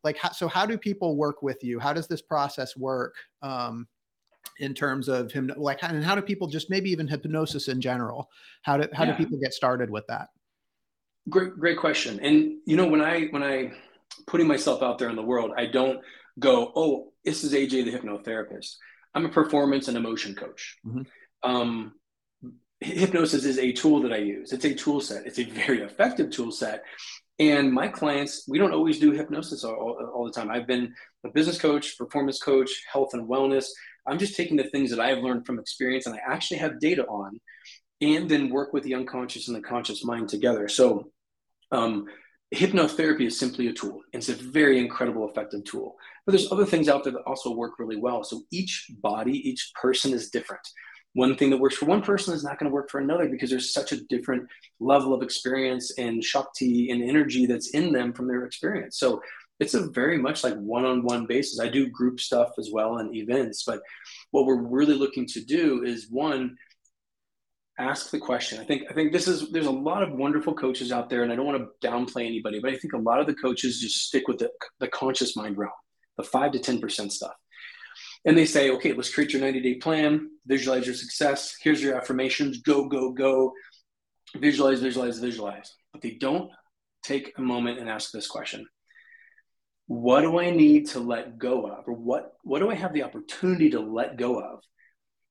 like, 0.02 0.16
how, 0.16 0.30
so 0.30 0.48
how 0.48 0.64
do 0.64 0.78
people 0.78 1.16
work 1.16 1.42
with 1.42 1.62
you? 1.62 1.78
How 1.78 1.92
does 1.92 2.06
this 2.06 2.22
process 2.22 2.76
work? 2.76 3.14
Um, 3.42 3.86
in 4.60 4.74
terms 4.74 5.08
of 5.08 5.32
him, 5.32 5.50
like, 5.56 5.82
and 5.82 6.04
how 6.04 6.14
do 6.14 6.22
people 6.22 6.46
just 6.46 6.70
maybe 6.70 6.90
even 6.90 7.08
hypnosis 7.08 7.66
in 7.66 7.80
general? 7.80 8.28
How 8.62 8.76
do, 8.76 8.88
how 8.92 9.04
yeah. 9.04 9.12
do 9.12 9.16
people 9.16 9.38
get 9.40 9.52
started 9.52 9.90
with 9.90 10.06
that? 10.06 10.28
Great, 11.28 11.58
great 11.58 11.78
question. 11.78 12.20
And, 12.20 12.58
you 12.66 12.76
know, 12.76 12.86
when 12.86 13.00
I, 13.00 13.24
when 13.28 13.42
I 13.42 13.72
putting 14.26 14.46
myself 14.46 14.82
out 14.82 14.98
there 14.98 15.08
in 15.08 15.16
the 15.16 15.22
world, 15.22 15.52
I 15.56 15.66
don't 15.66 16.00
go, 16.38 16.72
oh, 16.76 17.12
this 17.24 17.42
is 17.42 17.52
AJ, 17.52 17.86
the 17.86 17.98
hypnotherapist. 17.98 18.76
I'm 19.14 19.24
a 19.24 19.30
performance 19.30 19.88
and 19.88 19.96
emotion 19.96 20.34
coach. 20.34 20.78
Mm-hmm. 20.86 21.50
Um, 21.50 21.94
hypnosis 22.84 23.44
is 23.44 23.58
a 23.58 23.72
tool 23.72 24.00
that 24.02 24.12
I 24.12 24.18
use. 24.18 24.52
It's 24.52 24.64
a 24.64 24.74
tool 24.74 25.00
set. 25.00 25.26
It's 25.26 25.38
a 25.38 25.44
very 25.44 25.82
effective 25.82 26.30
tool 26.30 26.52
set. 26.52 26.84
And 27.38 27.72
my 27.72 27.88
clients, 27.88 28.44
we 28.48 28.58
don't 28.58 28.72
always 28.72 29.00
do 29.00 29.10
hypnosis 29.10 29.64
all, 29.64 29.98
all, 30.14 30.24
the 30.24 30.30
time. 30.30 30.50
I've 30.50 30.66
been 30.66 30.94
a 31.24 31.30
business 31.30 31.58
coach, 31.58 31.98
performance 31.98 32.38
coach, 32.38 32.70
health 32.92 33.14
and 33.14 33.28
wellness. 33.28 33.66
I'm 34.06 34.18
just 34.18 34.36
taking 34.36 34.56
the 34.56 34.70
things 34.70 34.90
that 34.90 35.00
I've 35.00 35.18
learned 35.18 35.44
from 35.46 35.58
experience 35.58 36.06
and 36.06 36.14
I 36.14 36.20
actually 36.24 36.58
have 36.58 36.78
data 36.78 37.04
on, 37.06 37.40
and 38.00 38.28
then 38.28 38.50
work 38.50 38.72
with 38.72 38.84
the 38.84 38.94
unconscious 38.94 39.48
and 39.48 39.56
the 39.56 39.62
conscious 39.62 40.04
mind 40.04 40.28
together. 40.28 40.68
So, 40.68 41.10
Um, 41.72 42.06
hypnotherapy 42.54 43.26
is 43.26 43.38
simply 43.38 43.66
a 43.68 43.72
tool. 43.72 44.02
It's 44.12 44.28
a 44.28 44.34
very 44.34 44.78
incredible, 44.78 45.28
effective 45.28 45.64
tool. 45.64 45.96
But 46.24 46.32
there's 46.32 46.52
other 46.52 46.66
things 46.66 46.88
out 46.88 47.02
there 47.02 47.12
that 47.14 47.22
also 47.22 47.50
work 47.50 47.78
really 47.78 47.96
well. 47.96 48.22
So 48.22 48.42
each 48.50 48.90
body, 49.02 49.36
each 49.48 49.72
person 49.80 50.12
is 50.12 50.30
different. 50.30 50.66
One 51.14 51.36
thing 51.36 51.50
that 51.50 51.58
works 51.58 51.76
for 51.76 51.86
one 51.86 52.02
person 52.02 52.34
is 52.34 52.44
not 52.44 52.58
going 52.58 52.70
to 52.70 52.74
work 52.74 52.90
for 52.90 53.00
another 53.00 53.28
because 53.28 53.50
there's 53.50 53.72
such 53.72 53.92
a 53.92 54.04
different 54.04 54.48
level 54.80 55.14
of 55.14 55.22
experience 55.22 55.96
and 55.96 56.22
shakti 56.22 56.90
and 56.90 57.02
energy 57.02 57.46
that's 57.46 57.70
in 57.70 57.92
them 57.92 58.12
from 58.12 58.28
their 58.28 58.44
experience. 58.44 58.98
So 58.98 59.22
it's 59.60 59.74
a 59.74 59.88
very 59.90 60.18
much 60.18 60.42
like 60.42 60.54
one-on-one 60.56 61.26
basis. 61.26 61.60
I 61.60 61.68
do 61.68 61.88
group 61.88 62.18
stuff 62.20 62.50
as 62.58 62.70
well 62.72 62.98
and 62.98 63.14
events, 63.14 63.62
but 63.64 63.80
what 64.32 64.46
we're 64.46 64.60
really 64.60 64.94
looking 64.94 65.26
to 65.28 65.40
do 65.44 65.84
is 65.84 66.08
one, 66.10 66.56
ask 67.78 68.10
the 68.10 68.18
question. 68.18 68.60
I 68.60 68.64
think 68.64 68.82
I 68.90 68.94
think 68.94 69.12
this 69.12 69.28
is 69.28 69.50
there's 69.50 69.66
a 69.66 69.70
lot 69.70 70.02
of 70.02 70.12
wonderful 70.12 70.54
coaches 70.54 70.90
out 70.92 71.08
there, 71.10 71.22
and 71.22 71.32
I 71.32 71.36
don't 71.36 71.46
want 71.46 71.62
to 71.62 71.88
downplay 71.88 72.26
anybody, 72.26 72.58
but 72.60 72.72
I 72.72 72.76
think 72.76 72.92
a 72.92 72.98
lot 72.98 73.20
of 73.20 73.26
the 73.26 73.34
coaches 73.34 73.80
just 73.80 74.06
stick 74.06 74.28
with 74.28 74.38
the, 74.38 74.50
the 74.80 74.88
conscious 74.88 75.36
mind 75.36 75.56
realm, 75.58 75.72
the 76.16 76.24
five 76.24 76.52
to 76.52 76.58
ten 76.58 76.80
percent 76.80 77.12
stuff. 77.12 77.34
And 78.24 78.36
they 78.36 78.46
say, 78.46 78.70
okay, 78.70 78.92
let's 78.92 79.12
create 79.12 79.32
your 79.32 79.42
90 79.42 79.60
day 79.60 79.74
plan, 79.74 80.30
visualize 80.46 80.86
your 80.86 80.94
success. 80.94 81.56
Here's 81.60 81.82
your 81.82 81.96
affirmations 81.96 82.62
go, 82.62 82.88
go, 82.88 83.12
go. 83.12 83.52
Visualize, 84.36 84.80
visualize, 84.80 85.18
visualize. 85.18 85.74
But 85.92 86.02
they 86.02 86.12
don't 86.12 86.50
take 87.02 87.32
a 87.36 87.42
moment 87.42 87.78
and 87.78 87.88
ask 87.88 88.10
this 88.10 88.26
question 88.26 88.66
What 89.86 90.22
do 90.22 90.38
I 90.40 90.50
need 90.50 90.88
to 90.90 91.00
let 91.00 91.38
go 91.38 91.66
of? 91.66 91.86
Or 91.86 91.92
what, 91.92 92.32
what 92.42 92.60
do 92.60 92.70
I 92.70 92.74
have 92.74 92.94
the 92.94 93.02
opportunity 93.02 93.70
to 93.70 93.80
let 93.80 94.16
go 94.16 94.40
of 94.40 94.60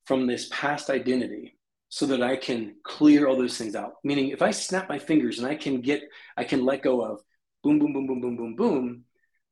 from 0.06 0.28
this 0.28 0.48
past 0.52 0.90
identity 0.90 1.58
so 1.90 2.06
that 2.08 2.22
I 2.22 2.36
can 2.36 2.76
clear 2.84 3.28
all 3.28 3.38
those 3.38 3.58
things 3.58 3.76
out? 3.76 3.94
Meaning, 4.04 4.30
if 4.30 4.44
I 4.44 4.52
snap 4.52 4.88
my 4.88 5.00
fingers 5.00 5.40
and 5.40 5.48
I 5.48 5.56
can 5.56 5.82
get, 5.82 6.04
I 6.38 6.44
can 6.44 6.64
let 6.64 6.84
go 6.84 7.04
of 7.04 7.22
boom, 7.64 7.80
boom, 7.80 7.94
boom, 7.94 8.06
boom, 8.06 8.22
boom, 8.22 8.36
boom, 8.36 8.56
boom, 8.56 9.04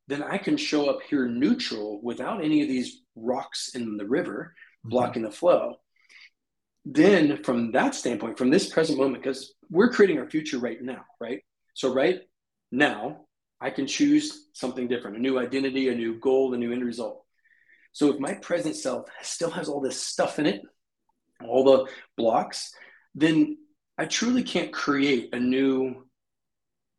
then 0.08 0.22
I 0.22 0.38
can 0.38 0.56
show 0.56 0.90
up 0.90 1.02
here 1.02 1.28
neutral 1.28 2.00
without 2.02 2.44
any 2.44 2.62
of 2.62 2.68
these 2.68 3.02
rocks 3.14 3.70
in 3.74 3.96
the 3.96 4.06
river 4.06 4.54
mm-hmm. 4.54 4.90
blocking 4.90 5.22
mm-hmm. 5.22 5.30
the 5.30 5.36
flow. 5.36 5.76
Then, 6.84 7.42
from 7.44 7.72
that 7.72 7.94
standpoint, 7.94 8.38
from 8.38 8.50
this 8.50 8.68
present 8.68 8.98
moment, 8.98 9.22
because 9.22 9.54
we're 9.70 9.92
creating 9.92 10.18
our 10.18 10.28
future 10.28 10.58
right 10.58 10.82
now, 10.82 11.04
right? 11.20 11.42
So, 11.74 11.94
right 11.94 12.20
now, 12.72 13.26
I 13.60 13.70
can 13.70 13.86
choose 13.86 14.48
something 14.52 14.88
different, 14.88 15.16
a 15.16 15.20
new 15.20 15.38
identity, 15.38 15.88
a 15.88 15.94
new 15.94 16.18
goal, 16.18 16.52
a 16.52 16.56
new 16.56 16.72
end 16.72 16.84
result. 16.84 17.24
So, 17.92 18.12
if 18.12 18.18
my 18.18 18.34
present 18.34 18.74
self 18.74 19.08
still 19.22 19.50
has 19.50 19.68
all 19.68 19.80
this 19.80 20.02
stuff 20.02 20.40
in 20.40 20.46
it, 20.46 20.62
all 21.44 21.62
the 21.62 21.86
blocks, 22.16 22.74
then 23.14 23.58
I 23.96 24.06
truly 24.06 24.42
can't 24.42 24.72
create 24.72 25.32
a 25.32 25.38
new, 25.38 26.06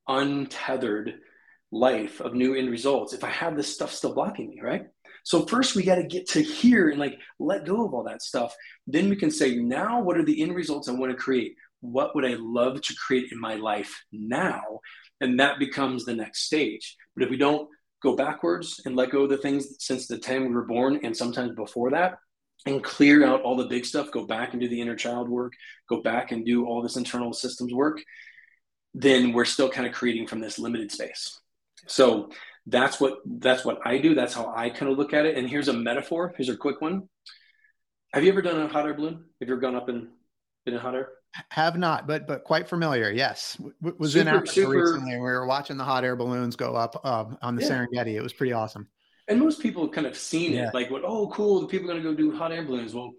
untethered 0.08 1.16
life 1.74 2.22
of 2.22 2.34
new 2.34 2.54
end 2.54 2.70
results 2.70 3.14
if 3.14 3.24
I 3.24 3.30
have 3.30 3.58
this 3.58 3.74
stuff 3.74 3.92
still 3.92 4.14
blocking 4.14 4.50
me, 4.50 4.62
right? 4.62 4.86
So 5.24 5.46
first 5.46 5.76
we 5.76 5.84
got 5.84 5.96
to 5.96 6.04
get 6.04 6.28
to 6.30 6.42
here 6.42 6.90
and 6.90 7.00
like 7.00 7.18
let 7.40 7.66
go 7.66 7.86
of 7.86 7.94
all 7.94 8.04
that 8.04 8.22
stuff. 8.22 8.56
Then 8.86 9.10
we 9.10 9.16
can 9.16 9.32
say, 9.32 9.56
now 9.56 10.02
what 10.02 10.18
are 10.18 10.26
the 10.26 10.42
end 10.42 10.54
results 10.54 10.88
I 10.88 10.92
want 10.92 11.12
to 11.12 11.18
create? 11.18 11.56
What 11.82 12.16
would 12.16 12.26
I 12.26 12.36
love 12.38 12.82
to 12.82 12.96
create 12.96 13.32
in 13.32 13.40
my 13.40 13.56
life 13.56 14.04
now? 14.12 14.82
And 15.22 15.40
that 15.40 15.60
becomes 15.60 16.06
the 16.06 16.16
next 16.16 16.44
stage. 16.44 16.96
But 17.16 17.24
if 17.24 17.30
we 17.30 17.38
don't 17.38 17.70
go 18.02 18.16
backwards 18.16 18.82
and 18.86 18.96
let 18.96 19.12
go 19.12 19.24
of 19.24 19.30
the 19.30 19.38
things 19.38 19.68
since 19.80 20.08
the 20.08 20.18
time 20.18 20.44
we 20.44 20.54
were 20.54 20.66
born 20.66 21.00
and 21.04 21.16
sometimes 21.16 21.56
before 21.56 21.92
that, 21.92 22.18
and 22.66 22.84
clear 22.84 23.26
out 23.26 23.42
all 23.42 23.58
the 23.58 23.66
big 23.66 23.86
stuff, 23.86 24.12
go 24.12 24.26
back 24.26 24.54
and 24.54 24.62
do 24.62 24.70
the 24.70 24.80
inner 24.80 24.96
child 24.96 25.28
work, 25.28 25.54
go 25.90 26.02
back 26.02 26.32
and 26.32 26.46
do 26.46 26.66
all 26.66 26.82
this 26.82 26.96
internal 26.96 27.34
systems 27.34 27.74
work, 27.74 28.02
then 28.94 29.34
we're 29.34 29.44
still 29.44 29.70
kind 29.70 29.88
of 29.88 29.94
creating 29.94 30.28
from 30.28 30.40
this 30.40 30.60
limited 30.60 30.92
space. 30.92 31.40
So 31.88 32.30
that's 32.66 33.00
what 33.00 33.20
that's 33.26 33.66
what 33.66 33.80
I 33.86 33.98
do. 33.98 34.16
That's 34.16 34.34
how 34.34 34.54
I 34.56 34.70
kind 34.70 34.92
of 34.92 34.98
look 34.98 35.14
at 35.14 35.26
it. 35.26 35.38
And 35.38 35.50
here's 35.50 35.68
a 35.68 35.74
metaphor. 35.74 36.34
Here's 36.38 36.50
a 36.50 36.58
quick 36.58 36.82
one. 36.82 37.10
Have 38.14 38.24
you 38.24 38.32
ever 38.32 38.42
done 38.42 38.62
a 38.62 38.68
hot 38.68 38.86
air 38.86 38.94
balloon? 38.94 39.26
Have 39.40 39.48
you 39.48 39.54
ever 39.54 39.62
gone 39.62 39.76
up 39.76 39.90
and 39.90 40.08
been 40.66 40.76
in 40.76 40.80
hot 40.80 40.96
air? 40.96 41.10
Have 41.50 41.78
not, 41.78 42.08
but 42.08 42.28
but 42.28 42.44
quite 42.44 42.70
familiar. 42.70 43.10
Yes, 43.10 43.58
w- 43.82 43.96
was 43.98 44.14
super, 44.14 44.22
in 44.22 44.28
Africa 44.28 44.52
super, 44.52 44.70
recently. 44.70 45.16
We 45.16 45.22
were 45.22 45.48
watching 45.48 45.78
the 45.78 45.84
hot 45.84 46.04
air 46.04 46.16
balloons 46.16 46.56
go 46.56 46.76
up 46.76 47.04
um, 47.04 47.38
on 47.42 47.56
the 47.56 47.64
yeah. 47.64 47.70
Serengeti. 47.70 48.14
It 48.16 48.22
was 48.22 48.34
pretty 48.34 48.54
awesome. 48.54 48.88
And 49.28 49.40
most 49.40 49.60
people 49.60 49.84
have 49.84 49.94
kind 49.94 50.06
of 50.06 50.16
seen 50.16 50.52
yeah. 50.52 50.68
it, 50.68 50.74
like, 50.76 50.92
what? 50.92 51.04
Oh, 51.04 51.28
cool! 51.30 51.62
The 51.62 51.68
people 51.68 51.90
are 51.90 51.94
going 51.94 52.04
to 52.04 52.10
go 52.10 52.16
do 52.16 52.38
hot 52.38 52.52
air 52.52 52.64
balloons. 52.64 52.94
Well, 52.94 53.14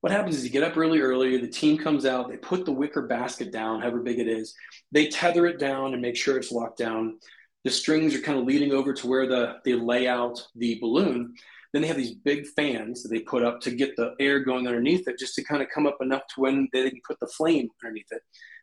what 0.00 0.10
happens 0.10 0.36
is 0.36 0.44
you 0.44 0.50
get 0.50 0.64
up 0.64 0.74
really 0.74 1.00
early. 1.00 1.36
The 1.36 1.46
team 1.46 1.78
comes 1.78 2.04
out. 2.04 2.28
They 2.28 2.38
put 2.38 2.64
the 2.64 2.72
wicker 2.72 3.02
basket 3.02 3.52
down, 3.52 3.80
however 3.80 4.00
big 4.00 4.18
it 4.18 4.26
is. 4.26 4.54
They 4.90 5.06
tether 5.08 5.46
it 5.46 5.60
down 5.60 5.92
and 5.92 6.02
make 6.02 6.16
sure 6.16 6.38
it's 6.38 6.50
locked 6.50 6.78
down 6.78 7.18
the 7.64 7.70
strings 7.70 8.14
are 8.14 8.20
kind 8.20 8.38
of 8.38 8.46
leading 8.46 8.72
over 8.72 8.92
to 8.92 9.06
where 9.06 9.26
the 9.26 9.56
they 9.64 9.74
lay 9.74 10.08
out 10.08 10.46
the 10.56 10.78
balloon. 10.80 11.34
Then 11.72 11.82
they 11.82 11.88
have 11.88 11.96
these 11.96 12.14
big 12.14 12.46
fans 12.48 13.02
that 13.02 13.10
they 13.10 13.20
put 13.20 13.44
up 13.44 13.60
to 13.60 13.70
get 13.70 13.94
the 13.96 14.14
air 14.18 14.40
going 14.40 14.66
underneath 14.66 15.06
it, 15.06 15.18
just 15.18 15.34
to 15.36 15.44
kind 15.44 15.62
of 15.62 15.68
come 15.72 15.86
up 15.86 15.98
enough 16.00 16.22
to 16.34 16.40
when 16.40 16.68
they 16.72 16.90
can 16.90 17.00
put 17.06 17.20
the 17.20 17.28
flame 17.28 17.68
underneath 17.84 18.08
it. 18.10 18.22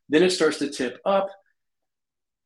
Then 0.09 0.23
it 0.23 0.31
starts 0.31 0.57
to 0.59 0.69
tip 0.69 0.99
up. 1.05 1.27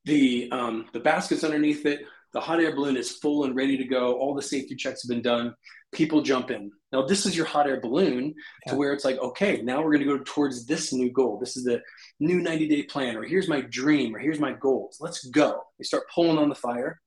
The 0.05 0.49
um, 0.51 0.87
the 0.93 0.99
basket's 0.99 1.43
underneath 1.43 1.85
it. 1.85 2.01
The 2.33 2.41
hot 2.41 2.61
air 2.61 2.75
balloon 2.75 2.97
is 2.97 3.11
full 3.11 3.43
and 3.43 3.55
ready 3.55 3.77
to 3.77 3.83
go. 3.83 4.13
All 4.13 4.33
the 4.33 4.41
safety 4.41 4.75
checks 4.75 5.03
have 5.03 5.09
been 5.09 5.21
done. 5.21 5.53
People 5.91 6.21
jump 6.21 6.51
in. 6.51 6.71
Now, 6.91 7.05
this 7.05 7.25
is 7.25 7.35
your 7.35 7.45
hot 7.45 7.67
air 7.67 7.79
balloon 7.79 8.33
yeah. 8.65 8.71
to 8.71 8.77
where 8.77 8.93
it's 8.93 9.05
like, 9.05 9.17
okay, 9.19 9.61
now 9.61 9.81
we're 9.81 9.93
going 9.93 10.07
to 10.07 10.17
go 10.17 10.23
towards 10.25 10.65
this 10.65 10.93
new 10.93 11.11
goal. 11.11 11.37
This 11.39 11.57
is 11.57 11.63
the 11.63 11.81
new 12.19 12.41
90 12.41 12.67
day 12.67 12.83
plan, 12.83 13.17
or 13.17 13.23
here's 13.23 13.47
my 13.47 13.61
dream, 13.61 14.15
or 14.15 14.19
here's 14.19 14.39
my 14.39 14.53
goals. 14.53 14.97
Let's 14.99 15.25
go. 15.25 15.61
They 15.77 15.83
start 15.83 16.03
pulling 16.13 16.37
on 16.37 16.49
the 16.49 16.55
fire. 16.55 16.99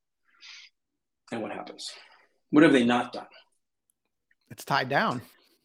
And 1.32 1.42
what 1.42 1.52
happens? 1.52 1.90
What 2.50 2.62
have 2.62 2.72
they 2.72 2.84
not 2.84 3.12
done? 3.12 3.26
It's 4.50 4.64
tied 4.64 4.88
down. 4.88 5.22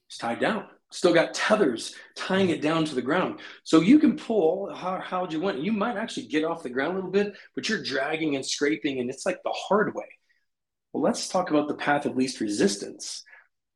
It's 0.08 0.18
tied 0.18 0.40
down 0.40 0.66
still 0.92 1.14
got 1.14 1.34
tethers 1.34 1.96
tying 2.16 2.48
mm. 2.48 2.52
it 2.52 2.62
down 2.62 2.86
to 2.86 2.96
the 2.96 3.02
ground. 3.02 3.40
So 3.64 3.82
you 3.82 4.00
can 4.00 4.18
pull 4.18 4.74
how, 4.74 5.00
how'd 5.00 5.32
you 5.32 5.40
want. 5.40 5.60
You 5.60 5.72
might 5.72 5.98
actually 5.98 6.28
get 6.28 6.44
off 6.44 6.64
the 6.64 6.70
ground 6.70 6.94
a 6.94 6.96
little 6.96 7.12
bit, 7.12 7.34
but 7.56 7.70
you're 7.70 7.84
dragging 7.84 8.36
and 8.36 8.46
scraping, 8.46 9.00
and 9.00 9.10
it's 9.10 9.26
like 9.26 9.40
the 9.44 9.54
hard 9.54 9.94
way. 9.94 10.06
Well, 10.94 11.04
let's 11.04 11.30
talk 11.30 11.50
about 11.50 11.68
the 11.68 11.76
path 11.76 12.06
of 12.06 12.16
least 12.16 12.40
resistance. 12.40 13.24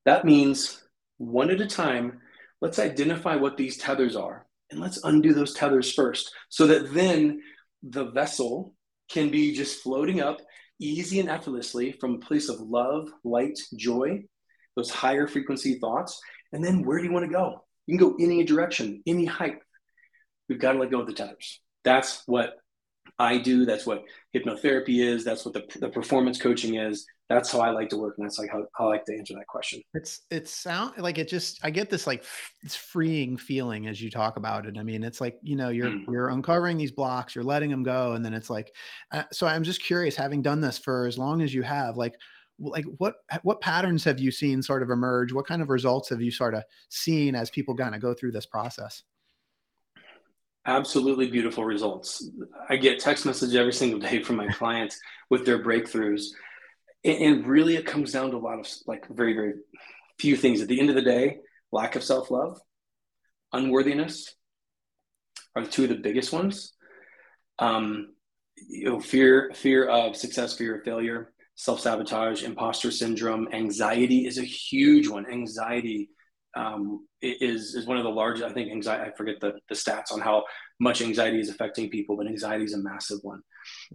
That 0.05 0.25
means 0.25 0.83
one 1.17 1.51
at 1.51 1.61
a 1.61 1.67
time, 1.67 2.19
let's 2.61 2.79
identify 2.79 3.35
what 3.35 3.57
these 3.57 3.77
tethers 3.77 4.15
are, 4.15 4.45
and 4.71 4.79
let's 4.79 5.03
undo 5.03 5.33
those 5.33 5.53
tethers 5.53 5.93
first 5.93 6.31
so 6.49 6.67
that 6.67 6.93
then 6.93 7.41
the 7.83 8.05
vessel 8.05 8.73
can 9.09 9.29
be 9.29 9.53
just 9.53 9.81
floating 9.83 10.21
up 10.21 10.39
easy 10.79 11.19
and 11.19 11.29
effortlessly 11.29 11.91
from 11.99 12.15
a 12.15 12.19
place 12.19 12.49
of 12.49 12.59
love, 12.59 13.09
light, 13.23 13.59
joy, 13.75 14.23
those 14.75 14.89
higher 14.89 15.27
frequency 15.27 15.79
thoughts. 15.79 16.19
And 16.51 16.63
then 16.63 16.83
where 16.83 16.97
do 16.97 17.05
you 17.05 17.11
want 17.11 17.25
to 17.25 17.31
go? 17.31 17.63
You 17.85 17.97
can 17.97 18.09
go 18.09 18.15
any 18.19 18.43
direction, 18.43 19.03
any 19.05 19.25
height. 19.25 19.57
We've 20.49 20.59
got 20.59 20.73
to 20.73 20.79
let 20.79 20.91
go 20.91 21.01
of 21.01 21.07
the 21.07 21.13
tethers. 21.13 21.61
That's 21.83 22.23
what 22.25 22.55
I 23.19 23.37
do. 23.37 23.65
That's 23.65 23.85
what 23.85 24.03
hypnotherapy 24.35 25.03
is. 25.03 25.23
That's 25.23 25.45
what 25.45 25.53
the, 25.53 25.63
the 25.79 25.89
performance 25.89 26.41
coaching 26.41 26.75
is. 26.75 27.05
That's 27.29 27.51
how 27.51 27.61
I 27.61 27.69
like 27.69 27.89
to 27.89 27.97
work, 27.97 28.15
and 28.17 28.25
that's 28.25 28.37
like 28.37 28.49
how, 28.51 28.65
how 28.75 28.85
I 28.85 28.89
like 28.89 29.05
to 29.05 29.17
answer 29.17 29.33
that 29.35 29.47
question. 29.47 29.81
It's 29.93 30.21
it 30.29 30.47
sound 30.47 30.97
like 30.97 31.17
it 31.17 31.27
just 31.27 31.59
I 31.63 31.69
get 31.69 31.89
this 31.89 32.05
like 32.05 32.25
this 32.61 32.75
freeing 32.75 33.37
feeling 33.37 33.87
as 33.87 34.01
you 34.01 34.11
talk 34.11 34.37
about 34.37 34.65
it. 34.65 34.77
I 34.77 34.83
mean, 34.83 35.03
it's 35.03 35.21
like 35.21 35.37
you 35.41 35.55
know 35.55 35.69
you're 35.69 35.89
mm. 35.89 36.05
you're 36.09 36.29
uncovering 36.29 36.77
these 36.77 36.91
blocks, 36.91 37.33
you're 37.33 37.43
letting 37.43 37.69
them 37.69 37.83
go, 37.83 38.13
and 38.13 38.25
then 38.25 38.33
it's 38.33 38.49
like. 38.49 38.73
Uh, 39.11 39.23
so 39.31 39.47
I'm 39.47 39.63
just 39.63 39.81
curious, 39.81 40.15
having 40.15 40.41
done 40.41 40.59
this 40.59 40.77
for 40.77 41.07
as 41.07 41.17
long 41.17 41.41
as 41.41 41.53
you 41.53 41.63
have, 41.63 41.97
like 41.97 42.15
like 42.59 42.85
what 42.97 43.15
what 43.43 43.61
patterns 43.61 44.03
have 44.03 44.19
you 44.19 44.31
seen 44.31 44.61
sort 44.61 44.83
of 44.83 44.89
emerge 44.89 45.33
what 45.33 45.47
kind 45.47 45.61
of 45.61 45.69
results 45.69 46.09
have 46.09 46.21
you 46.21 46.29
sort 46.29 46.53
of 46.53 46.63
seen 46.89 47.35
as 47.35 47.49
people 47.49 47.75
kind 47.75 47.95
of 47.95 48.01
go 48.01 48.13
through 48.13 48.31
this 48.31 48.45
process 48.45 49.03
absolutely 50.65 51.29
beautiful 51.29 51.65
results. 51.65 52.29
I 52.69 52.77
get 52.77 52.99
text 52.99 53.25
message 53.25 53.55
every 53.55 53.73
single 53.73 53.99
day 53.99 54.21
from 54.23 54.37
my 54.37 54.47
clients 54.47 54.99
with 55.29 55.45
their 55.45 55.63
breakthroughs. 55.63 56.27
And, 57.05 57.45
really 57.45 57.75
it 57.75 57.85
comes 57.85 58.13
down 58.13 58.31
to 58.31 58.37
a 58.37 58.39
lot 58.39 58.59
of 58.59 58.67
like 58.87 59.07
very 59.09 59.33
very 59.33 59.53
few 60.19 60.37
things. 60.37 60.61
At 60.61 60.69
the 60.69 60.79
end 60.79 60.89
of 60.89 60.95
the 60.95 61.01
day 61.01 61.39
lack 61.71 61.95
of 61.95 62.03
self-love 62.03 62.59
unworthiness 63.51 64.35
are 65.55 65.65
two 65.65 65.83
of 65.83 65.89
the 65.89 65.95
biggest 65.95 66.31
ones. 66.31 66.73
Um, 67.59 68.13
you 68.55 68.85
know 68.85 68.99
fear 68.99 69.51
fear 69.53 69.85
of 69.85 70.15
success 70.15 70.55
fear 70.57 70.77
of 70.77 70.83
failure 70.85 71.33
self 71.55 71.79
sabotage, 71.79 72.43
imposter 72.43 72.91
syndrome, 72.91 73.47
anxiety 73.51 74.25
is 74.25 74.37
a 74.37 74.43
huge 74.43 75.07
one. 75.07 75.29
Anxiety 75.29 76.09
um, 76.55 77.07
is 77.21 77.75
is 77.75 77.85
one 77.87 77.97
of 77.97 78.03
the 78.03 78.09
largest. 78.09 78.45
I 78.45 78.51
think 78.53 78.71
anxiety. 78.71 79.09
I 79.11 79.15
forget 79.15 79.35
the 79.41 79.53
the 79.69 79.75
stats 79.75 80.11
on 80.11 80.19
how 80.21 80.45
much 80.79 81.01
anxiety 81.01 81.39
is 81.39 81.49
affecting 81.49 81.89
people, 81.89 82.15
but 82.17 82.27
anxiety 82.27 82.65
is 82.65 82.73
a 82.73 82.77
massive 82.77 83.19
one. 83.23 83.41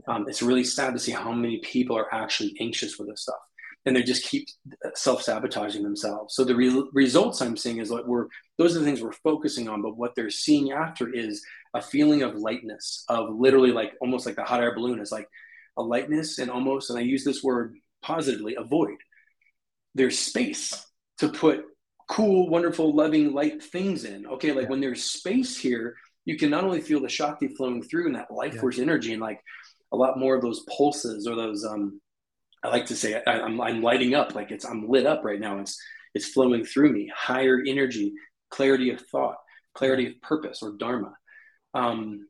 Um, 0.07 0.27
it's 0.29 0.43
really 0.43 0.65
sad 0.65 0.93
to 0.95 0.99
see 0.99 1.13
how 1.13 1.33
many 1.33 1.59
people 1.61 1.97
are 1.97 2.13
actually 2.15 2.55
anxious 2.61 2.99
with 2.99 3.09
this 3.09 3.23
stuff. 3.23 3.37
and 3.87 3.97
they 3.97 4.03
just 4.03 4.25
keep 4.25 4.47
self-sabotaging 4.95 5.83
themselves 5.83 6.35
so 6.35 6.45
the 6.45 6.55
re- 6.55 6.89
results 6.93 7.41
i'm 7.41 7.57
seeing 7.57 7.79
is 7.79 7.91
like 7.91 8.05
we're 8.07 8.27
those 8.59 8.75
are 8.77 8.81
the 8.81 8.85
things 8.85 9.01
we're 9.03 9.13
focusing 9.13 9.69
on 9.69 9.83
but 9.83 9.97
what 9.97 10.15
they're 10.15 10.31
seeing 10.31 10.73
after 10.73 11.13
is 11.13 11.43
a 11.75 11.83
feeling 11.83 12.23
of 12.23 12.35
lightness 12.37 13.05
of 13.09 13.31
literally 13.31 13.73
like 13.73 13.93
almost 14.01 14.27
like 14.27 14.37
the 14.37 14.45
hot 14.45 14.63
air 14.63 14.75
balloon 14.75 15.01
is 15.01 15.13
like 15.13 15.29
a 15.77 15.83
lightness 15.83 16.39
and 16.39 16.51
almost 16.51 16.91
and 16.91 16.99
i 16.99 17.03
use 17.03 17.25
this 17.25 17.43
word 17.43 17.77
positively 18.03 18.55
a 18.57 18.65
void 18.65 18.97
there's 19.95 20.19
space 20.19 20.87
to 21.19 21.29
put 21.29 21.65
cool 22.09 22.49
wonderful 22.49 22.95
loving 22.95 23.33
light 23.33 23.63
things 23.63 24.05
in 24.05 24.27
okay 24.27 24.53
like 24.53 24.65
yeah. 24.65 24.71
when 24.71 24.81
there's 24.81 25.05
space 25.05 25.59
here 25.59 25.95
you 26.25 26.37
can 26.37 26.51
not 26.51 26.65
only 26.65 26.81
feel 26.81 27.01
the 27.01 27.09
shakti 27.09 27.49
flowing 27.49 27.83
through 27.83 28.07
and 28.07 28.15
that 28.15 28.31
life 28.31 28.59
force 28.59 28.79
energy 28.79 29.13
and 29.13 29.23
like 29.23 29.41
a 29.93 29.97
lot 29.97 30.19
more 30.19 30.35
of 30.35 30.43
those 30.43 30.65
pulses 30.77 31.27
or 31.27 31.37
those 31.37 31.65
um 31.65 32.01
I 32.63 32.69
like 32.69 32.87
to 32.87 32.97
say 32.97 33.21
I, 33.27 33.39
am 33.39 33.45
I'm, 33.45 33.61
I'm 33.61 33.83
lighting 33.83 34.15
up 34.15 34.35
like 34.35 34.51
it's 34.51 34.65
I'm 34.65 34.89
lit 34.89 35.07
up 35.07 35.25
right 35.25 35.41
now. 35.41 35.59
It's 35.59 35.81
it's 36.15 36.29
flowing 36.29 36.65
through 36.65 36.93
me. 36.93 37.11
Higher 37.15 37.63
energy, 37.65 38.15
clarity 38.51 38.91
of 38.91 39.01
thought, 39.01 39.37
clarity 39.75 40.09
of 40.09 40.21
purpose 40.21 40.63
or 40.63 40.77
dharma. 40.77 41.15
Um, 41.75 42.27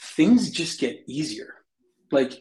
things 0.00 0.50
just 0.50 0.80
get 0.80 1.04
easier. 1.06 1.54
Like 2.10 2.32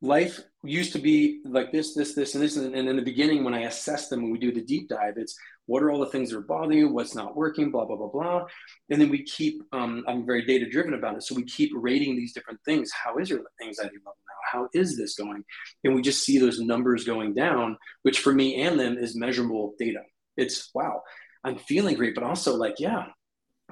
life 0.00 0.40
used 0.68 0.92
to 0.92 0.98
be 0.98 1.40
like 1.44 1.72
this, 1.72 1.94
this, 1.94 2.14
this, 2.14 2.34
and 2.34 2.42
this. 2.42 2.56
And 2.56 2.74
in 2.74 2.96
the 2.96 3.02
beginning, 3.02 3.44
when 3.44 3.54
I 3.54 3.62
assess 3.62 4.08
them, 4.08 4.22
when 4.22 4.32
we 4.32 4.38
do 4.38 4.52
the 4.52 4.62
deep 4.62 4.88
dive, 4.88 5.14
it's 5.16 5.36
what 5.66 5.82
are 5.82 5.90
all 5.90 6.00
the 6.00 6.06
things 6.06 6.30
that 6.30 6.38
are 6.38 6.42
bothering 6.42 6.78
you? 6.78 6.88
What's 6.88 7.14
not 7.14 7.36
working? 7.36 7.70
Blah, 7.70 7.86
blah, 7.86 7.96
blah, 7.96 8.08
blah. 8.08 8.46
And 8.90 9.00
then 9.00 9.08
we 9.08 9.24
keep, 9.24 9.62
um, 9.72 10.04
I'm 10.06 10.24
very 10.24 10.44
data 10.44 10.68
driven 10.68 10.94
about 10.94 11.16
it. 11.16 11.22
So 11.24 11.34
we 11.34 11.44
keep 11.44 11.72
rating 11.74 12.16
these 12.16 12.32
different 12.32 12.60
things. 12.64 12.92
How 12.92 13.18
is 13.18 13.28
your 13.28 13.40
anxiety 13.62 13.96
level 13.98 14.16
now? 14.26 14.58
How 14.60 14.68
is 14.74 14.96
this 14.96 15.16
going? 15.16 15.44
And 15.84 15.94
we 15.94 16.02
just 16.02 16.24
see 16.24 16.38
those 16.38 16.60
numbers 16.60 17.04
going 17.04 17.34
down, 17.34 17.76
which 18.02 18.20
for 18.20 18.32
me 18.32 18.62
and 18.62 18.78
them 18.78 18.96
is 18.96 19.16
measurable 19.16 19.74
data. 19.78 20.02
It's 20.36 20.70
wow, 20.74 21.02
I'm 21.42 21.58
feeling 21.58 21.96
great, 21.96 22.14
but 22.14 22.24
also 22.24 22.56
like, 22.56 22.78
yeah, 22.78 23.06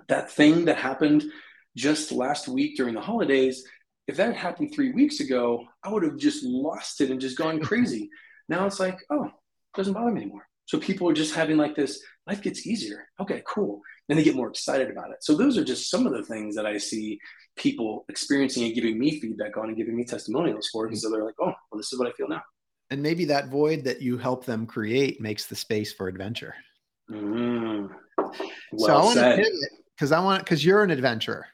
that 0.08 0.30
thing 0.30 0.64
that 0.66 0.78
happened 0.78 1.24
just 1.76 2.12
last 2.12 2.48
week 2.48 2.76
during 2.76 2.94
the 2.94 3.00
holidays, 3.00 3.64
if 4.06 4.16
that 4.16 4.26
had 4.26 4.36
happened 4.36 4.74
three 4.74 4.92
weeks 4.92 5.20
ago, 5.20 5.64
I 5.82 5.90
would 5.90 6.02
have 6.02 6.16
just 6.16 6.44
lost 6.44 7.00
it 7.00 7.10
and 7.10 7.20
just 7.20 7.38
gone 7.38 7.60
crazy. 7.68 8.10
now 8.48 8.66
it's 8.66 8.80
like, 8.80 8.98
oh, 9.10 9.24
it 9.24 9.32
doesn't 9.76 9.94
bother 9.94 10.10
me 10.10 10.22
anymore. 10.22 10.46
So 10.66 10.78
people 10.78 11.08
are 11.08 11.14
just 11.14 11.34
having 11.34 11.56
like 11.56 11.74
this, 11.74 12.02
life 12.26 12.42
gets 12.42 12.66
easier. 12.66 13.06
Okay, 13.20 13.42
cool. 13.46 13.80
And 14.08 14.18
they 14.18 14.22
get 14.22 14.36
more 14.36 14.48
excited 14.48 14.90
about 14.90 15.10
it. 15.10 15.18
So 15.20 15.36
those 15.36 15.58
are 15.58 15.64
just 15.64 15.90
some 15.90 16.06
of 16.06 16.12
the 16.12 16.22
things 16.22 16.54
that 16.56 16.66
I 16.66 16.78
see 16.78 17.18
people 17.56 18.04
experiencing 18.08 18.64
and 18.64 18.74
giving 18.74 18.98
me 18.98 19.20
feedback 19.20 19.56
on 19.56 19.68
and 19.68 19.76
giving 19.76 19.96
me 19.96 20.04
testimonials 20.04 20.68
for. 20.72 20.86
And 20.86 20.98
so 20.98 21.10
they're 21.10 21.24
like, 21.24 21.34
oh, 21.40 21.46
well, 21.46 21.76
this 21.76 21.92
is 21.92 21.98
what 21.98 22.08
I 22.08 22.12
feel 22.12 22.28
now. 22.28 22.42
And 22.90 23.02
maybe 23.02 23.24
that 23.26 23.48
void 23.48 23.84
that 23.84 24.02
you 24.02 24.18
help 24.18 24.44
them 24.44 24.66
create 24.66 25.20
makes 25.20 25.46
the 25.46 25.56
space 25.56 25.92
for 25.92 26.08
adventure. 26.08 26.54
Mm, 27.10 27.90
well 28.16 28.32
so 28.78 28.94
I 28.94 29.04
want 29.04 29.18
to 29.18 29.36
pivot 29.36 29.52
because 29.96 30.12
I 30.12 30.20
want 30.20 30.42
because 30.42 30.64
you're 30.64 30.82
an 30.82 30.90
adventurer. 30.90 31.46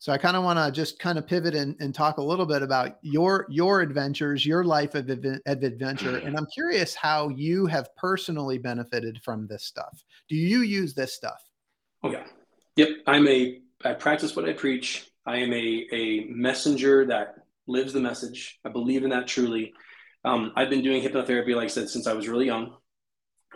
So 0.00 0.12
I 0.12 0.18
kind 0.18 0.36
of 0.36 0.44
want 0.44 0.58
to 0.58 0.70
just 0.70 1.00
kind 1.00 1.18
of 1.18 1.26
pivot 1.26 1.56
and, 1.56 1.74
and 1.80 1.92
talk 1.92 2.18
a 2.18 2.22
little 2.22 2.46
bit 2.46 2.62
about 2.62 2.98
your 3.02 3.46
your 3.48 3.80
adventures, 3.80 4.46
your 4.46 4.62
life 4.62 4.94
of, 4.94 5.10
adventure, 5.46 6.18
and 6.18 6.36
I'm 6.36 6.46
curious 6.46 6.94
how 6.94 7.30
you 7.30 7.66
have 7.66 7.94
personally 7.96 8.58
benefited 8.58 9.20
from 9.24 9.48
this 9.48 9.64
stuff. 9.64 10.04
Do 10.28 10.36
you 10.36 10.60
use 10.60 10.94
this 10.94 11.14
stuff? 11.14 11.42
Oh 12.04 12.12
yeah, 12.12 12.24
yep. 12.76 12.90
I'm 13.08 13.26
a 13.26 13.60
I 13.84 13.94
practice 13.94 14.36
what 14.36 14.48
I 14.48 14.52
preach. 14.52 15.10
I 15.26 15.38
am 15.38 15.52
a 15.52 15.86
a 15.92 16.26
messenger 16.28 17.04
that 17.06 17.34
lives 17.66 17.92
the 17.92 18.00
message. 18.00 18.60
I 18.64 18.68
believe 18.68 19.02
in 19.02 19.10
that 19.10 19.26
truly. 19.26 19.72
Um, 20.24 20.52
I've 20.54 20.70
been 20.70 20.82
doing 20.82 21.02
hypnotherapy, 21.02 21.56
like 21.56 21.64
I 21.64 21.68
said, 21.68 21.88
since 21.88 22.06
I 22.06 22.12
was 22.12 22.28
really 22.28 22.46
young. 22.46 22.76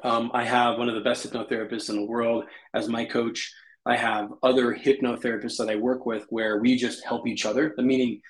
Um, 0.02 0.30
I 0.34 0.44
have 0.44 0.78
one 0.78 0.88
of 0.88 0.96
the 0.96 1.00
best 1.00 1.24
hypnotherapists 1.24 1.88
in 1.88 1.96
the 1.96 2.04
world 2.04 2.44
as 2.74 2.88
my 2.88 3.04
coach. 3.04 3.52
I 3.84 3.96
have 3.96 4.32
other 4.42 4.74
hypnotherapists 4.74 5.58
that 5.58 5.68
I 5.68 5.76
work 5.76 6.06
with 6.06 6.26
where 6.30 6.58
we 6.58 6.76
just 6.76 7.04
help 7.04 7.26
each 7.26 7.44
other. 7.44 7.74
The 7.76 7.82
meaning, 7.82 8.20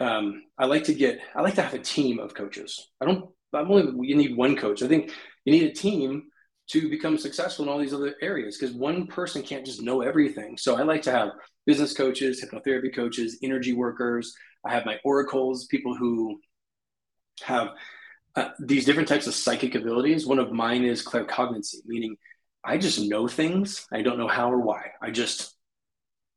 um, 0.00 0.44
I 0.56 0.66
like 0.66 0.84
to 0.84 0.94
get, 0.94 1.20
I 1.34 1.42
like 1.42 1.56
to 1.56 1.62
have 1.62 1.74
a 1.74 1.78
team 1.78 2.20
of 2.20 2.34
coaches. 2.34 2.88
I 3.00 3.06
don't, 3.06 3.28
I'm 3.52 3.70
only, 3.70 4.08
you 4.08 4.14
need 4.14 4.36
one 4.36 4.56
coach. 4.56 4.82
I 4.82 4.88
think 4.88 5.10
you 5.44 5.52
need 5.52 5.70
a 5.70 5.74
team 5.74 6.24
to 6.68 6.88
become 6.90 7.18
successful 7.18 7.64
in 7.64 7.70
all 7.70 7.78
these 7.78 7.94
other 7.94 8.14
areas 8.20 8.58
because 8.58 8.74
one 8.74 9.06
person 9.06 9.42
can't 9.42 9.66
just 9.66 9.82
know 9.82 10.02
everything. 10.02 10.56
So 10.56 10.76
I 10.76 10.82
like 10.82 11.02
to 11.02 11.12
have 11.12 11.30
business 11.66 11.94
coaches, 11.94 12.44
hypnotherapy 12.44 12.94
coaches, 12.94 13.38
energy 13.42 13.72
workers. 13.72 14.34
I 14.64 14.74
have 14.74 14.84
my 14.84 14.98
oracles, 15.02 15.66
people 15.66 15.96
who 15.96 16.40
have 17.42 17.70
uh, 18.36 18.50
these 18.60 18.84
different 18.84 19.08
types 19.08 19.26
of 19.26 19.34
psychic 19.34 19.74
abilities. 19.74 20.26
One 20.26 20.38
of 20.38 20.52
mine 20.52 20.84
is 20.84 21.04
claircognizance, 21.04 21.74
meaning 21.86 22.16
I 22.64 22.78
just 22.78 23.00
know 23.00 23.28
things. 23.28 23.86
I 23.92 24.02
don't 24.02 24.18
know 24.18 24.28
how 24.28 24.50
or 24.52 24.60
why. 24.60 24.92
I 25.02 25.10
just 25.10 25.54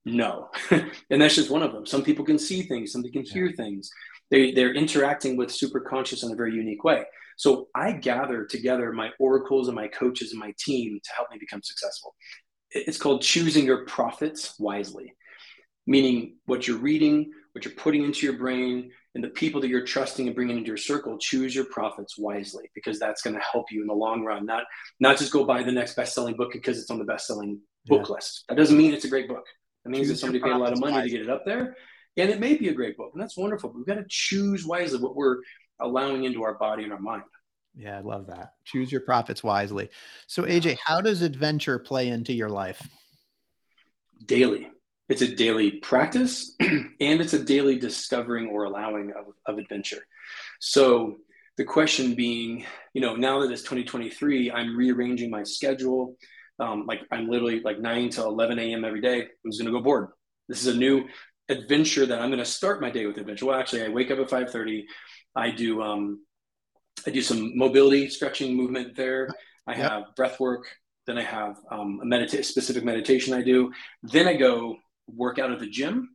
know. 0.06 0.50
and 0.72 1.22
that's 1.22 1.36
just 1.36 1.50
one 1.50 1.64
of 1.64 1.74
them. 1.74 1.86
Some 1.86 2.04
people 2.04 2.26
can 2.26 2.40
see 2.40 2.64
things, 2.64 2.92
some 2.92 3.04
people 3.04 3.22
can 3.22 3.32
hear 3.32 3.52
things. 3.52 3.90
They, 4.30 4.52
they're 4.52 4.74
interacting 4.74 5.36
with 5.38 5.52
super 5.52 5.80
conscious 5.82 6.24
in 6.24 6.32
a 6.32 6.36
very 6.36 6.54
unique 6.54 6.84
way. 6.84 7.04
So 7.38 7.68
I 7.76 7.94
gather 7.94 8.46
together 8.46 8.92
my 8.92 9.10
oracles 9.20 9.68
and 9.68 9.76
my 9.76 9.88
coaches 9.88 10.32
and 10.32 10.40
my 10.40 10.54
team 10.60 11.00
to 11.04 11.12
help 11.16 11.30
me 11.32 11.38
become 11.40 11.62
successful. 11.64 12.16
It's 12.72 12.98
called 12.98 13.22
choosing 13.22 13.66
your 13.66 13.86
prophets 13.86 14.56
wisely, 14.60 15.14
meaning 15.86 16.38
what 16.46 16.68
you're 16.68 16.78
reading, 16.78 17.32
what 17.52 17.66
you're 17.66 17.74
putting 17.74 18.06
into 18.06 18.26
your 18.26 18.38
brain, 18.38 18.92
and 19.16 19.24
the 19.24 19.30
people 19.30 19.60
that 19.62 19.68
you're 19.68 19.86
trusting 19.86 20.28
and 20.28 20.36
bringing 20.36 20.58
into 20.58 20.68
your 20.68 20.78
circle 20.78 21.18
choose 21.18 21.54
your 21.54 21.66
prophets 21.66 22.18
wisely 22.18 22.70
because 22.74 23.00
that's 23.00 23.22
going 23.22 23.36
to 23.36 23.42
help 23.42 23.72
you 23.72 23.82
in 23.82 23.88
the 23.88 23.94
long 23.94 24.24
run 24.24 24.46
not 24.46 24.64
not 25.00 25.18
just 25.18 25.32
go 25.32 25.44
buy 25.44 25.64
the 25.64 25.72
next 25.72 25.96
best-selling 25.96 26.36
book 26.36 26.52
because 26.54 26.80
it's 26.80 26.90
on 26.90 27.00
the 27.00 27.06
best-selling 27.06 27.60
yeah. 27.86 27.98
book 27.98 28.10
list. 28.10 28.46
That 28.50 28.58
doesn't 28.58 28.78
mean 28.78 28.94
it's 28.94 29.06
a 29.06 29.10
great 29.10 29.28
book. 29.28 29.46
That 29.84 29.90
means 29.90 30.08
choose 30.08 30.20
that 30.20 30.26
somebody 30.26 30.44
paid 30.44 30.52
a 30.52 30.58
lot 30.58 30.74
of 30.74 30.80
money 30.80 30.94
wisely. 30.94 31.10
to 31.10 31.18
get 31.18 31.26
it 31.26 31.30
up 31.30 31.46
there 31.46 31.76
and 32.18 32.30
it 32.30 32.40
may 32.40 32.56
be 32.56 32.70
a 32.70 32.74
great 32.74 32.98
book 32.98 33.12
and 33.14 33.22
that's 33.22 33.38
wonderful 33.38 33.70
but 33.70 33.78
we've 33.78 33.88
got 33.88 33.96
to 33.96 34.06
choose 34.08 34.66
wisely 34.66 35.00
what 35.00 35.16
we're 35.16 35.38
allowing 35.80 36.24
into 36.24 36.44
our 36.44 36.56
body 36.56 36.84
and 36.84 36.94
our 36.94 37.00
mind. 37.00 37.24
Yeah 37.76 37.98
i 37.98 38.02
love 38.02 38.28
that. 38.28 38.54
Choose 38.66 38.92
your 38.92 39.02
prophets 39.02 39.44
wisely. 39.44 39.90
So 40.28 40.44
aj 40.44 40.78
how 40.86 41.02
does 41.02 41.22
adventure 41.22 41.80
play 41.80 42.10
into 42.10 42.34
your 42.34 42.50
life? 42.50 42.82
Daily 44.26 44.70
it's 45.12 45.22
a 45.22 45.36
daily 45.36 45.72
practice 45.72 46.56
and 46.62 46.96
it's 47.20 47.34
a 47.34 47.44
daily 47.44 47.78
discovering 47.78 48.48
or 48.48 48.64
allowing 48.64 49.12
of, 49.12 49.26
of 49.46 49.58
adventure. 49.58 50.02
So 50.62 51.18
the 51.58 51.66
question 51.66 52.16
being, 52.16 52.66
you 52.94 53.02
know, 53.02 53.18
now 53.18 53.42
that 53.42 53.52
it's 53.52 53.62
2023, 53.64 54.52
I'm 54.52 54.78
rearranging 54.78 55.30
my 55.30 55.44
schedule. 55.44 56.16
Um, 56.60 56.86
like 56.88 57.02
I'm 57.12 57.28
literally 57.28 57.60
like 57.60 57.78
9 57.78 58.10
to 58.12 58.24
11 58.24 58.58
a.m. 58.58 58.86
every 58.86 59.02
day. 59.02 59.24
I'm 59.24 59.52
just 59.52 59.62
going 59.62 59.74
to 59.74 59.78
go 59.78 59.84
board. 59.84 60.12
This 60.48 60.62
is 60.66 60.74
a 60.74 60.78
new 60.78 61.04
adventure 61.50 62.06
that 62.06 62.22
I'm 62.22 62.30
going 62.30 62.40
to 62.40 62.46
start 62.46 62.80
my 62.80 62.90
day 62.90 63.06
with 63.06 63.18
adventure. 63.18 63.48
Well, 63.48 63.60
actually, 63.60 63.84
I 63.84 63.90
wake 63.90 64.12
up 64.12 64.20
at 64.20 64.30
5:30. 64.30 64.84
I 65.36 65.52
do 65.52 65.82
um, 65.82 66.22
I 67.06 67.10
do 67.10 67.22
some 67.22 67.58
mobility, 67.58 68.08
stretching, 68.10 68.56
movement 68.56 68.96
there. 68.96 69.28
I 69.68 69.76
yep. 69.76 69.92
have 69.92 70.04
breath 70.16 70.40
work. 70.40 70.68
Then 71.06 71.18
I 71.18 71.24
have 71.24 71.58
um, 71.70 72.00
a 72.02 72.06
medita- 72.06 72.46
specific 72.46 72.86
meditation 72.86 73.34
I 73.34 73.42
do. 73.42 73.72
Then 74.04 74.28
I 74.28 74.36
go 74.36 74.78
work 75.16 75.40
out 75.40 75.52
at 75.52 75.60
the 75.60 75.70
gym 75.70 76.10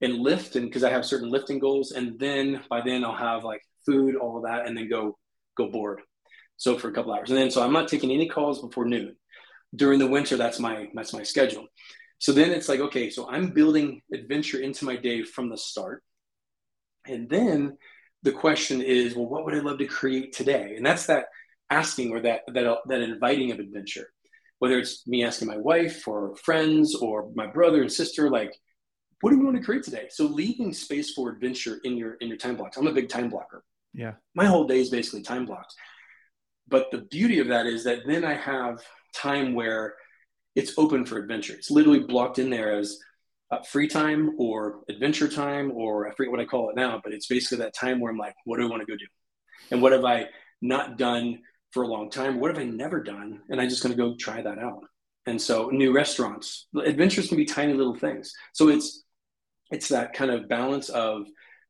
and 0.00 0.18
lift 0.18 0.56
and 0.56 0.66
because 0.66 0.84
I 0.84 0.90
have 0.90 1.06
certain 1.06 1.30
lifting 1.30 1.58
goals 1.58 1.92
and 1.92 2.18
then 2.18 2.62
by 2.68 2.82
then 2.84 3.04
I'll 3.04 3.14
have 3.14 3.44
like 3.44 3.62
food 3.84 4.16
all 4.16 4.36
of 4.36 4.44
that 4.44 4.66
and 4.66 4.76
then 4.76 4.88
go 4.88 5.16
go 5.56 5.70
board. 5.70 6.00
So 6.58 6.78
for 6.78 6.88
a 6.88 6.92
couple 6.92 7.12
hours. 7.12 7.30
And 7.30 7.38
then 7.38 7.50
so 7.50 7.62
I'm 7.62 7.72
not 7.72 7.88
taking 7.88 8.10
any 8.10 8.28
calls 8.28 8.60
before 8.60 8.84
noon. 8.84 9.16
During 9.74 9.98
the 9.98 10.06
winter 10.06 10.36
that's 10.36 10.58
my 10.58 10.88
that's 10.94 11.12
my 11.12 11.22
schedule. 11.22 11.66
So 12.18 12.32
then 12.32 12.50
it's 12.50 12.68
like 12.68 12.80
okay 12.80 13.10
so 13.10 13.28
I'm 13.28 13.50
building 13.50 14.02
adventure 14.12 14.60
into 14.60 14.84
my 14.84 14.96
day 14.96 15.22
from 15.22 15.48
the 15.48 15.58
start. 15.58 16.02
And 17.06 17.28
then 17.28 17.76
the 18.22 18.32
question 18.32 18.82
is 18.82 19.14
well 19.14 19.28
what 19.28 19.44
would 19.44 19.54
I 19.54 19.60
love 19.60 19.78
to 19.78 19.86
create 19.86 20.32
today? 20.32 20.74
And 20.76 20.84
that's 20.84 21.06
that 21.06 21.26
asking 21.70 22.10
or 22.10 22.20
that 22.20 22.42
that 22.52 22.78
that 22.86 23.00
inviting 23.00 23.50
of 23.52 23.58
adventure 23.58 24.08
whether 24.58 24.78
it's 24.78 25.06
me 25.06 25.24
asking 25.24 25.48
my 25.48 25.56
wife 25.56 26.06
or 26.08 26.34
friends 26.36 26.94
or 26.94 27.30
my 27.34 27.46
brother 27.46 27.82
and 27.82 27.92
sister, 27.92 28.30
like, 28.30 28.54
what 29.20 29.30
do 29.30 29.38
we 29.38 29.44
want 29.44 29.56
to 29.56 29.62
create 29.62 29.82
today? 29.82 30.08
So 30.10 30.24
leaving 30.24 30.72
space 30.72 31.12
for 31.12 31.30
adventure 31.30 31.78
in 31.84 31.96
your 31.96 32.14
in 32.14 32.28
your 32.28 32.36
time 32.36 32.56
blocks. 32.56 32.76
I'm 32.76 32.86
a 32.86 32.92
big 32.92 33.08
time 33.08 33.30
blocker. 33.30 33.64
Yeah. 33.94 34.12
My 34.34 34.44
whole 34.44 34.64
day 34.64 34.80
is 34.80 34.90
basically 34.90 35.22
time 35.22 35.46
blocked. 35.46 35.74
But 36.68 36.90
the 36.90 36.98
beauty 36.98 37.38
of 37.38 37.48
that 37.48 37.66
is 37.66 37.84
that 37.84 38.00
then 38.06 38.24
I 38.24 38.34
have 38.34 38.82
time 39.14 39.54
where 39.54 39.94
it's 40.54 40.76
open 40.78 41.06
for 41.06 41.18
adventure. 41.18 41.54
It's 41.54 41.70
literally 41.70 42.00
blocked 42.00 42.38
in 42.38 42.50
there 42.50 42.76
as 42.78 42.98
uh, 43.50 43.62
free 43.62 43.88
time 43.88 44.34
or 44.38 44.80
adventure 44.88 45.28
time, 45.28 45.70
or 45.72 46.08
I 46.08 46.14
forget 46.14 46.30
what 46.30 46.40
I 46.40 46.44
call 46.44 46.70
it 46.70 46.76
now, 46.76 47.00
but 47.02 47.12
it's 47.12 47.26
basically 47.26 47.58
that 47.58 47.74
time 47.74 48.00
where 48.00 48.10
I'm 48.10 48.18
like, 48.18 48.34
what 48.44 48.58
do 48.58 48.66
I 48.66 48.70
want 48.70 48.80
to 48.80 48.86
go 48.86 48.96
do? 48.96 49.06
And 49.70 49.80
what 49.80 49.92
have 49.92 50.04
I 50.04 50.26
not 50.60 50.98
done 50.98 51.40
for 51.76 51.82
a 51.82 51.86
long 51.86 52.08
time. 52.08 52.40
What 52.40 52.50
have 52.50 52.58
I 52.58 52.64
never 52.64 53.02
done? 53.02 53.42
And 53.50 53.60
I'm 53.60 53.68
just 53.68 53.82
going 53.82 53.94
to 53.94 54.02
go 54.02 54.16
try 54.16 54.40
that 54.40 54.58
out. 54.58 54.82
And 55.26 55.40
so 55.40 55.68
new 55.68 55.92
restaurants, 55.92 56.68
adventures 56.74 57.28
can 57.28 57.36
be 57.36 57.44
tiny 57.44 57.74
little 57.74 57.94
things. 57.94 58.32
So 58.54 58.68
it's 58.68 59.04
it's 59.70 59.88
that 59.88 60.14
kind 60.14 60.30
of 60.30 60.48
balance 60.48 60.88
of 60.88 61.26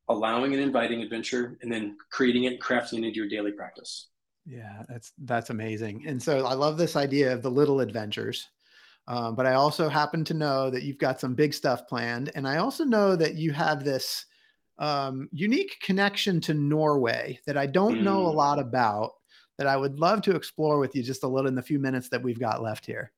allowing 0.09 0.53
and 0.53 0.63
inviting 0.63 1.03
adventure 1.03 1.59
and 1.61 1.73
then 1.73 1.97
creating 2.13 2.45
it 2.45 2.53
and 2.53 2.63
crafting 2.63 2.99
it 2.99 3.07
into 3.07 3.17
your 3.17 3.27
daily 3.27 3.51
practice. 3.51 4.11
Yeah, 4.45 4.85
that's 4.89 5.13
that's 5.25 5.51
amazing. 5.51 6.05
And 6.07 6.23
so 6.23 6.47
I 6.47 6.55
love 6.55 6.79
this 6.79 6.95
idea 6.95 7.33
of 7.33 7.43
the 7.43 7.51
little 7.51 7.81
adventures. 7.81 8.47
Um, 9.09 9.35
but 9.35 9.45
I 9.45 9.55
also 9.55 9.89
happen 9.89 10.25
to 10.27 10.35
know 10.35 10.71
that 10.71 10.85
you've 10.85 10.99
got 10.99 11.19
some 11.19 11.35
big 11.35 11.53
stuff 11.53 11.89
planned, 11.89 12.31
and 12.37 12.47
I 12.47 12.59
also 12.59 12.85
know 12.85 13.17
that 13.17 13.35
you 13.35 13.53
have 13.53 13.83
this 13.83 14.25
um, 14.79 15.29
unique 15.33 15.79
connection 15.83 16.41
to 16.43 16.55
Norway 16.55 17.41
that 17.47 17.57
I 17.57 17.67
don't 17.67 17.99
mm. 17.99 18.03
know 18.05 18.27
a 18.27 18.33
mm. 18.33 18.37
lot 18.37 18.61
about. 18.61 19.15
That 19.59 19.67
I 19.67 19.77
would 19.77 19.99
love 19.99 20.23
to 20.23 20.37
explore 20.37 20.79
with 20.79 20.95
you 20.95 21.03
just 21.03 21.23
a 21.23 21.29
little 21.29 21.49
in 21.49 21.55
the 21.55 21.63
few 21.63 21.79
minutes 21.79 22.09
that 22.11 22.23
we've 22.23 22.39
got 22.39 22.63
left 22.63 22.85
here. 22.85 23.13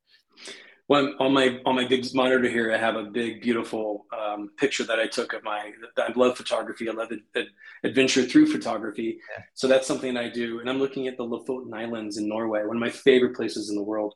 Well, 0.88 1.14
on 1.20 1.34
my 1.34 1.60
on 1.66 1.74
my 1.74 1.86
big 1.86 2.06
monitor 2.14 2.48
here, 2.48 2.72
I 2.72 2.78
have 2.78 2.96
a 2.96 3.04
big, 3.04 3.42
beautiful 3.42 4.06
um, 4.16 4.50
picture 4.56 4.84
that 4.84 4.98
I 4.98 5.06
took 5.06 5.34
of 5.34 5.44
my. 5.44 5.70
I 5.98 6.12
love 6.16 6.36
photography. 6.36 6.88
I 6.88 6.92
love 6.92 7.12
adventure 7.84 8.22
through 8.22 8.50
photography. 8.50 9.20
Yeah. 9.36 9.44
So 9.52 9.68
that's 9.68 9.86
something 9.86 10.16
I 10.16 10.30
do. 10.30 10.60
And 10.60 10.70
I'm 10.70 10.78
looking 10.78 11.06
at 11.06 11.18
the 11.18 11.24
Lofoten 11.24 11.74
Islands 11.74 12.16
in 12.16 12.26
Norway, 12.26 12.64
one 12.64 12.76
of 12.76 12.80
my 12.80 12.88
favorite 12.88 13.36
places 13.36 13.68
in 13.68 13.76
the 13.76 13.82
world. 13.82 14.14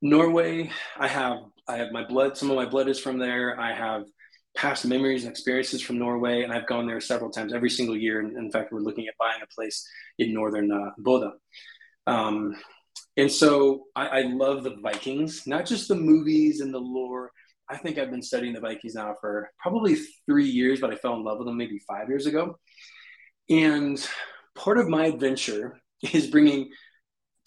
Norway, 0.00 0.70
I 0.98 1.06
have 1.06 1.40
I 1.68 1.76
have 1.76 1.92
my 1.92 2.04
blood. 2.04 2.38
Some 2.38 2.50
of 2.50 2.56
my 2.56 2.64
blood 2.64 2.88
is 2.88 2.98
from 2.98 3.18
there. 3.18 3.60
I 3.60 3.74
have 3.74 4.06
past 4.56 4.84
memories 4.84 5.24
and 5.24 5.30
experiences 5.30 5.80
from 5.80 5.98
Norway, 5.98 6.42
and 6.42 6.52
I've 6.52 6.66
gone 6.66 6.86
there 6.86 7.00
several 7.00 7.30
times, 7.30 7.52
every 7.52 7.70
single 7.70 7.96
year. 7.96 8.20
And 8.20 8.36
in 8.36 8.50
fact, 8.50 8.72
we're 8.72 8.80
looking 8.80 9.06
at 9.06 9.14
buying 9.18 9.40
a 9.42 9.54
place 9.54 9.88
in 10.18 10.34
northern 10.34 10.70
uh, 10.70 10.90
Bodø. 11.00 11.32
Um, 12.06 12.56
and 13.16 13.30
so 13.30 13.84
I, 13.94 14.06
I 14.06 14.20
love 14.22 14.64
the 14.64 14.76
Vikings, 14.82 15.46
not 15.46 15.66
just 15.66 15.88
the 15.88 15.94
movies 15.94 16.60
and 16.60 16.72
the 16.72 16.78
lore. 16.78 17.30
I 17.68 17.76
think 17.76 17.98
I've 17.98 18.10
been 18.10 18.22
studying 18.22 18.52
the 18.52 18.60
Vikings 18.60 18.94
now 18.94 19.14
for 19.20 19.50
probably 19.58 19.96
three 20.26 20.48
years, 20.48 20.80
but 20.80 20.90
I 20.90 20.96
fell 20.96 21.14
in 21.14 21.24
love 21.24 21.38
with 21.38 21.46
them 21.46 21.56
maybe 21.56 21.78
five 21.86 22.08
years 22.08 22.26
ago. 22.26 22.56
And 23.48 24.04
part 24.56 24.78
of 24.78 24.88
my 24.88 25.06
adventure 25.06 25.80
is 26.12 26.26
bringing 26.26 26.70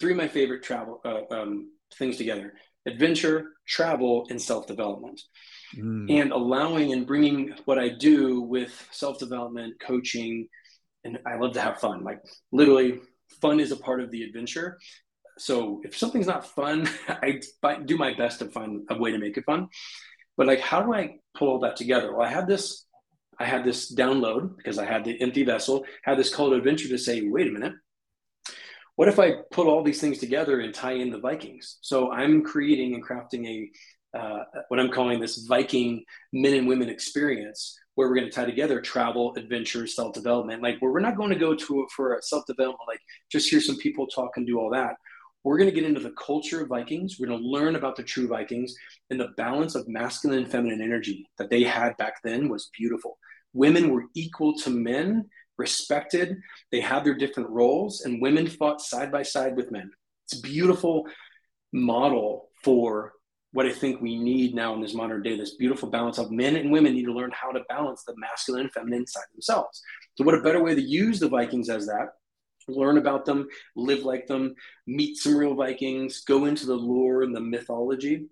three 0.00 0.12
of 0.12 0.18
my 0.18 0.28
favorite 0.28 0.62
travel 0.62 1.00
uh, 1.04 1.22
um, 1.30 1.70
things 1.98 2.16
together 2.16 2.54
adventure, 2.86 3.52
travel, 3.66 4.26
and 4.30 4.40
self 4.40 4.66
development. 4.66 5.20
Mm. 5.76 6.20
And 6.20 6.32
allowing 6.32 6.92
and 6.92 7.06
bringing 7.06 7.54
what 7.64 7.78
I 7.78 7.88
do 7.88 8.40
with 8.40 8.88
self 8.90 9.18
development, 9.18 9.80
coaching, 9.80 10.48
and 11.04 11.18
I 11.26 11.36
love 11.36 11.52
to 11.54 11.60
have 11.60 11.80
fun. 11.80 12.04
Like 12.04 12.20
literally, 12.52 13.00
fun 13.40 13.60
is 13.60 13.72
a 13.72 13.76
part 13.76 14.00
of 14.00 14.10
the 14.10 14.22
adventure 14.22 14.78
so 15.38 15.80
if 15.84 15.96
something's 15.96 16.26
not 16.26 16.46
fun, 16.46 16.88
I 17.08 17.40
do 17.84 17.96
my 17.96 18.14
best 18.14 18.38
to 18.40 18.46
find 18.46 18.82
a 18.90 18.98
way 18.98 19.12
to 19.12 19.18
make 19.18 19.36
it 19.36 19.44
fun. 19.44 19.68
But 20.36 20.46
like, 20.46 20.60
how 20.60 20.82
do 20.82 20.94
I 20.94 21.16
pull 21.36 21.48
all 21.48 21.60
that 21.60 21.76
together? 21.76 22.12
Well, 22.14 22.26
I 22.26 22.30
had 22.30 22.46
this, 22.46 22.86
I 23.38 23.44
had 23.44 23.64
this 23.64 23.94
download 23.94 24.56
because 24.56 24.78
I 24.78 24.84
had 24.84 25.04
the 25.04 25.20
empty 25.20 25.44
vessel, 25.44 25.84
had 26.02 26.18
this 26.18 26.34
call 26.34 26.50
to 26.50 26.56
adventure 26.56 26.88
to 26.88 26.98
say, 26.98 27.22
wait 27.22 27.48
a 27.48 27.52
minute, 27.52 27.74
what 28.96 29.08
if 29.08 29.18
I 29.18 29.34
put 29.50 29.66
all 29.66 29.82
these 29.82 30.00
things 30.00 30.18
together 30.18 30.60
and 30.60 30.72
tie 30.72 30.92
in 30.92 31.10
the 31.10 31.18
Vikings? 31.18 31.78
So 31.82 32.12
I'm 32.12 32.42
creating 32.42 32.94
and 32.94 33.04
crafting 33.04 33.46
a 33.46 33.70
uh, 34.14 34.44
what 34.68 34.80
I'm 34.80 34.90
calling 34.90 35.20
this 35.20 35.46
Viking 35.46 36.04
men 36.32 36.54
and 36.54 36.68
women 36.68 36.88
experience 36.88 37.78
where 37.94 38.08
we're 38.08 38.16
going 38.16 38.28
to 38.28 38.32
tie 38.32 38.44
together 38.44 38.80
travel, 38.80 39.34
adventure, 39.36 39.86
self 39.86 40.14
development. 40.14 40.62
Like 40.62 40.80
where 40.80 40.92
we're 40.92 41.00
not 41.00 41.16
going 41.16 41.30
to 41.30 41.38
go 41.38 41.54
to 41.54 41.86
for 41.94 42.14
a 42.14 42.22
self 42.22 42.44
development, 42.46 42.88
like 42.88 43.00
just 43.30 43.48
hear 43.48 43.60
some 43.60 43.76
people 43.76 44.06
talk 44.06 44.30
and 44.36 44.46
do 44.46 44.58
all 44.58 44.70
that. 44.70 44.94
We're 45.42 45.58
going 45.58 45.68
to 45.68 45.74
get 45.74 45.84
into 45.84 46.00
the 46.00 46.12
culture 46.12 46.62
of 46.62 46.68
Vikings. 46.68 47.18
We're 47.20 47.26
going 47.26 47.42
to 47.42 47.46
learn 47.46 47.76
about 47.76 47.96
the 47.96 48.02
true 48.02 48.26
Vikings 48.26 48.74
and 49.10 49.20
the 49.20 49.28
balance 49.36 49.74
of 49.74 49.86
masculine 49.86 50.38
and 50.38 50.50
feminine 50.50 50.80
energy 50.80 51.28
that 51.36 51.50
they 51.50 51.62
had 51.62 51.96
back 51.98 52.14
then 52.24 52.48
was 52.48 52.70
beautiful. 52.76 53.18
Women 53.52 53.90
were 53.90 54.04
equal 54.14 54.56
to 54.60 54.70
men, 54.70 55.28
respected. 55.58 56.38
They 56.72 56.80
had 56.80 57.04
their 57.04 57.14
different 57.14 57.50
roles, 57.50 58.00
and 58.00 58.22
women 58.22 58.46
fought 58.46 58.80
side 58.80 59.12
by 59.12 59.22
side 59.22 59.54
with 59.54 59.70
men. 59.70 59.90
It's 60.26 60.38
a 60.38 60.42
beautiful 60.42 61.06
model 61.74 62.48
for 62.62 63.12
what 63.54 63.66
I 63.66 63.72
think 63.72 64.00
we 64.00 64.18
need 64.18 64.52
now 64.52 64.74
in 64.74 64.80
this 64.80 64.94
modern 64.94 65.22
day 65.22 65.38
this 65.38 65.54
beautiful 65.54 65.88
balance 65.88 66.18
of 66.18 66.32
men 66.32 66.56
and 66.56 66.72
women 66.72 66.92
need 66.92 67.04
to 67.04 67.12
learn 67.12 67.30
how 67.32 67.52
to 67.52 67.60
balance 67.68 68.02
the 68.04 68.14
masculine 68.16 68.62
and 68.62 68.72
feminine 68.72 69.00
inside 69.00 69.24
themselves. 69.32 69.80
So, 70.16 70.24
what 70.24 70.34
a 70.34 70.42
better 70.42 70.62
way 70.62 70.74
to 70.74 70.82
use 70.82 71.20
the 71.20 71.28
Vikings 71.28 71.70
as 71.70 71.86
that 71.86 72.08
learn 72.68 72.98
about 72.98 73.24
them, 73.24 73.46
live 73.76 74.04
like 74.04 74.26
them, 74.26 74.54
meet 74.86 75.16
some 75.16 75.36
real 75.36 75.54
Vikings, 75.54 76.22
go 76.22 76.46
into 76.46 76.66
the 76.66 76.74
lore 76.74 77.22
and 77.22 77.34
the 77.34 77.40
mythology, 77.40 78.26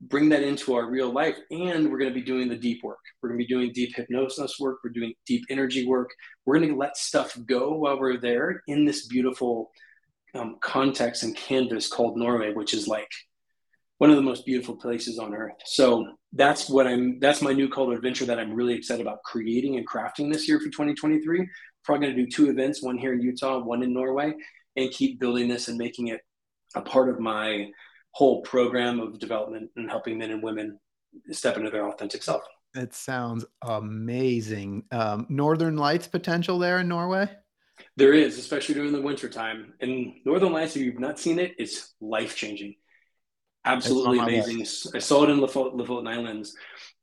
bring 0.00 0.28
that 0.28 0.42
into 0.42 0.74
our 0.74 0.90
real 0.90 1.10
life. 1.10 1.36
And 1.50 1.90
we're 1.90 1.98
going 1.98 2.12
to 2.12 2.20
be 2.20 2.26
doing 2.26 2.48
the 2.48 2.56
deep 2.56 2.82
work. 2.82 2.98
We're 3.22 3.30
going 3.30 3.40
to 3.40 3.46
be 3.46 3.54
doing 3.54 3.72
deep 3.72 3.94
hypnosis 3.94 4.56
work. 4.58 4.78
We're 4.82 4.90
doing 4.90 5.14
deep 5.26 5.44
energy 5.50 5.86
work. 5.86 6.10
We're 6.44 6.58
going 6.58 6.70
to 6.70 6.76
let 6.76 6.96
stuff 6.96 7.38
go 7.46 7.74
while 7.74 7.98
we're 7.98 8.18
there 8.18 8.62
in 8.66 8.84
this 8.84 9.06
beautiful 9.06 9.70
um, 10.34 10.56
context 10.60 11.22
and 11.22 11.36
canvas 11.36 11.88
called 11.88 12.18
Norway, 12.18 12.52
which 12.52 12.74
is 12.74 12.86
like 12.86 13.08
one 13.98 14.10
of 14.10 14.16
the 14.16 14.22
most 14.22 14.46
beautiful 14.46 14.76
places 14.76 15.18
on 15.18 15.34
earth. 15.34 15.56
So 15.64 16.06
that's 16.32 16.68
what 16.70 16.86
I'm, 16.86 17.18
that's 17.20 17.42
my 17.42 17.52
new 17.52 17.68
to 17.68 17.90
adventure 17.92 18.26
that 18.26 18.38
I'm 18.38 18.54
really 18.54 18.74
excited 18.74 19.02
about 19.04 19.22
creating 19.24 19.76
and 19.76 19.88
crafting 19.88 20.32
this 20.32 20.48
year 20.48 20.58
for 20.58 20.66
2023 20.66 21.46
probably 21.88 22.06
going 22.06 22.16
to 22.16 22.22
do 22.22 22.30
two 22.30 22.50
events, 22.50 22.82
one 22.82 22.98
here 22.98 23.14
in 23.14 23.22
Utah, 23.22 23.58
one 23.60 23.82
in 23.82 23.94
Norway, 23.94 24.34
and 24.76 24.90
keep 24.90 25.18
building 25.18 25.48
this 25.48 25.68
and 25.68 25.78
making 25.78 26.08
it 26.08 26.20
a 26.74 26.82
part 26.82 27.08
of 27.08 27.18
my 27.18 27.66
whole 28.10 28.42
program 28.42 29.00
of 29.00 29.18
development 29.18 29.70
and 29.74 29.88
helping 29.88 30.18
men 30.18 30.30
and 30.30 30.42
women 30.42 30.78
step 31.30 31.56
into 31.56 31.70
their 31.70 31.88
authentic 31.88 32.22
self. 32.22 32.42
It 32.74 32.92
sounds 32.94 33.46
amazing. 33.62 34.84
Um, 34.92 35.24
Northern 35.30 35.78
Lights 35.78 36.06
potential 36.06 36.58
there 36.58 36.80
in 36.80 36.88
Norway? 36.88 37.30
There 37.96 38.12
is, 38.12 38.38
especially 38.38 38.74
during 38.74 38.92
the 38.92 39.00
winter 39.00 39.30
time. 39.30 39.72
And 39.80 40.12
Northern 40.26 40.52
Lights, 40.52 40.76
if 40.76 40.82
you've 40.82 41.00
not 41.00 41.18
seen 41.18 41.38
it, 41.38 41.54
it's 41.58 41.94
life 42.02 42.36
changing. 42.36 42.74
Absolutely 43.64 44.18
amazing. 44.18 44.60
I 44.94 44.98
saw 44.98 45.24
it 45.24 45.30
in 45.30 45.40
Lofoten 45.40 46.08
Islands. 46.08 46.54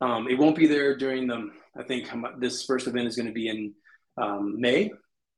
Um, 0.01 0.27
it 0.27 0.37
won't 0.37 0.55
be 0.55 0.67
there 0.67 0.97
during 0.97 1.27
the, 1.27 1.49
I 1.77 1.83
think 1.83 2.09
this 2.39 2.63
first 2.63 2.87
event 2.87 3.07
is 3.07 3.15
going 3.15 3.27
to 3.27 3.33
be 3.33 3.47
in 3.47 3.73
um, 4.21 4.59
May, 4.59 4.91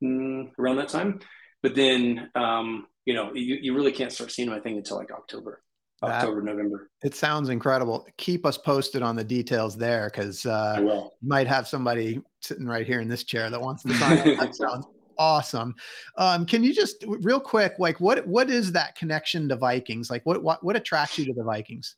mm, 0.04 0.52
around 0.58 0.78
that 0.78 0.90
time. 0.90 1.20
But 1.64 1.76
then, 1.76 2.30
um, 2.36 2.88
you 3.06 3.14
know, 3.14 3.34
you, 3.34 3.58
you 3.62 3.76
really 3.76 3.92
can't 3.92 4.12
start 4.12 4.32
seeing 4.32 4.50
them, 4.50 4.58
I 4.58 4.62
think, 4.62 4.78
until 4.78 4.98
like 4.98 5.12
October. 5.12 5.62
That, 6.02 6.12
October, 6.12 6.44
November. 6.44 6.92
It 7.04 7.16
sounds 7.16 7.50
incredible. 7.50 8.06
Keep 8.18 8.46
us 8.46 8.58
posted 8.58 9.02
on 9.02 9.16
the 9.16 9.24
details 9.24 9.76
there 9.76 10.12
because 10.12 10.46
uh, 10.46 10.76
you 10.80 11.10
might 11.24 11.48
have 11.48 11.68
somebody 11.68 12.22
sitting 12.40 12.68
right 12.68 12.86
here 12.86 13.02
in 13.02 13.08
this 13.08 13.24
chair 13.24 13.50
that 13.50 13.60
wants 13.60 13.82
to 13.82 13.94
sign 13.96 14.20
up. 14.20 14.38
That 14.38 14.56
sounds 14.56 14.86
awesome. 15.18 15.76
Um, 16.18 16.46
can 16.46 16.64
you 16.64 16.74
just 16.74 17.04
real 17.08 17.40
quick, 17.40 17.76
like 17.80 18.00
what 18.00 18.26
what 18.28 18.50
is 18.50 18.72
that 18.74 18.96
connection 18.96 19.50
to 19.50 19.56
Vikings? 19.56 20.10
Like 20.10 20.26
what 20.26 20.44
what 20.44 20.64
what 20.64 20.76
attracts 20.76 21.18
you 21.18 21.26
to 21.26 21.34
the 21.34 21.44
Vikings? 21.44 21.96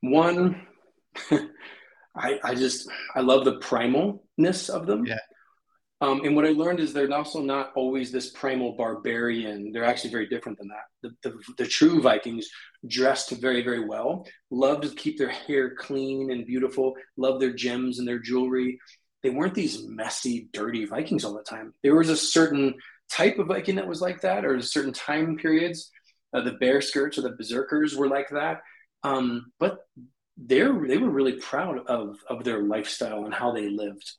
One, 0.00 0.66
I, 1.30 2.38
I 2.44 2.54
just 2.54 2.88
I 3.14 3.20
love 3.20 3.44
the 3.44 3.58
primalness 3.58 4.68
of 4.68 4.86
them. 4.86 5.06
Yeah. 5.06 5.18
Um, 6.00 6.22
and 6.24 6.36
what 6.36 6.44
I 6.44 6.50
learned 6.50 6.80
is 6.80 6.92
they're 6.92 7.10
also 7.12 7.40
not 7.40 7.72
always 7.76 8.12
this 8.12 8.30
primal 8.30 8.72
barbarian. 8.76 9.72
They're 9.72 9.84
actually 9.84 10.10
very 10.10 10.26
different 10.26 10.58
than 10.58 10.68
that. 10.68 10.84
The, 11.02 11.30
the, 11.30 11.38
the, 11.56 11.66
true 11.66 12.02
Vikings 12.02 12.48
dressed 12.86 13.30
very, 13.30 13.62
very 13.62 13.86
well, 13.86 14.26
loved 14.50 14.82
to 14.82 14.90
keep 14.90 15.16
their 15.16 15.30
hair 15.30 15.74
clean 15.76 16.30
and 16.30 16.44
beautiful, 16.44 16.94
loved 17.16 17.40
their 17.40 17.54
gems 17.54 18.00
and 18.00 18.08
their 18.08 18.18
jewelry. 18.18 18.78
They 19.24 19.30
weren't 19.30 19.54
these 19.54 19.82
messy, 19.88 20.50
dirty 20.52 20.84
Vikings 20.84 21.24
all 21.24 21.32
the 21.32 21.42
time. 21.42 21.72
There 21.82 21.96
was 21.96 22.10
a 22.10 22.16
certain 22.16 22.74
type 23.10 23.38
of 23.38 23.46
Viking 23.46 23.76
that 23.76 23.88
was 23.88 24.02
like 24.02 24.20
that, 24.20 24.44
or 24.44 24.60
certain 24.60 24.92
time 24.92 25.38
periods. 25.38 25.90
Uh, 26.34 26.42
the 26.42 26.52
bear 26.52 26.82
skirts 26.82 27.16
or 27.16 27.22
the 27.22 27.30
berserkers 27.30 27.96
were 27.96 28.06
like 28.06 28.28
that. 28.28 28.60
Um, 29.02 29.50
but 29.58 29.78
they're 30.36 30.86
they 30.86 30.98
were 30.98 31.08
really 31.08 31.40
proud 31.40 31.78
of 31.86 32.18
of 32.28 32.44
their 32.44 32.64
lifestyle 32.64 33.24
and 33.24 33.32
how 33.32 33.52
they 33.52 33.70
lived. 33.70 34.12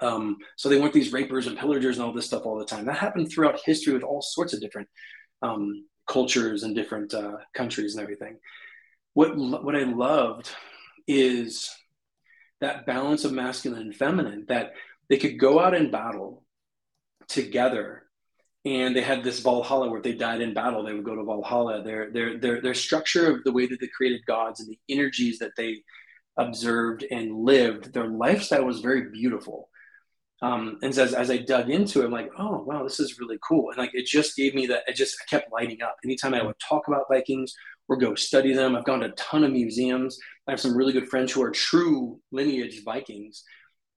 Um, 0.00 0.38
so 0.56 0.70
they 0.70 0.80
weren't 0.80 0.94
these 0.94 1.12
rapers 1.12 1.46
and 1.46 1.58
pillagers 1.58 1.98
and 1.98 2.06
all 2.06 2.14
this 2.14 2.26
stuff 2.26 2.46
all 2.46 2.58
the 2.58 2.64
time. 2.64 2.86
That 2.86 2.96
happened 2.96 3.30
throughout 3.30 3.60
history 3.62 3.92
with 3.92 4.02
all 4.02 4.22
sorts 4.22 4.54
of 4.54 4.62
different 4.62 4.88
um, 5.42 5.84
cultures 6.08 6.62
and 6.62 6.74
different 6.74 7.12
uh, 7.12 7.36
countries 7.54 7.96
and 7.96 8.02
everything. 8.02 8.38
What 9.12 9.36
what 9.36 9.76
I 9.76 9.82
loved 9.82 10.48
is 11.06 11.70
that 12.62 12.86
balance 12.86 13.24
of 13.24 13.32
masculine 13.32 13.82
and 13.82 13.94
feminine. 13.94 14.46
That 14.48 14.72
they 15.10 15.18
could 15.18 15.38
go 15.38 15.60
out 15.60 15.74
in 15.74 15.90
battle 15.90 16.42
together 17.28 18.04
and 18.64 18.94
they 18.94 19.02
had 19.02 19.24
this 19.24 19.40
Valhalla 19.40 19.90
where 19.90 20.00
they 20.00 20.12
died 20.12 20.40
in 20.40 20.54
battle. 20.54 20.84
They 20.84 20.94
would 20.94 21.04
go 21.04 21.16
to 21.16 21.24
Valhalla. 21.24 21.82
Their 21.82 22.10
their 22.10 22.38
their 22.38 22.62
their 22.62 22.74
structure 22.74 23.30
of 23.30 23.44
the 23.44 23.52
way 23.52 23.66
that 23.66 23.80
they 23.80 23.88
created 23.88 24.24
gods 24.26 24.60
and 24.60 24.70
the 24.70 24.78
energies 24.88 25.38
that 25.40 25.52
they 25.56 25.82
observed 26.38 27.04
and 27.10 27.44
lived, 27.44 27.92
their 27.92 28.06
lifestyle 28.06 28.64
was 28.64 28.80
very 28.80 29.10
beautiful. 29.10 29.68
Um, 30.40 30.78
and 30.82 30.96
as, 30.98 31.14
as 31.14 31.30
I 31.30 31.36
dug 31.38 31.70
into 31.70 32.02
it, 32.02 32.06
I'm 32.06 32.10
like, 32.10 32.30
oh 32.38 32.62
wow, 32.62 32.82
this 32.82 33.00
is 33.00 33.18
really 33.18 33.38
cool. 33.46 33.70
And 33.70 33.78
like 33.78 33.94
it 33.94 34.06
just 34.06 34.36
gave 34.36 34.54
me 34.54 34.66
that. 34.68 34.84
It 34.86 34.96
just 34.96 35.16
kept 35.28 35.52
lighting 35.52 35.82
up. 35.82 35.96
Anytime 36.04 36.34
I 36.34 36.42
would 36.42 36.58
talk 36.58 36.88
about 36.88 37.06
Vikings 37.08 37.54
or 37.88 37.96
go 37.96 38.14
study 38.14 38.52
them, 38.52 38.76
I've 38.76 38.84
gone 38.84 39.00
to 39.00 39.06
a 39.06 39.12
ton 39.12 39.44
of 39.44 39.52
museums. 39.52 40.18
I 40.46 40.52
have 40.52 40.60
some 40.60 40.76
really 40.76 40.92
good 40.92 41.08
friends 41.08 41.32
who 41.32 41.42
are 41.42 41.50
true 41.50 42.20
lineage 42.32 42.82
Vikings 42.84 43.44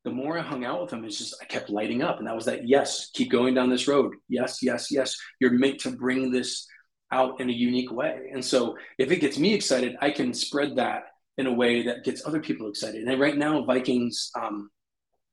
the 0.06 0.12
more 0.12 0.38
I 0.38 0.44
hung 0.44 0.64
out 0.64 0.82
with 0.82 0.92
them, 0.92 1.04
it's 1.04 1.18
just 1.18 1.36
I 1.42 1.46
kept 1.46 1.72
lighting 1.72 2.04
up. 2.04 2.20
And 2.20 2.28
that 2.28 2.36
was 2.36 2.46
that, 2.46 2.68
yes, 2.68 3.10
keep 3.14 3.32
going 3.32 3.56
down 3.56 3.72
this 3.72 3.88
road. 3.88 4.14
Yes, 4.30 4.60
yes, 4.62 4.92
yes. 4.92 5.18
You're 5.42 5.52
meant 5.52 5.80
to 5.80 5.92
bring 5.92 6.32
this 6.32 6.68
out 7.12 7.42
in 7.42 7.50
a 7.50 7.54
unique 7.54 7.92
way. 7.92 8.30
And 8.32 8.46
so 8.46 8.78
if 9.00 9.12
it 9.12 9.18
gets 9.18 9.40
me 9.40 9.54
excited, 9.54 9.98
I 10.02 10.12
can 10.12 10.34
spread 10.34 10.76
that 10.76 11.06
in 11.40 11.48
a 11.48 11.54
way 11.54 11.82
that 11.84 12.04
gets 12.04 12.26
other 12.26 12.40
people 12.40 12.70
excited. 12.70 13.04
And 13.04 13.20
right 13.20 13.36
now, 13.36 13.66
Vikings 13.66 14.30
um, 14.40 14.70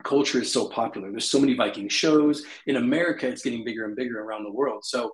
culture 0.03 0.41
is 0.41 0.51
so 0.51 0.71
popular. 0.71 1.11
There's 1.11 1.29
so 1.29 1.39
many 1.39 1.55
Viking 1.55 1.91
shows. 1.91 2.43
In 2.67 2.77
America, 2.77 3.29
it's 3.29 3.43
getting 3.43 3.65
bigger 3.65 3.85
and 3.85 3.95
bigger 3.95 4.23
around 4.23 4.45
the 4.45 4.53
world. 4.53 4.85
So 4.87 5.13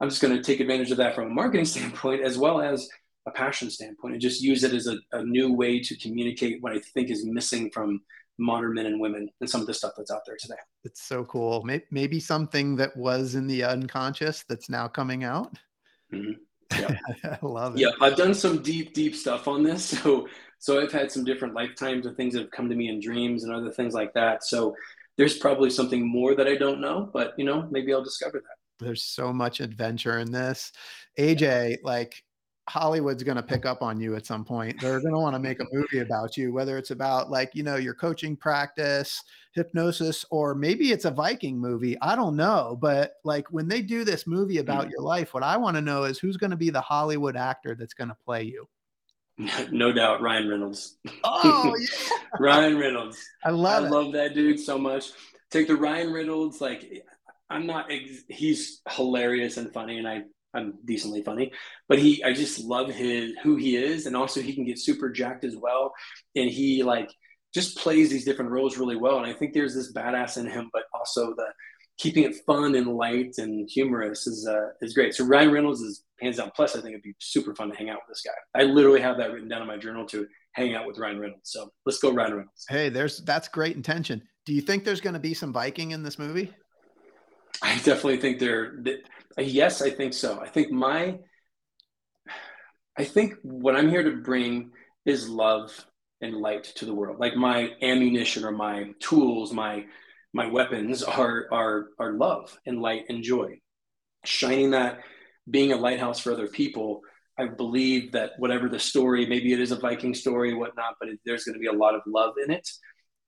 I'm 0.00 0.08
just 0.08 0.22
going 0.22 0.34
to 0.34 0.42
take 0.42 0.60
advantage 0.60 0.90
of 0.90 0.96
that 0.96 1.14
from 1.14 1.26
a 1.26 1.34
marketing 1.34 1.66
standpoint 1.66 2.22
as 2.22 2.38
well 2.38 2.62
as 2.62 2.88
a 3.26 3.30
passion 3.30 3.70
standpoint 3.70 4.14
and 4.14 4.20
just 4.20 4.40
use 4.40 4.62
it 4.64 4.72
as 4.72 4.86
a, 4.86 4.96
a 5.12 5.22
new 5.22 5.52
way 5.52 5.80
to 5.80 5.96
communicate 5.98 6.62
what 6.62 6.72
I 6.72 6.78
think 6.78 7.10
is 7.10 7.24
missing 7.24 7.70
from 7.70 8.00
modern 8.38 8.74
men 8.74 8.86
and 8.86 9.00
women 9.00 9.28
and 9.40 9.48
some 9.48 9.60
of 9.60 9.66
the 9.66 9.74
stuff 9.74 9.92
that's 9.96 10.10
out 10.10 10.22
there 10.26 10.36
today. 10.38 10.56
It's 10.84 11.02
so 11.02 11.24
cool. 11.24 11.66
Maybe 11.90 12.20
something 12.20 12.76
that 12.76 12.96
was 12.96 13.34
in 13.34 13.46
the 13.46 13.64
unconscious 13.64 14.44
that's 14.48 14.68
now 14.68 14.88
coming 14.88 15.24
out. 15.24 15.56
Mm-hmm. 16.12 16.32
Yeah, 16.78 16.98
I 17.42 17.46
love 17.46 17.76
it. 17.76 17.80
Yeah, 17.80 17.90
I've 18.00 18.16
done 18.16 18.34
some 18.34 18.62
deep, 18.62 18.94
deep 18.94 19.14
stuff 19.14 19.48
on 19.48 19.62
this. 19.62 19.94
So, 20.02 20.28
so 20.58 20.80
I've 20.82 20.90
had 20.90 21.12
some 21.12 21.22
different 21.22 21.52
lifetimes 21.52 22.06
of 22.06 22.16
things 22.16 22.32
that 22.32 22.40
have 22.40 22.50
come 22.50 22.70
to 22.70 22.74
me 22.74 22.88
in 22.88 22.98
dreams 22.98 23.44
and 23.44 23.52
other 23.52 23.70
things 23.70 23.92
like 23.92 24.14
that. 24.14 24.42
So, 24.42 24.74
there's 25.18 25.36
probably 25.38 25.70
something 25.70 26.06
more 26.06 26.34
that 26.34 26.46
I 26.46 26.56
don't 26.56 26.80
know, 26.80 27.10
but 27.12 27.34
you 27.38 27.44
know, 27.44 27.68
maybe 27.70 27.92
I'll 27.92 28.02
discover 28.02 28.38
that. 28.38 28.84
There's 28.84 29.02
so 29.02 29.32
much 29.32 29.60
adventure 29.60 30.18
in 30.18 30.30
this. 30.30 30.72
AJ, 31.18 31.78
like 31.82 32.22
Hollywood's 32.68 33.22
going 33.22 33.36
to 33.36 33.42
pick 33.42 33.64
up 33.64 33.80
on 33.80 34.00
you 34.00 34.16
at 34.16 34.26
some 34.26 34.44
point. 34.44 34.80
They're 34.80 35.00
going 35.00 35.14
to 35.14 35.20
want 35.20 35.34
to 35.34 35.40
make 35.40 35.60
a 35.60 35.66
movie 35.72 36.00
about 36.00 36.36
you, 36.36 36.52
whether 36.52 36.76
it's 36.76 36.90
about 36.90 37.30
like, 37.30 37.54
you 37.54 37.62
know, 37.62 37.76
your 37.76 37.94
coaching 37.94 38.36
practice, 38.36 39.22
hypnosis, 39.52 40.24
or 40.30 40.54
maybe 40.54 40.90
it's 40.90 41.04
a 41.04 41.10
Viking 41.10 41.58
movie. 41.58 41.96
I 42.02 42.16
don't 42.16 42.34
know. 42.34 42.76
But 42.80 43.14
like 43.24 43.46
when 43.52 43.68
they 43.68 43.82
do 43.82 44.04
this 44.04 44.26
movie 44.26 44.58
about 44.58 44.88
mm. 44.88 44.90
your 44.90 45.00
life, 45.00 45.32
what 45.32 45.44
I 45.44 45.56
want 45.56 45.76
to 45.76 45.80
know 45.80 46.04
is 46.04 46.18
who's 46.18 46.36
going 46.36 46.50
to 46.50 46.56
be 46.56 46.70
the 46.70 46.80
Hollywood 46.80 47.36
actor 47.36 47.76
that's 47.76 47.94
going 47.94 48.08
to 48.08 48.16
play 48.24 48.42
you. 48.42 48.68
No 49.70 49.92
doubt, 49.92 50.22
Ryan 50.22 50.48
Reynolds. 50.48 50.96
Oh, 51.22 51.74
yeah. 51.78 52.16
Ryan 52.40 52.78
Reynolds. 52.78 53.22
I 53.44 53.50
love 53.50 53.84
I 53.84 53.86
it. 53.86 53.90
love 53.90 54.12
that 54.12 54.34
dude 54.34 54.58
so 54.58 54.78
much. 54.78 55.10
Take 55.50 55.68
the 55.68 55.76
Ryan 55.76 56.10
Reynolds, 56.10 56.62
like, 56.62 57.04
I'm 57.50 57.66
not, 57.66 57.90
he's 58.28 58.80
hilarious 58.88 59.58
and 59.58 59.70
funny, 59.74 59.98
and 59.98 60.08
I 60.08 60.22
I'm 60.56 60.74
decently 60.84 61.22
funny, 61.22 61.52
but 61.88 61.98
he 61.98 62.22
I 62.24 62.32
just 62.32 62.60
love 62.60 62.88
his 62.88 63.32
who 63.42 63.56
he 63.56 63.76
is, 63.76 64.06
and 64.06 64.16
also 64.16 64.40
he 64.40 64.54
can 64.54 64.64
get 64.64 64.78
super 64.78 65.10
jacked 65.10 65.44
as 65.44 65.56
well, 65.56 65.92
and 66.34 66.50
he 66.50 66.82
like 66.82 67.10
just 67.54 67.78
plays 67.78 68.10
these 68.10 68.24
different 68.24 68.50
roles 68.50 68.76
really 68.76 68.96
well. 68.96 69.18
And 69.18 69.26
I 69.26 69.32
think 69.32 69.54
there's 69.54 69.74
this 69.74 69.92
badass 69.92 70.36
in 70.36 70.46
him, 70.46 70.70
but 70.72 70.82
also 70.94 71.34
the 71.34 71.46
keeping 71.98 72.24
it 72.24 72.36
fun 72.46 72.74
and 72.74 72.96
light 72.96 73.34
and 73.38 73.68
humorous 73.70 74.26
is 74.26 74.46
uh, 74.46 74.68
is 74.80 74.94
great. 74.94 75.14
So 75.14 75.24
Ryan 75.24 75.50
Reynolds 75.50 75.80
is 75.80 76.04
hands 76.20 76.36
down. 76.36 76.50
Plus, 76.54 76.76
I 76.76 76.80
think 76.80 76.92
it'd 76.92 77.02
be 77.02 77.14
super 77.18 77.54
fun 77.54 77.70
to 77.70 77.76
hang 77.76 77.90
out 77.90 77.98
with 78.06 78.16
this 78.16 78.22
guy. 78.22 78.60
I 78.60 78.64
literally 78.64 79.00
have 79.00 79.18
that 79.18 79.32
written 79.32 79.48
down 79.48 79.62
in 79.62 79.68
my 79.68 79.76
journal 79.76 80.06
to 80.06 80.26
hang 80.52 80.74
out 80.74 80.86
with 80.86 80.98
Ryan 80.98 81.20
Reynolds. 81.20 81.50
So 81.50 81.70
let's 81.84 81.98
go 81.98 82.12
Ryan 82.12 82.32
Reynolds. 82.32 82.64
Hey, 82.68 82.88
there's 82.88 83.18
that's 83.20 83.48
great 83.48 83.76
intention. 83.76 84.22
Do 84.44 84.52
you 84.52 84.60
think 84.60 84.84
there's 84.84 85.00
going 85.00 85.14
to 85.14 85.20
be 85.20 85.34
some 85.34 85.52
Viking 85.52 85.90
in 85.90 86.02
this 86.02 86.18
movie? 86.18 86.52
I 87.62 87.74
definitely 87.76 88.18
think 88.18 88.38
they're. 88.38 88.82
Yes, 89.38 89.82
I 89.82 89.90
think 89.90 90.14
so. 90.14 90.40
I 90.40 90.48
think 90.48 90.72
my, 90.72 91.18
I 92.96 93.04
think 93.04 93.34
what 93.42 93.76
I'm 93.76 93.90
here 93.90 94.02
to 94.02 94.16
bring 94.22 94.70
is 95.04 95.28
love 95.28 95.86
and 96.20 96.36
light 96.36 96.64
to 96.76 96.86
the 96.86 96.94
world. 96.94 97.20
Like 97.20 97.36
my 97.36 97.70
ammunition 97.82 98.44
or 98.44 98.52
my 98.52 98.92
tools, 99.00 99.52
my 99.52 99.84
my 100.32 100.46
weapons 100.46 101.02
are 101.02 101.46
are 101.52 101.88
are 101.98 102.12
love 102.12 102.56
and 102.66 102.80
light 102.80 103.04
and 103.08 103.22
joy. 103.22 103.60
Shining 104.24 104.70
that, 104.70 105.00
being 105.48 105.72
a 105.72 105.76
lighthouse 105.76 106.18
for 106.18 106.32
other 106.32 106.48
people. 106.48 107.00
I 107.38 107.44
believe 107.44 108.12
that 108.12 108.32
whatever 108.38 108.66
the 108.66 108.78
story, 108.78 109.26
maybe 109.26 109.52
it 109.52 109.60
is 109.60 109.70
a 109.70 109.76
Viking 109.76 110.14
story, 110.14 110.54
whatnot, 110.54 110.94
but 110.98 111.10
it, 111.10 111.18
there's 111.26 111.44
going 111.44 111.52
to 111.52 111.60
be 111.60 111.66
a 111.66 111.72
lot 111.72 111.94
of 111.94 112.00
love 112.06 112.32
in 112.42 112.50
it 112.50 112.66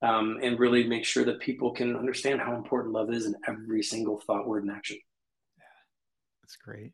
um, 0.01 0.39
and 0.41 0.59
really 0.59 0.87
make 0.87 1.05
sure 1.05 1.25
that 1.25 1.39
people 1.39 1.71
can 1.71 1.95
understand 1.95 2.39
how 2.39 2.55
important 2.55 2.93
love 2.93 3.11
is 3.11 3.25
in 3.25 3.35
every 3.47 3.83
single 3.83 4.19
thought, 4.19 4.47
word, 4.47 4.63
and 4.63 4.71
action. 4.71 4.97
Yeah, 5.57 5.63
that's 6.41 6.55
great. 6.55 6.93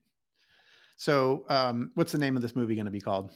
So, 0.97 1.45
um, 1.49 1.91
what's 1.95 2.11
the 2.11 2.17
name 2.17 2.35
of 2.35 2.41
this 2.41 2.55
movie 2.55 2.75
going 2.75 2.85
to 2.85 2.91
be 2.91 3.01
called? 3.01 3.31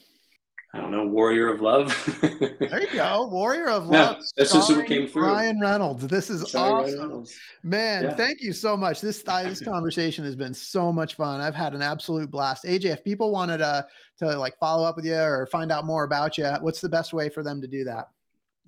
I 0.72 0.80
don't 0.80 0.91
know, 0.91 1.07
Warrior 1.07 1.51
of 1.51 1.61
Love. 1.61 1.88
there 2.22 2.82
you 2.82 2.93
go, 2.93 3.28
Warrior 3.28 3.70
of 3.70 3.88
Love. 3.89 4.17
Yeah, 4.17 4.24
that's 4.38 4.53
just 4.53 4.70
what 4.70 4.86
came 4.86 5.07
through. 5.07 5.26
Ryan 5.26 5.59
Reynolds. 5.59 6.05
This 6.05 6.30
is 6.30 6.49
Sorry, 6.51 6.93
awesome, 6.93 7.26
man. 7.63 8.03
Yeah. 8.03 8.13
Thank 8.13 8.41
you 8.41 8.53
so 8.53 8.78
much. 8.78 9.01
This 9.01 9.24
this 9.24 9.61
conversation 9.65 10.24
has 10.26 10.36
been 10.36 10.53
so 10.53 10.91
much 10.91 11.15
fun. 11.15 11.41
I've 11.41 11.55
had 11.55 11.74
an 11.74 11.82
absolute 11.82 12.30
blast. 12.30 12.65
AJ, 12.65 12.86
if 12.86 13.03
people 13.03 13.32
wanted 13.32 13.57
to 13.57 13.88
to 14.20 14.38
like 14.38 14.59
follow 14.59 14.88
up 14.88 14.95
with 14.95 15.05
you 15.05 15.15
or 15.15 15.47
find 15.47 15.72
out 15.72 15.86
more 15.86 16.03
about 16.03 16.38
you, 16.38 16.47
what's 16.61 16.82
the 16.82 16.89
best 16.89 17.13
way 17.13 17.30
for 17.30 17.41
them 17.41 17.61
to 17.61 17.67
do 17.67 17.84
that? 17.86 18.09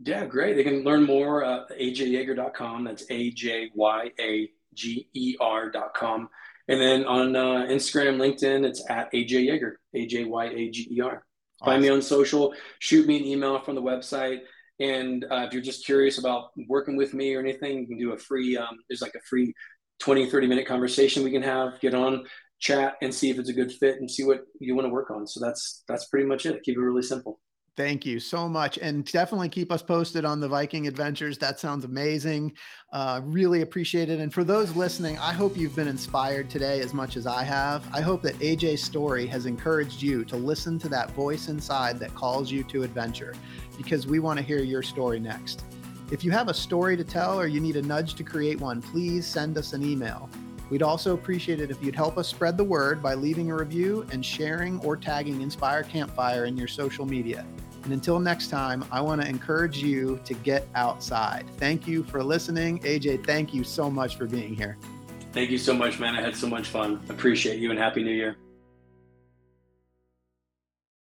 Yeah, 0.03 0.25
great. 0.25 0.55
They 0.55 0.63
can 0.63 0.83
learn 0.83 1.03
more 1.03 1.43
at 1.43 1.69
ajyager.com. 1.69 2.85
That's 2.85 3.05
A 3.09 3.31
J 3.31 3.69
Y 3.75 4.11
A 4.19 4.49
G 4.73 5.07
E 5.13 5.35
R.com. 5.39 6.29
And 6.67 6.81
then 6.81 7.05
on 7.05 7.35
uh, 7.35 7.67
Instagram, 7.69 8.17
LinkedIn, 8.17 8.65
it's 8.65 8.83
at 8.89 9.11
AJ 9.13 9.45
Yager, 9.45 9.79
A 9.93 10.05
J 10.07 10.25
Y 10.25 10.45
A 10.45 10.69
G 10.69 10.87
E 10.91 11.01
R. 11.01 11.23
Awesome. 11.61 11.71
Find 11.71 11.81
me 11.81 11.89
on 11.89 12.01
social, 12.01 12.53
shoot 12.79 13.05
me 13.05 13.17
an 13.17 13.25
email 13.25 13.59
from 13.59 13.75
the 13.75 13.81
website. 13.81 14.39
And 14.79 15.25
uh, 15.25 15.43
if 15.45 15.53
you're 15.53 15.61
just 15.61 15.85
curious 15.85 16.17
about 16.17 16.51
working 16.67 16.95
with 16.95 17.13
me 17.13 17.35
or 17.35 17.39
anything, 17.39 17.79
you 17.79 17.87
can 17.87 17.99
do 17.99 18.13
a 18.13 18.17
free, 18.17 18.57
um, 18.57 18.79
there's 18.89 19.01
like 19.01 19.13
a 19.13 19.21
free 19.29 19.53
20, 19.99 20.29
30 20.29 20.47
minute 20.47 20.65
conversation 20.65 21.23
we 21.23 21.31
can 21.31 21.43
have, 21.43 21.79
get 21.79 21.93
on, 21.93 22.25
chat, 22.59 22.95
and 23.03 23.13
see 23.13 23.29
if 23.29 23.37
it's 23.37 23.49
a 23.49 23.53
good 23.53 23.71
fit 23.71 23.97
and 23.97 24.09
see 24.09 24.23
what 24.23 24.41
you 24.59 24.73
want 24.73 24.87
to 24.87 24.91
work 24.91 25.11
on. 25.11 25.27
So 25.27 25.39
that's 25.39 25.83
that's 25.87 26.05
pretty 26.05 26.25
much 26.25 26.47
it. 26.47 26.63
Keep 26.63 26.77
it 26.77 26.81
really 26.81 27.03
simple. 27.03 27.39
Thank 27.77 28.05
you 28.05 28.19
so 28.19 28.49
much. 28.49 28.77
And 28.79 29.05
definitely 29.05 29.47
keep 29.47 29.71
us 29.71 29.81
posted 29.81 30.25
on 30.25 30.41
the 30.41 30.47
Viking 30.47 30.87
adventures. 30.87 31.37
That 31.37 31.57
sounds 31.57 31.85
amazing. 31.85 32.51
Uh, 32.91 33.21
really 33.23 33.61
appreciate 33.61 34.09
it. 34.09 34.19
And 34.19 34.33
for 34.33 34.43
those 34.43 34.75
listening, 34.75 35.17
I 35.19 35.31
hope 35.31 35.55
you've 35.55 35.75
been 35.75 35.87
inspired 35.87 36.49
today 36.49 36.81
as 36.81 36.93
much 36.93 37.15
as 37.15 37.25
I 37.25 37.43
have. 37.43 37.87
I 37.93 38.01
hope 38.01 38.21
that 38.23 38.37
AJ's 38.39 38.83
story 38.83 39.25
has 39.27 39.45
encouraged 39.45 40.01
you 40.01 40.25
to 40.25 40.35
listen 40.35 40.79
to 40.79 40.89
that 40.89 41.11
voice 41.11 41.47
inside 41.47 41.97
that 41.99 42.13
calls 42.13 42.51
you 42.51 42.63
to 42.65 42.83
adventure 42.83 43.33
because 43.77 44.05
we 44.05 44.19
want 44.19 44.37
to 44.37 44.43
hear 44.43 44.59
your 44.59 44.83
story 44.83 45.19
next. 45.19 45.63
If 46.11 46.25
you 46.25 46.31
have 46.31 46.49
a 46.49 46.53
story 46.53 46.97
to 46.97 47.05
tell 47.05 47.39
or 47.39 47.47
you 47.47 47.61
need 47.61 47.77
a 47.77 47.81
nudge 47.81 48.15
to 48.15 48.23
create 48.23 48.59
one, 48.59 48.81
please 48.81 49.25
send 49.25 49.57
us 49.57 49.71
an 49.71 49.81
email. 49.81 50.29
We'd 50.71 50.81
also 50.81 51.13
appreciate 51.13 51.59
it 51.59 51.69
if 51.69 51.83
you'd 51.83 51.97
help 51.97 52.17
us 52.17 52.29
spread 52.29 52.55
the 52.55 52.63
word 52.63 53.03
by 53.03 53.13
leaving 53.13 53.51
a 53.51 53.55
review 53.55 54.07
and 54.13 54.25
sharing 54.25 54.79
or 54.79 54.95
tagging 54.95 55.41
Inspire 55.41 55.83
Campfire 55.83 56.45
in 56.45 56.55
your 56.55 56.69
social 56.69 57.05
media. 57.05 57.45
And 57.83 57.91
until 57.91 58.19
next 58.19 58.47
time, 58.47 58.85
I 58.89 59.01
want 59.01 59.21
to 59.21 59.27
encourage 59.27 59.79
you 59.83 60.21
to 60.23 60.33
get 60.33 60.65
outside. 60.73 61.45
Thank 61.57 61.87
you 61.87 62.03
for 62.03 62.23
listening. 62.23 62.79
AJ, 62.79 63.25
thank 63.25 63.53
you 63.53 63.65
so 63.65 63.91
much 63.91 64.15
for 64.15 64.27
being 64.27 64.55
here. 64.55 64.77
Thank 65.33 65.49
you 65.49 65.57
so 65.57 65.73
much, 65.73 65.99
man. 65.99 66.15
I 66.15 66.21
had 66.21 66.37
so 66.37 66.47
much 66.47 66.69
fun. 66.69 67.01
Appreciate 67.09 67.59
you 67.59 67.69
and 67.69 67.77
Happy 67.77 68.01
New 68.01 68.11
Year. 68.11 68.37